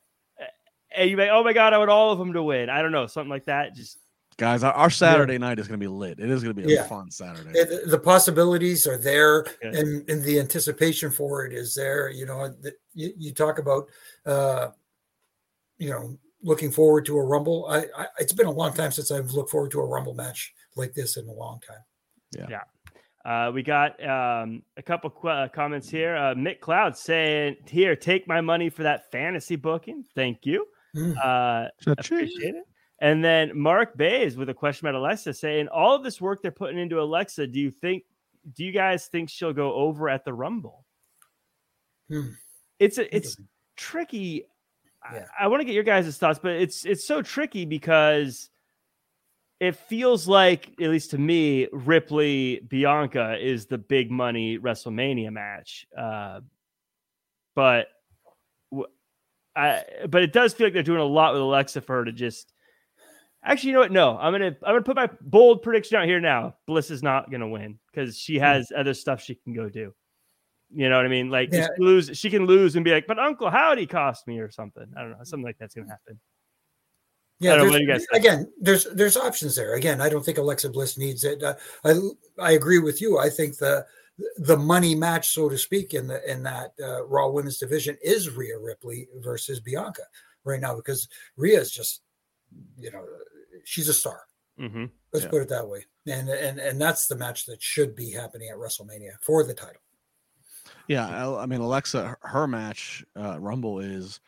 [0.95, 2.69] And you like, oh my god, I want all of them to win.
[2.69, 3.75] I don't know, something like that.
[3.75, 3.97] Just
[4.37, 5.39] guys, our, Saturday yeah.
[5.39, 6.19] night is going to be lit.
[6.19, 6.87] It is going to be a yeah.
[6.87, 7.51] fun Saturday.
[7.51, 9.69] The, the possibilities are there, yeah.
[9.79, 12.09] and, and the anticipation for it is there.
[12.09, 13.87] You know, the, you, you talk about,
[14.25, 14.69] uh,
[15.77, 17.67] you know, looking forward to a Rumble.
[17.69, 20.53] I, I, it's been a long time since I've looked forward to a Rumble match
[20.75, 21.83] like this in a long time.
[22.35, 22.47] Yeah.
[22.49, 22.61] Yeah.
[23.23, 26.15] Uh, we got um, a couple qu- uh, comments here.
[26.15, 30.05] Uh, Mick Cloud saying, "Here, take my money for that fantasy booking.
[30.15, 30.65] Thank you.
[30.95, 31.15] Mm.
[31.23, 32.65] Uh, appreciate it."
[33.01, 36.51] And then Mark Bays with a question about Alexa saying, "All of this work they're
[36.51, 38.03] putting into Alexa, do you think?
[38.55, 40.85] Do you guys think she'll go over at the Rumble?"
[42.07, 42.29] Hmm.
[42.77, 43.37] It's a, it's
[43.75, 44.45] tricky.
[45.11, 45.25] Yeah.
[45.39, 48.51] I, I want to get your guys' thoughts, but it's it's so tricky because
[49.59, 55.87] it feels like, at least to me, Ripley Bianca is the big money WrestleMania match.
[55.97, 56.41] Uh,
[57.55, 57.87] but
[59.55, 62.11] I, but it does feel like they're doing a lot with Alexa for her to
[62.11, 62.50] just.
[63.43, 63.91] Actually, you know what?
[63.91, 66.55] No, I'm gonna I'm gonna put my bold prediction out here now.
[66.67, 68.43] Bliss is not gonna win because she hmm.
[68.43, 69.93] has other stuff she can go do.
[70.73, 71.29] You know what I mean?
[71.29, 71.67] Like yeah.
[71.79, 74.85] lose, she can lose and be like, "But Uncle Howdy cost me" or something.
[74.95, 76.19] I don't know, something like that's gonna happen.
[77.39, 79.73] Yeah, there's, again, there's there's options there.
[79.73, 81.41] Again, I don't think Alexa Bliss needs it.
[81.41, 81.95] Uh, I
[82.39, 83.17] I agree with you.
[83.17, 83.85] I think the
[84.37, 88.29] the money match, so to speak, in the in that uh, Raw Women's division is
[88.29, 90.03] Rhea Ripley versus Bianca
[90.43, 92.01] right now because Rhea is just,
[92.77, 93.03] you know,
[93.65, 94.21] she's a star.
[94.59, 94.85] Mm-hmm.
[95.13, 95.31] Let's yeah.
[95.31, 98.57] put it that way, and and and that's the match that should be happening at
[98.57, 99.81] WrestleMania for the title.
[100.87, 104.19] Yeah, I, I mean Alexa, her match uh, Rumble is,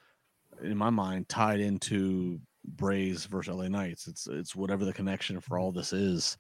[0.62, 4.08] in my mind, tied into Braves versus LA Knights.
[4.08, 6.38] It's it's whatever the connection for all this is.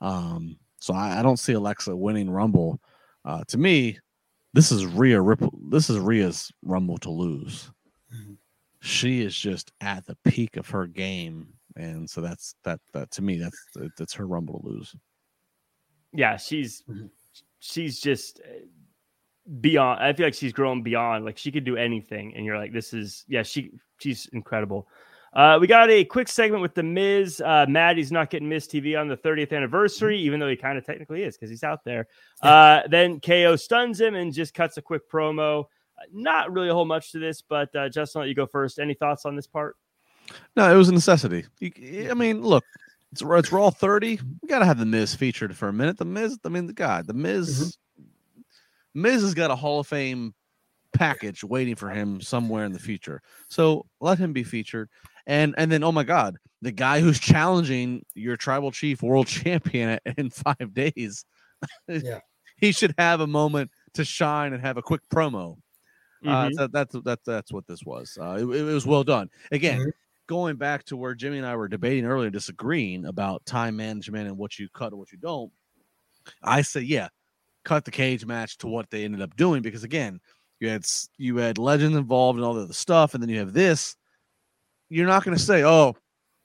[0.00, 2.80] Um, so I, I don't see Alexa winning Rumble.
[3.24, 3.98] Uh, to me,
[4.52, 5.50] this is Rhea Ripley.
[5.68, 7.70] This is Rhea's Rumble to lose.
[8.14, 8.34] Mm-hmm.
[8.80, 12.80] She is just at the peak of her game, and so that's that.
[12.92, 13.58] That to me, that's
[13.96, 14.94] that's her Rumble to lose.
[16.12, 17.06] Yeah, she's mm-hmm.
[17.58, 18.66] she's just uh,
[19.60, 20.02] beyond.
[20.02, 21.24] I feel like she's grown beyond.
[21.24, 23.42] Like she could do anything, and you're like, this is yeah.
[23.42, 24.88] She she's incredible.
[25.34, 27.42] Uh, we got a quick segment with the Miz.
[27.44, 30.86] Uh, Maddie's not getting Miz TV on the 30th anniversary, even though he kind of
[30.86, 32.06] technically is because he's out there.
[32.42, 35.60] Uh, then KO stuns him and just cuts a quick promo.
[35.62, 38.46] Uh, not really a whole much to this, but uh, Justin, I'll let you go
[38.46, 38.78] first.
[38.78, 39.76] Any thoughts on this part?
[40.56, 41.44] No, it was a necessity.
[41.60, 42.64] You, I mean, look,
[43.12, 44.20] it's, it's Raw 30.
[44.42, 45.98] We got to have the Miz featured for a minute.
[45.98, 49.02] The Miz, I mean, the God, the Miz, mm-hmm.
[49.02, 50.34] Miz has got a Hall of Fame
[50.94, 53.20] package waiting for him somewhere in the future.
[53.48, 54.88] So let him be featured.
[55.26, 59.98] And and then oh my god, the guy who's challenging your tribal chief world champion
[60.16, 61.24] in five days,
[61.88, 62.20] yeah,
[62.58, 65.56] he should have a moment to shine and have a quick promo.
[66.24, 66.58] Uh, mm-hmm.
[66.58, 68.16] Uh, that, that's that's that's what this was.
[68.20, 69.28] Uh, it, it, was well done.
[69.50, 69.90] Again, mm-hmm.
[70.26, 74.38] Going back to where Jimmy and I were debating earlier, disagreeing about time management and
[74.38, 75.52] what you cut and what you don't.
[76.42, 77.08] I say, yeah,
[77.64, 80.20] cut the cage match to what they ended up doing because again,
[80.60, 80.86] you had
[81.18, 83.96] you had legends involved and all the other stuff, and then you have this
[84.88, 85.96] you're not going to say, "Oh,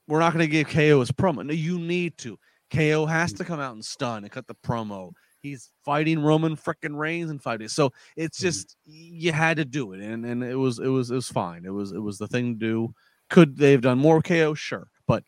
[0.07, 2.37] we're not going to give KO his promo." No, you need to.
[2.73, 5.11] KO has to come out and stun and cut the promo.
[5.41, 8.47] He's fighting Roman freaking Reigns in five days, so it's mm-hmm.
[8.47, 11.65] just you had to do it, and and it was it was it was fine.
[11.65, 12.93] It was it was the thing to do.
[13.29, 14.53] Could they have done more KO?
[14.53, 15.23] Sure, but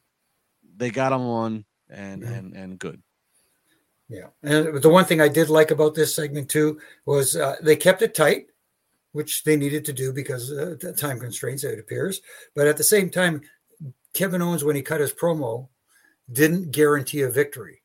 [0.78, 2.34] they got him on, and mm-hmm.
[2.34, 3.02] and and good.
[4.10, 7.76] Yeah, and the one thing I did like about this segment too was uh, they
[7.76, 8.48] kept it tight,
[9.14, 12.22] which they needed to do because uh, the time constraints it appears.
[12.56, 13.42] But at the same time,
[14.14, 15.70] Kevin Owens, when he cut his promo,
[16.32, 17.82] didn't guarantee a victory.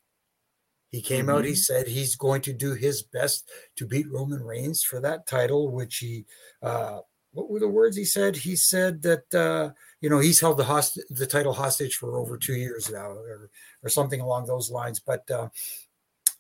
[0.91, 1.37] He came mm-hmm.
[1.37, 1.57] out, he mm-hmm.
[1.57, 5.99] said he's going to do his best to beat Roman Reigns for that title, which
[5.99, 6.25] he,
[6.63, 7.01] uh,
[7.37, 8.35] what were the words he said?
[8.35, 12.39] He said that, uh, you know, he's held the host- the title hostage for over
[12.39, 13.51] two years now, or,
[13.83, 15.01] or something along those lines.
[15.01, 15.51] But uh,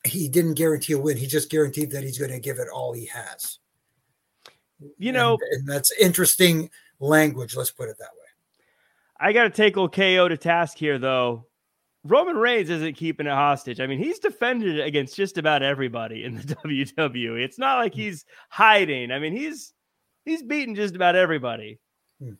[0.06, 1.18] he didn't guarantee a win.
[1.18, 3.58] He just guaranteed that he's going to give it all he has.
[4.96, 7.54] You know, and, and that's interesting language.
[7.54, 8.26] Let's put it that way.
[9.20, 11.46] I got to take old KO to task here, though.
[12.04, 13.80] Roman Reigns isn't keeping it hostage.
[13.80, 17.42] I mean, he's defended against just about everybody in the WWE.
[17.42, 19.10] It's not like he's hiding.
[19.10, 19.74] I mean, he's
[20.26, 21.80] he's beaten just about everybody.
[22.20, 22.34] Hmm.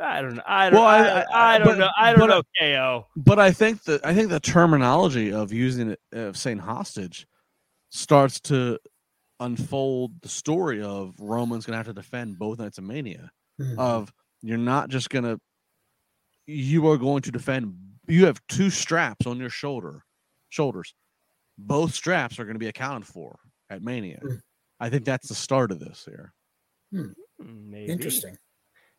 [0.00, 0.42] I don't know.
[0.46, 0.80] I don't.
[0.80, 1.88] Well, I, I, I don't but, know.
[1.98, 2.42] I don't know.
[2.58, 3.06] KO.
[3.16, 7.26] But I think that I think the terminology of using it of saying hostage
[7.90, 8.78] starts to
[9.40, 13.30] unfold the story of Roman's going to have to defend both nights of Mania.
[13.60, 13.78] Mm-hmm.
[13.78, 14.10] Of
[14.40, 15.38] you're not just going to.
[16.46, 17.74] You are going to defend
[18.08, 20.04] you have two straps on your shoulder
[20.48, 20.94] shoulders.
[21.58, 23.38] Both straps are going to be accounted for
[23.70, 24.20] at Mania.
[24.24, 24.40] Mm.
[24.80, 26.32] I think that's the start of this here.
[26.92, 27.12] Hmm.
[27.40, 27.70] hmm.
[27.70, 27.92] Maybe.
[27.92, 28.36] Interesting.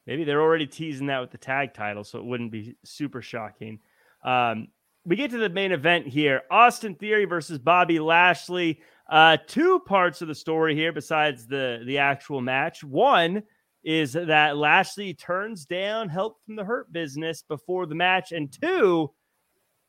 [0.05, 3.79] Maybe they're already teasing that with the tag title, so it wouldn't be super shocking.
[4.25, 4.67] Um,
[5.05, 8.81] we get to the main event here Austin Theory versus Bobby Lashley.
[9.09, 12.83] Uh, two parts of the story here besides the, the actual match.
[12.83, 13.43] One,
[13.83, 19.11] is that Lashley turns down help from the Hurt Business before the match, and two,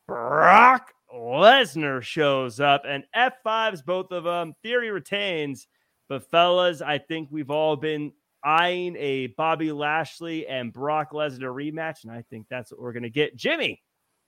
[0.06, 4.54] Brock Lesnar shows up and F5s both of them.
[4.62, 5.68] Theory retains,
[6.08, 8.12] but fellas, I think we've all been
[8.44, 13.04] eyeing a Bobby Lashley and Brock Lesnar rematch, and I think that's what we're going
[13.04, 13.36] to get.
[13.36, 13.82] Jimmy,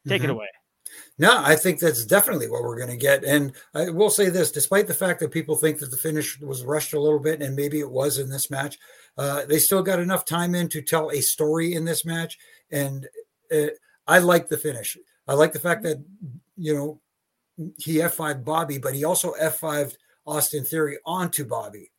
[0.09, 0.31] take mm-hmm.
[0.31, 0.49] it away.
[1.19, 3.25] No, I think that's definitely what we're going to get.
[3.25, 6.65] And I will say this despite the fact that people think that the finish was
[6.65, 8.79] rushed a little bit, and maybe it was in this match,
[9.19, 12.39] uh, they still got enough time in to tell a story in this match.
[12.71, 13.09] And
[13.53, 13.69] uh,
[14.07, 14.97] I like the finish.
[15.27, 16.03] I like the fact that,
[16.57, 17.01] you know,
[17.79, 19.95] he F5 Bobby, but he also F5
[20.27, 21.91] Austin Theory onto Bobby.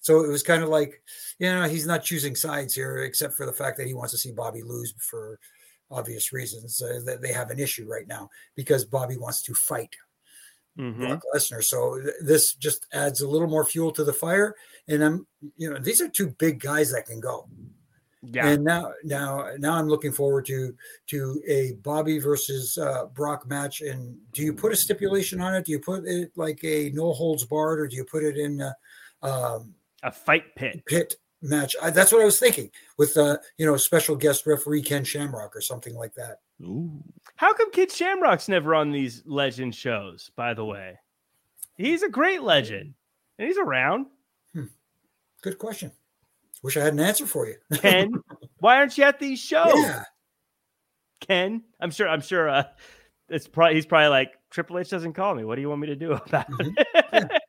[0.00, 1.00] So it was kind of like,
[1.38, 4.18] you know, he's not choosing sides here, except for the fact that he wants to
[4.18, 5.38] see Bobby lose for
[5.90, 9.94] obvious reasons uh, that they have an issue right now because Bobby wants to fight
[10.78, 11.06] mm-hmm.
[11.06, 11.62] Brock Lesnar.
[11.62, 14.54] So th- this just adds a little more fuel to the fire.
[14.88, 15.26] And I'm,
[15.56, 17.48] you know, these are two big guys that can go.
[18.22, 18.46] Yeah.
[18.46, 20.74] And now, now, now I'm looking forward to
[21.08, 23.80] to a Bobby versus uh, Brock match.
[23.80, 25.64] And do you put a stipulation on it?
[25.64, 28.60] Do you put it like a no holds barred, or do you put it in
[28.60, 28.74] a,
[29.26, 29.74] um,
[30.04, 30.84] a fight pit?
[30.86, 31.74] Pit match.
[31.82, 35.56] I, that's what I was thinking with uh, you know, special guest referee Ken Shamrock
[35.56, 36.38] or something like that.
[36.62, 37.02] Ooh.
[37.34, 40.98] How come Ken Shamrock's never on these legend shows, by the way?
[41.74, 42.94] He's a great legend.
[43.38, 44.06] And he's around.
[44.54, 44.66] Hmm.
[45.42, 45.90] Good question.
[46.62, 47.56] Wish I had an answer for you.
[47.78, 48.12] Ken,
[48.58, 49.72] why aren't you at these shows?
[49.74, 50.04] Yeah.
[51.20, 52.64] Ken, I'm sure, I'm sure uh
[53.28, 55.44] it's probably he's probably like Triple H doesn't call me.
[55.44, 56.70] What do you want me to do about mm-hmm.
[56.76, 57.30] it?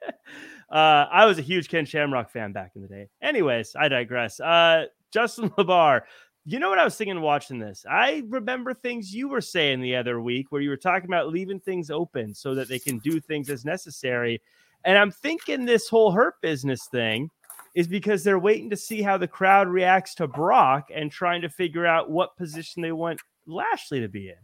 [0.74, 0.78] Yeah.
[0.80, 3.08] Uh, I was a huge Ken Shamrock fan back in the day.
[3.22, 4.40] Anyways, I digress.
[4.40, 6.02] Uh, Justin LaBar,
[6.46, 7.86] you know what I was thinking watching this?
[7.88, 11.60] I remember things you were saying the other week where you were talking about leaving
[11.60, 14.42] things open so that they can do things as necessary.
[14.84, 17.30] And I'm thinking this whole hurt business thing
[17.74, 21.50] is because they're waiting to see how the crowd reacts to Brock and trying to
[21.50, 24.36] figure out what position they want Lashley to be in.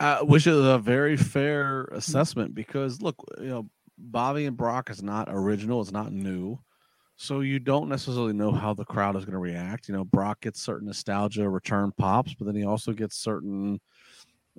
[0.00, 5.02] Uh, which is a very fair assessment because look, you know, Bobby and Brock is
[5.02, 6.58] not original, it's not new.
[7.16, 9.88] So you don't necessarily know how the crowd is going to react.
[9.88, 13.80] You know, Brock gets certain nostalgia return pops, but then he also gets certain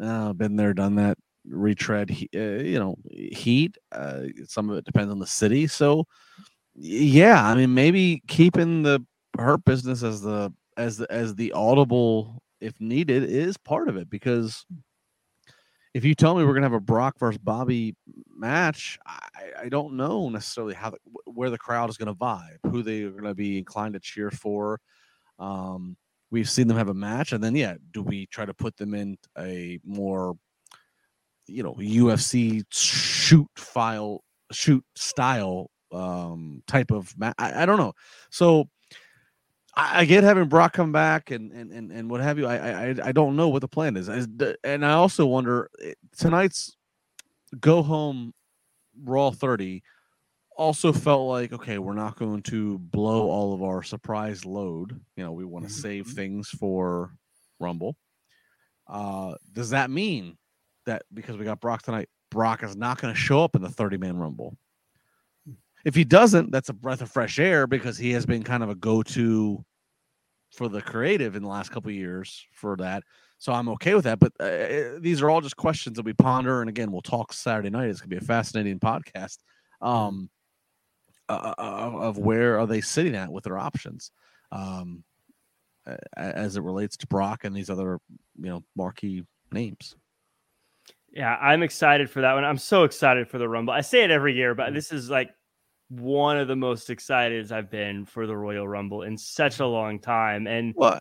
[0.02, 1.18] uh, been there, done that
[1.48, 3.78] retread, uh, you know, heat.
[3.91, 5.68] Uh, some of it depends on the city.
[5.68, 6.07] So
[6.76, 9.06] yeah, I mean, maybe keeping the
[9.38, 14.10] hurt business as the as the as the audible if needed is part of it
[14.10, 14.65] because
[15.93, 17.95] if you tell me we're gonna have a Brock versus Bobby
[18.30, 19.19] match, I,
[19.64, 23.11] I don't know necessarily how the, where the crowd is gonna vibe, who they are
[23.11, 24.81] gonna be inclined to cheer for.
[25.39, 25.95] Um,
[26.31, 28.93] we've seen them have a match, and then yeah, do we try to put them
[28.93, 30.35] in a more,
[31.47, 34.22] you know, UFC shoot file
[34.52, 37.35] shoot style um type of match?
[37.38, 37.93] I, I don't know.
[38.30, 38.69] So
[39.76, 42.47] I, I get having Brock come back and, and and and what have you.
[42.47, 46.76] I I I don't know what the plan is, and I also wonder eh, tonight's
[47.59, 48.34] go home
[49.03, 49.84] Raw thirty
[50.57, 54.99] also felt like okay, we're not going to blow all of our surprise load.
[55.15, 55.81] You know, we want to mm-hmm.
[55.81, 57.11] save things for
[57.59, 57.95] Rumble.
[58.88, 60.38] Uh, does that mean
[60.85, 63.69] that because we got Brock tonight, Brock is not going to show up in the
[63.69, 64.57] 30 man rumble.
[65.86, 68.70] If he doesn't, that's a breath of fresh air because he has been kind of
[68.70, 69.64] a go to
[70.52, 73.03] for the creative in the last couple years for that.
[73.38, 74.20] So I'm okay with that.
[74.20, 76.62] But uh, uh, these are all just questions that we ponder.
[76.62, 77.90] And again, we'll talk Saturday night.
[77.90, 79.38] It's going to be a fascinating podcast
[79.82, 80.30] um,
[81.30, 84.12] uh, uh, uh, of where are they sitting at with their options
[84.52, 85.03] um,
[86.16, 87.99] as it relates to Brock and these other,
[88.41, 89.95] you know, marquee names.
[91.12, 92.44] Yeah, I'm excited for that one.
[92.44, 93.74] I'm so excited for the Rumble.
[93.74, 94.74] I say it every year, but mm.
[94.74, 95.30] this is like
[95.90, 99.99] one of the most excited I've been for the Royal Rumble in such a long
[99.99, 100.48] time.
[100.48, 100.99] And well,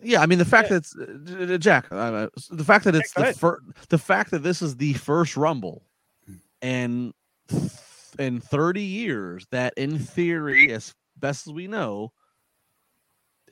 [0.00, 0.80] yeah, I mean the fact yeah.
[0.80, 4.76] that uh, Jack, uh, the fact that it's the first, the fact that this is
[4.76, 5.84] the first Rumble,
[6.62, 7.12] and
[8.18, 12.12] in 30 years, that in theory, as best as we know,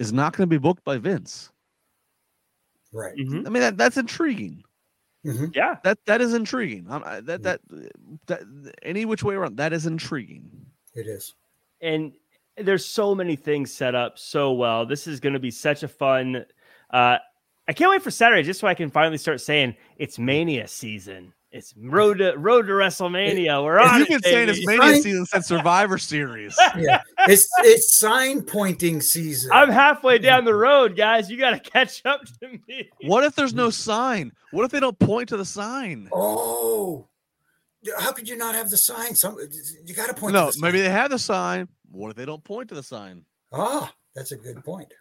[0.01, 1.51] is not going to be booked by Vince.
[2.93, 3.17] Right.
[3.17, 3.47] Mm-hmm.
[3.47, 4.65] I mean that that's intriguing.
[5.27, 5.47] Mm-hmm.
[5.55, 6.87] Yeah, that that is intriguing.
[6.91, 7.61] Um, that, that
[8.27, 8.41] that
[8.83, 10.64] any which way around, that is intriguing.
[10.95, 11.35] It is,
[11.81, 12.13] and
[12.57, 14.87] there's so many things set up so well.
[14.87, 16.45] This is going to be such a fun.
[16.91, 17.17] Uh,
[17.67, 21.33] I can't wait for Saturday just so I can finally start saying it's Mania season.
[21.51, 23.63] It's road to road to WrestleMania.
[23.63, 24.01] We're on.
[24.01, 26.59] You've been it, saying it's Mania season since Survivor Series.
[26.77, 29.53] Yeah, it's it's sign pointing season.
[29.53, 31.31] I'm halfway down the road, guys.
[31.31, 32.91] You got to catch up to me.
[33.03, 34.33] What if there's no sign?
[34.51, 36.09] What if they don't point to the sign?
[36.13, 37.07] Oh,
[37.99, 39.15] how could you not have the sign?
[39.15, 39.37] Some
[39.85, 40.33] you got to point.
[40.35, 41.69] No, the maybe they have the sign.
[41.91, 43.25] What if they don't point to the sign?
[43.53, 44.93] Ah, that's a good point.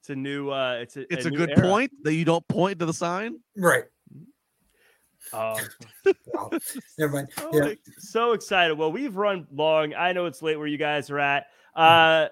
[0.00, 0.50] It's a new.
[0.50, 1.12] uh It's a.
[1.12, 1.62] It's a, a good era.
[1.62, 3.38] point that you don't point to the sign.
[3.56, 3.84] Right.
[5.32, 5.58] Oh,
[6.32, 6.50] wow.
[6.98, 7.28] never mind.
[7.36, 7.74] So, Yeah.
[7.98, 8.78] so excited.
[8.78, 9.92] Well, we've run long.
[9.94, 11.46] I know it's late where you guys are at.
[11.74, 12.28] Uh,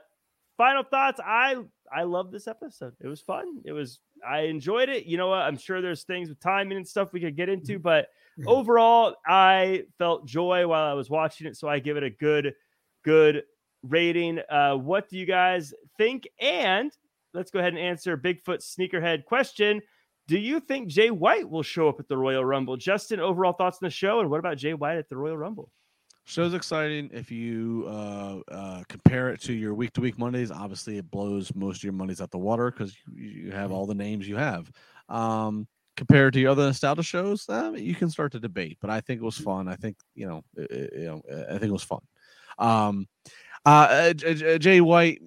[0.56, 1.20] final thoughts.
[1.22, 1.56] I
[1.92, 2.94] I love this episode.
[3.00, 3.60] It was fun.
[3.64, 4.00] It was.
[4.28, 5.06] I enjoyed it.
[5.06, 5.40] You know what?
[5.42, 8.08] I'm sure there's things with timing and stuff we could get into, but
[8.38, 8.46] Mhm.
[8.48, 11.56] overall, I felt joy while I was watching it.
[11.56, 12.54] So I give it a good,
[13.04, 13.44] good
[13.82, 14.40] rating.
[14.50, 16.28] Uh, what do you guys think?
[16.40, 16.90] And
[17.34, 19.80] let's go ahead and answer Bigfoot sneakerhead question.
[20.26, 22.76] Do you think Jay White will show up at the Royal Rumble?
[22.76, 25.70] Justin, overall thoughts on the show, and what about Jay White at the Royal Rumble?
[26.28, 27.08] Show's exciting.
[27.12, 31.54] If you uh, uh, compare it to your week to week Mondays, obviously it blows
[31.54, 34.34] most of your Mondays out the water because you, you have all the names you
[34.34, 34.68] have.
[35.08, 38.76] Um, compared to your other nostalgia shows, uh, you can start to debate.
[38.80, 39.68] But I think it was fun.
[39.68, 42.00] I think you know, it, you know, I think it was fun.
[42.58, 43.06] Um,
[43.64, 45.22] uh, J- Jay White,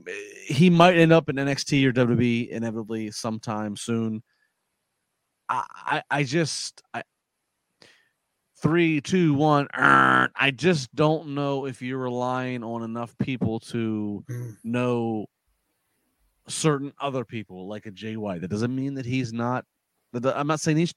[0.47, 4.21] he might end up in NXT or WWE inevitably sometime soon.
[5.47, 7.03] I, I, I just, I,
[8.61, 9.67] three, two, one.
[9.75, 10.29] earn.
[10.35, 14.57] I just don't know if you're relying on enough people to Mm.
[14.63, 15.25] know
[16.47, 18.41] certain other people like a Jay White.
[18.41, 19.65] That doesn't mean that he's not.
[20.13, 20.93] that- I'm not saying he's.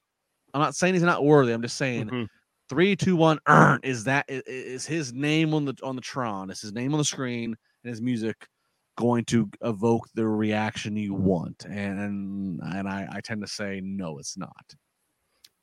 [0.55, 1.52] I'm not saying he's not worthy.
[1.52, 2.28] I'm just saying Mhm.
[2.68, 3.39] three, two, one.
[3.47, 6.51] Earn is that is his name on the on the Tron?
[6.51, 8.48] Is his name on the screen and his music
[8.97, 11.64] going to evoke the reaction you want?
[11.66, 14.74] And and I, I tend to say no, it's not.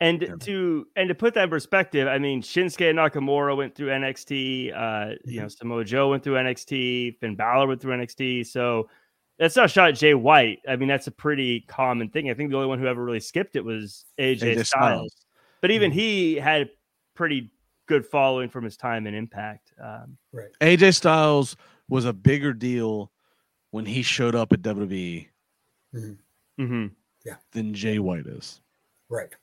[0.02, 0.36] And Yeah.
[0.42, 4.72] to and to put that in perspective, I mean Shinsuke Nakamura went through NXT.
[4.74, 7.18] Uh, you know Samoa Joe went through NXT.
[7.20, 8.46] Finn Balor went through NXT.
[8.46, 8.90] So
[9.38, 10.60] that's not a shot at Jay White.
[10.70, 12.30] I mean that's a pretty common thing.
[12.30, 14.68] I think the only one who ever really skipped it was AJ, AJ Styles.
[14.68, 15.26] Styles.
[15.62, 15.96] But even Mhm.
[15.96, 16.70] he had
[17.14, 17.52] pretty
[17.88, 19.74] good following from his time in Impact.
[19.84, 20.50] Um, Right.
[20.62, 21.58] AJ Styles
[21.90, 23.12] was a bigger deal
[23.72, 25.28] when he showed up at WWE
[25.94, 26.92] mhm.
[27.52, 28.62] than Jay White is.
[29.10, 29.34] Right.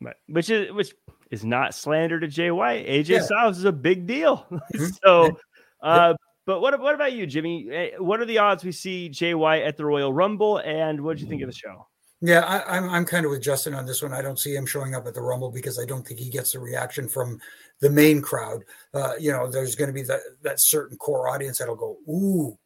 [0.00, 0.16] Right.
[0.28, 0.94] Which is which
[1.30, 2.86] is not slander to Jay White.
[2.86, 3.22] AJ Yeah.
[3.22, 4.46] Styles is a big deal.
[4.74, 4.98] Mhm.
[5.04, 5.38] so,
[5.82, 6.14] uh,
[6.46, 7.68] but what what about you, Jimmy?
[7.70, 10.58] Eh, What are the odds we see Jay White at the Royal Rumble?
[10.58, 11.86] And what did you think of the show?
[12.20, 14.12] Yeah, I, I'm I'm kind of with Justin on this one.
[14.12, 16.52] I don't see him showing up at the Rumble because I don't think he gets
[16.52, 17.40] the reaction from
[17.80, 18.64] the main crowd.
[18.92, 22.58] Uh, you know, there's going to be that that certain core audience that'll go ooh,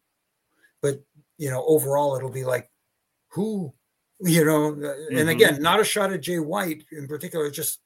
[0.80, 1.02] but
[1.36, 2.70] you know, overall it'll be like
[3.28, 3.74] who,
[4.22, 4.76] you know.
[4.82, 7.80] uh, And again, not a shot at Jay White in particular, just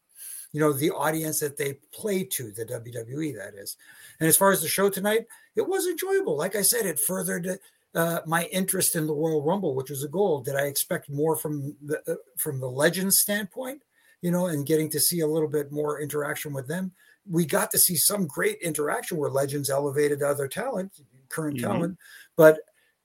[0.53, 3.77] you know the audience that they play to, the WWE that is.
[4.21, 5.27] And as far as the show tonight,
[5.57, 6.37] it was enjoyable.
[6.37, 7.59] Like I said, it furthered
[7.95, 10.41] uh, my interest in the Royal Rumble, which was a goal.
[10.41, 13.83] Did I expect more from the uh, from the Legends standpoint?
[14.23, 16.93] You know, and getting to see a little bit more interaction with them.
[17.29, 20.93] We got to see some great interaction where Legends elevated other talent,
[21.29, 21.63] current Mhm.
[21.63, 21.99] talent,
[22.37, 22.61] but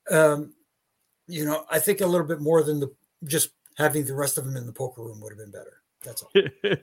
[0.10, 0.54] um,
[1.28, 2.92] you know, I think a little bit more than the
[3.26, 5.82] just having the rest of them in the poker room would have been better.
[6.04, 6.32] That's all.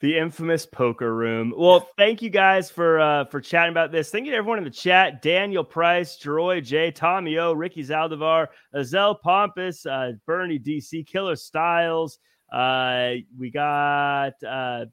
[0.00, 1.54] the infamous poker room.
[1.56, 4.10] Well, thank you guys for uh, for chatting about this.
[4.10, 8.48] Thank you to everyone in the chat: Daniel Price, Jeroy J, Tommy O, Ricky Zaldivar,
[8.74, 12.18] Azel Pompous, uh, Bernie DC, Killer Styles.
[12.52, 14.86] Uh, we got uh,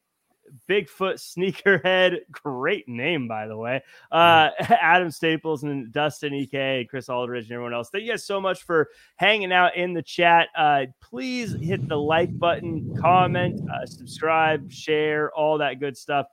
[0.69, 3.81] Bigfoot Sneakerhead, great name by the way.
[4.11, 7.89] Uh, Adam Staples and Dustin Ek, Chris Aldridge, and everyone else.
[7.89, 10.49] Thank you guys so much for hanging out in the chat.
[10.57, 16.27] Uh, please hit the like button, comment, uh, subscribe, share, all that good stuff.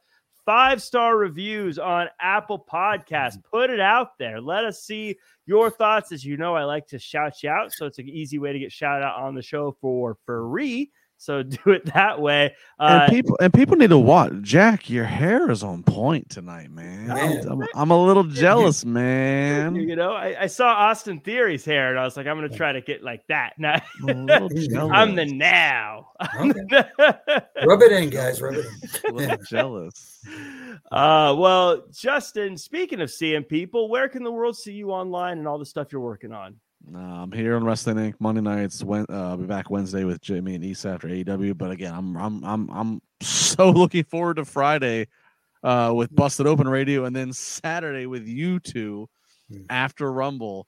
[0.47, 3.39] Five star reviews on Apple Podcasts.
[3.51, 4.41] Put it out there.
[4.41, 5.17] Let us see
[5.47, 6.13] your thoughts.
[6.13, 8.59] As you know, I like to shout you out, so it's an easy way to
[8.59, 10.91] get shout out on the show for free.
[11.21, 12.55] So do it that way.
[12.79, 14.33] Uh, and people and people need to watch.
[14.41, 17.09] Jack, your hair is on point tonight, man.
[17.09, 17.47] man.
[17.47, 19.75] I'm, I'm, a little jealous, man.
[19.75, 22.73] You know, I, I, saw Austin Theory's hair, and I was like, I'm gonna try
[22.73, 23.53] to get like that.
[23.59, 26.09] Now I'm, I'm the now.
[26.41, 26.85] Okay.
[27.67, 28.41] Rub it in, guys.
[28.41, 29.11] Rub it in.
[29.11, 30.25] a little jealous.
[30.91, 32.57] Uh, well, Justin.
[32.57, 35.93] Speaking of seeing people, where can the world see you online and all the stuff
[35.93, 36.57] you're working on?
[36.95, 38.15] Uh, I'm here on Wrestling Inc.
[38.19, 38.83] Monday nights.
[38.83, 41.57] When uh, I'll be back Wednesday with Jimmy and East after AEW.
[41.57, 45.09] But again, I'm I'm I'm I'm so looking forward to Friday
[45.63, 49.09] uh, with Busted Open Radio, and then Saturday with you two
[49.51, 49.63] hmm.
[49.69, 50.67] after Rumble.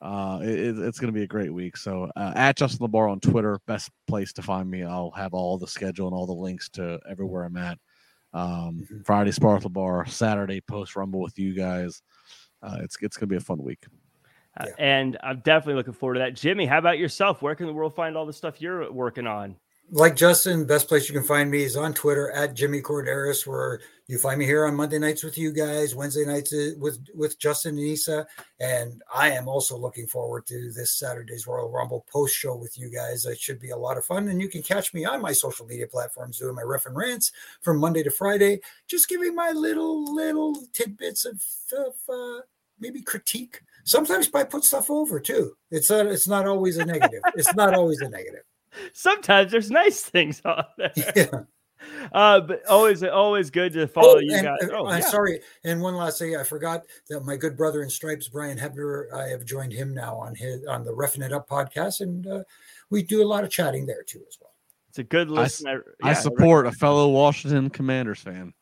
[0.00, 1.78] Uh, it, it's going to be a great week.
[1.78, 4.82] So uh, at Justin LaBar on Twitter, best place to find me.
[4.82, 7.78] I'll have all the schedule and all the links to everywhere I'm at.
[8.34, 9.00] Um, mm-hmm.
[9.02, 12.02] Friday Sparkle Bar, Saturday post Rumble with you guys.
[12.62, 13.86] Uh, it's it's going to be a fun week.
[14.56, 14.74] Uh, yeah.
[14.78, 16.34] and I'm definitely looking forward to that.
[16.34, 17.42] Jimmy, how about yourself?
[17.42, 19.56] Where can the world find all the stuff you're working on?
[19.90, 23.80] Like Justin, best place you can find me is on Twitter at Jimmy Korderas, where
[24.06, 27.38] you find me here on Monday nights with you guys, Wednesday nights uh, with with
[27.38, 28.26] Justin and Issa,
[28.60, 32.90] and I am also looking forward to this Saturday's Royal Rumble post show with you
[32.90, 33.26] guys.
[33.26, 35.66] It should be a lot of fun, and you can catch me on my social
[35.66, 40.14] media platforms doing my riff and rants from Monday to Friday, just giving my little
[40.14, 41.44] little tidbits of,
[41.76, 42.40] of uh,
[42.80, 45.56] maybe critique Sometimes I put stuff over too.
[45.70, 47.20] It's a, it's not always a negative.
[47.34, 48.42] it's not always a negative.
[48.92, 50.92] Sometimes there's nice things on there.
[51.16, 51.26] Yeah.
[52.12, 54.70] Uh, but always, always good to follow oh, you and, guys.
[54.72, 55.06] Oh, I'm yeah.
[55.06, 55.40] sorry.
[55.64, 59.28] And one last thing, I forgot that my good brother in stripes, Brian Hebner, I
[59.28, 62.42] have joined him now on his on the Refing It Up podcast, and uh,
[62.88, 64.54] we do a lot of chatting there too as well.
[64.88, 65.66] It's a good listen.
[65.66, 65.80] I, I, yeah,
[66.10, 68.54] I support a fellow Washington Commanders fan.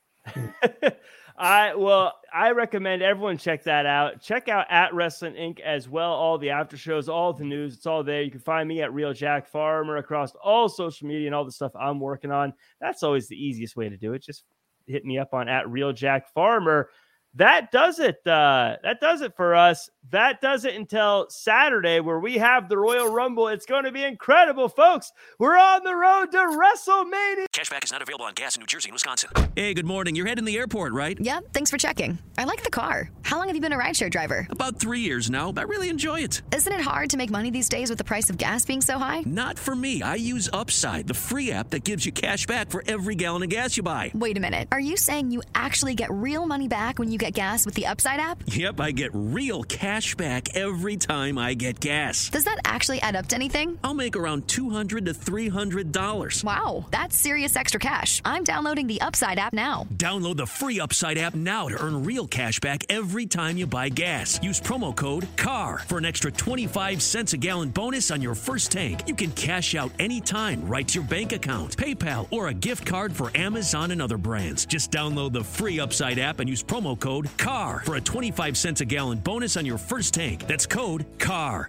[1.36, 4.20] I well, I recommend everyone check that out.
[4.20, 5.60] Check out at Wrestling Inc.
[5.60, 6.12] as well.
[6.12, 8.22] All the after shows, all the news, it's all there.
[8.22, 11.52] You can find me at Real Jack Farmer across all social media and all the
[11.52, 12.52] stuff I'm working on.
[12.80, 14.22] That's always the easiest way to do it.
[14.22, 14.44] Just
[14.86, 16.90] hit me up on at Real Jack Farmer
[17.34, 18.26] that does it.
[18.26, 19.88] Uh, that does it for us.
[20.10, 23.48] That does it until Saturday, where we have the Royal Rumble.
[23.48, 25.12] It's going to be incredible, folks.
[25.38, 27.46] We're on the road to WrestleMania.
[27.54, 29.30] Cashback is not available on gas in New Jersey and Wisconsin.
[29.56, 30.14] Hey, good morning.
[30.14, 31.18] You're heading to the airport, right?
[31.18, 31.44] Yep.
[31.54, 32.18] Thanks for checking.
[32.36, 33.10] I like the car.
[33.22, 34.46] How long have you been a rideshare driver?
[34.50, 35.54] About three years now.
[35.56, 36.42] I really enjoy it.
[36.52, 38.98] Isn't it hard to make money these days with the price of gas being so
[38.98, 39.22] high?
[39.24, 40.02] Not for me.
[40.02, 43.48] I use Upside, the free app that gives you cash back for every gallon of
[43.48, 44.10] gas you buy.
[44.14, 44.68] Wait a minute.
[44.72, 47.86] Are you saying you actually get real money back when you get gas with the
[47.86, 48.42] Upside app?
[48.46, 52.28] Yep, I get real cash back every time I get gas.
[52.30, 53.78] Does that actually add up to anything?
[53.84, 56.42] I'll make around $200 to $300.
[56.42, 58.20] Wow, that's serious extra cash.
[58.24, 59.86] I'm downloading the Upside app now.
[59.94, 63.88] Download the free Upside app now to earn real cash back every time you buy
[63.88, 64.42] gas.
[64.42, 68.72] Use promo code CAR for an extra 25 cents a gallon bonus on your first
[68.72, 69.02] tank.
[69.06, 73.12] You can cash out anytime right to your bank account, PayPal, or a gift card
[73.12, 74.66] for Amazon and other brands.
[74.66, 78.80] Just download the free Upside app and use promo code CAR for a 25 cents
[78.80, 80.46] a gallon bonus on your first tank.
[80.46, 81.68] That's code CAR.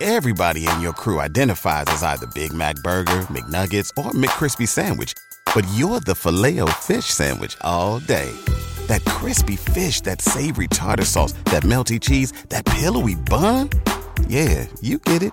[0.00, 5.12] Everybody in your crew identifies as either Big Mac Burger, McNuggets, or McCrispy Sandwich,
[5.54, 8.30] but you're the filet fish Sandwich all day.
[8.86, 13.70] That crispy fish, that savory tartar sauce, that melty cheese, that pillowy bun.
[14.28, 15.32] Yeah, you get it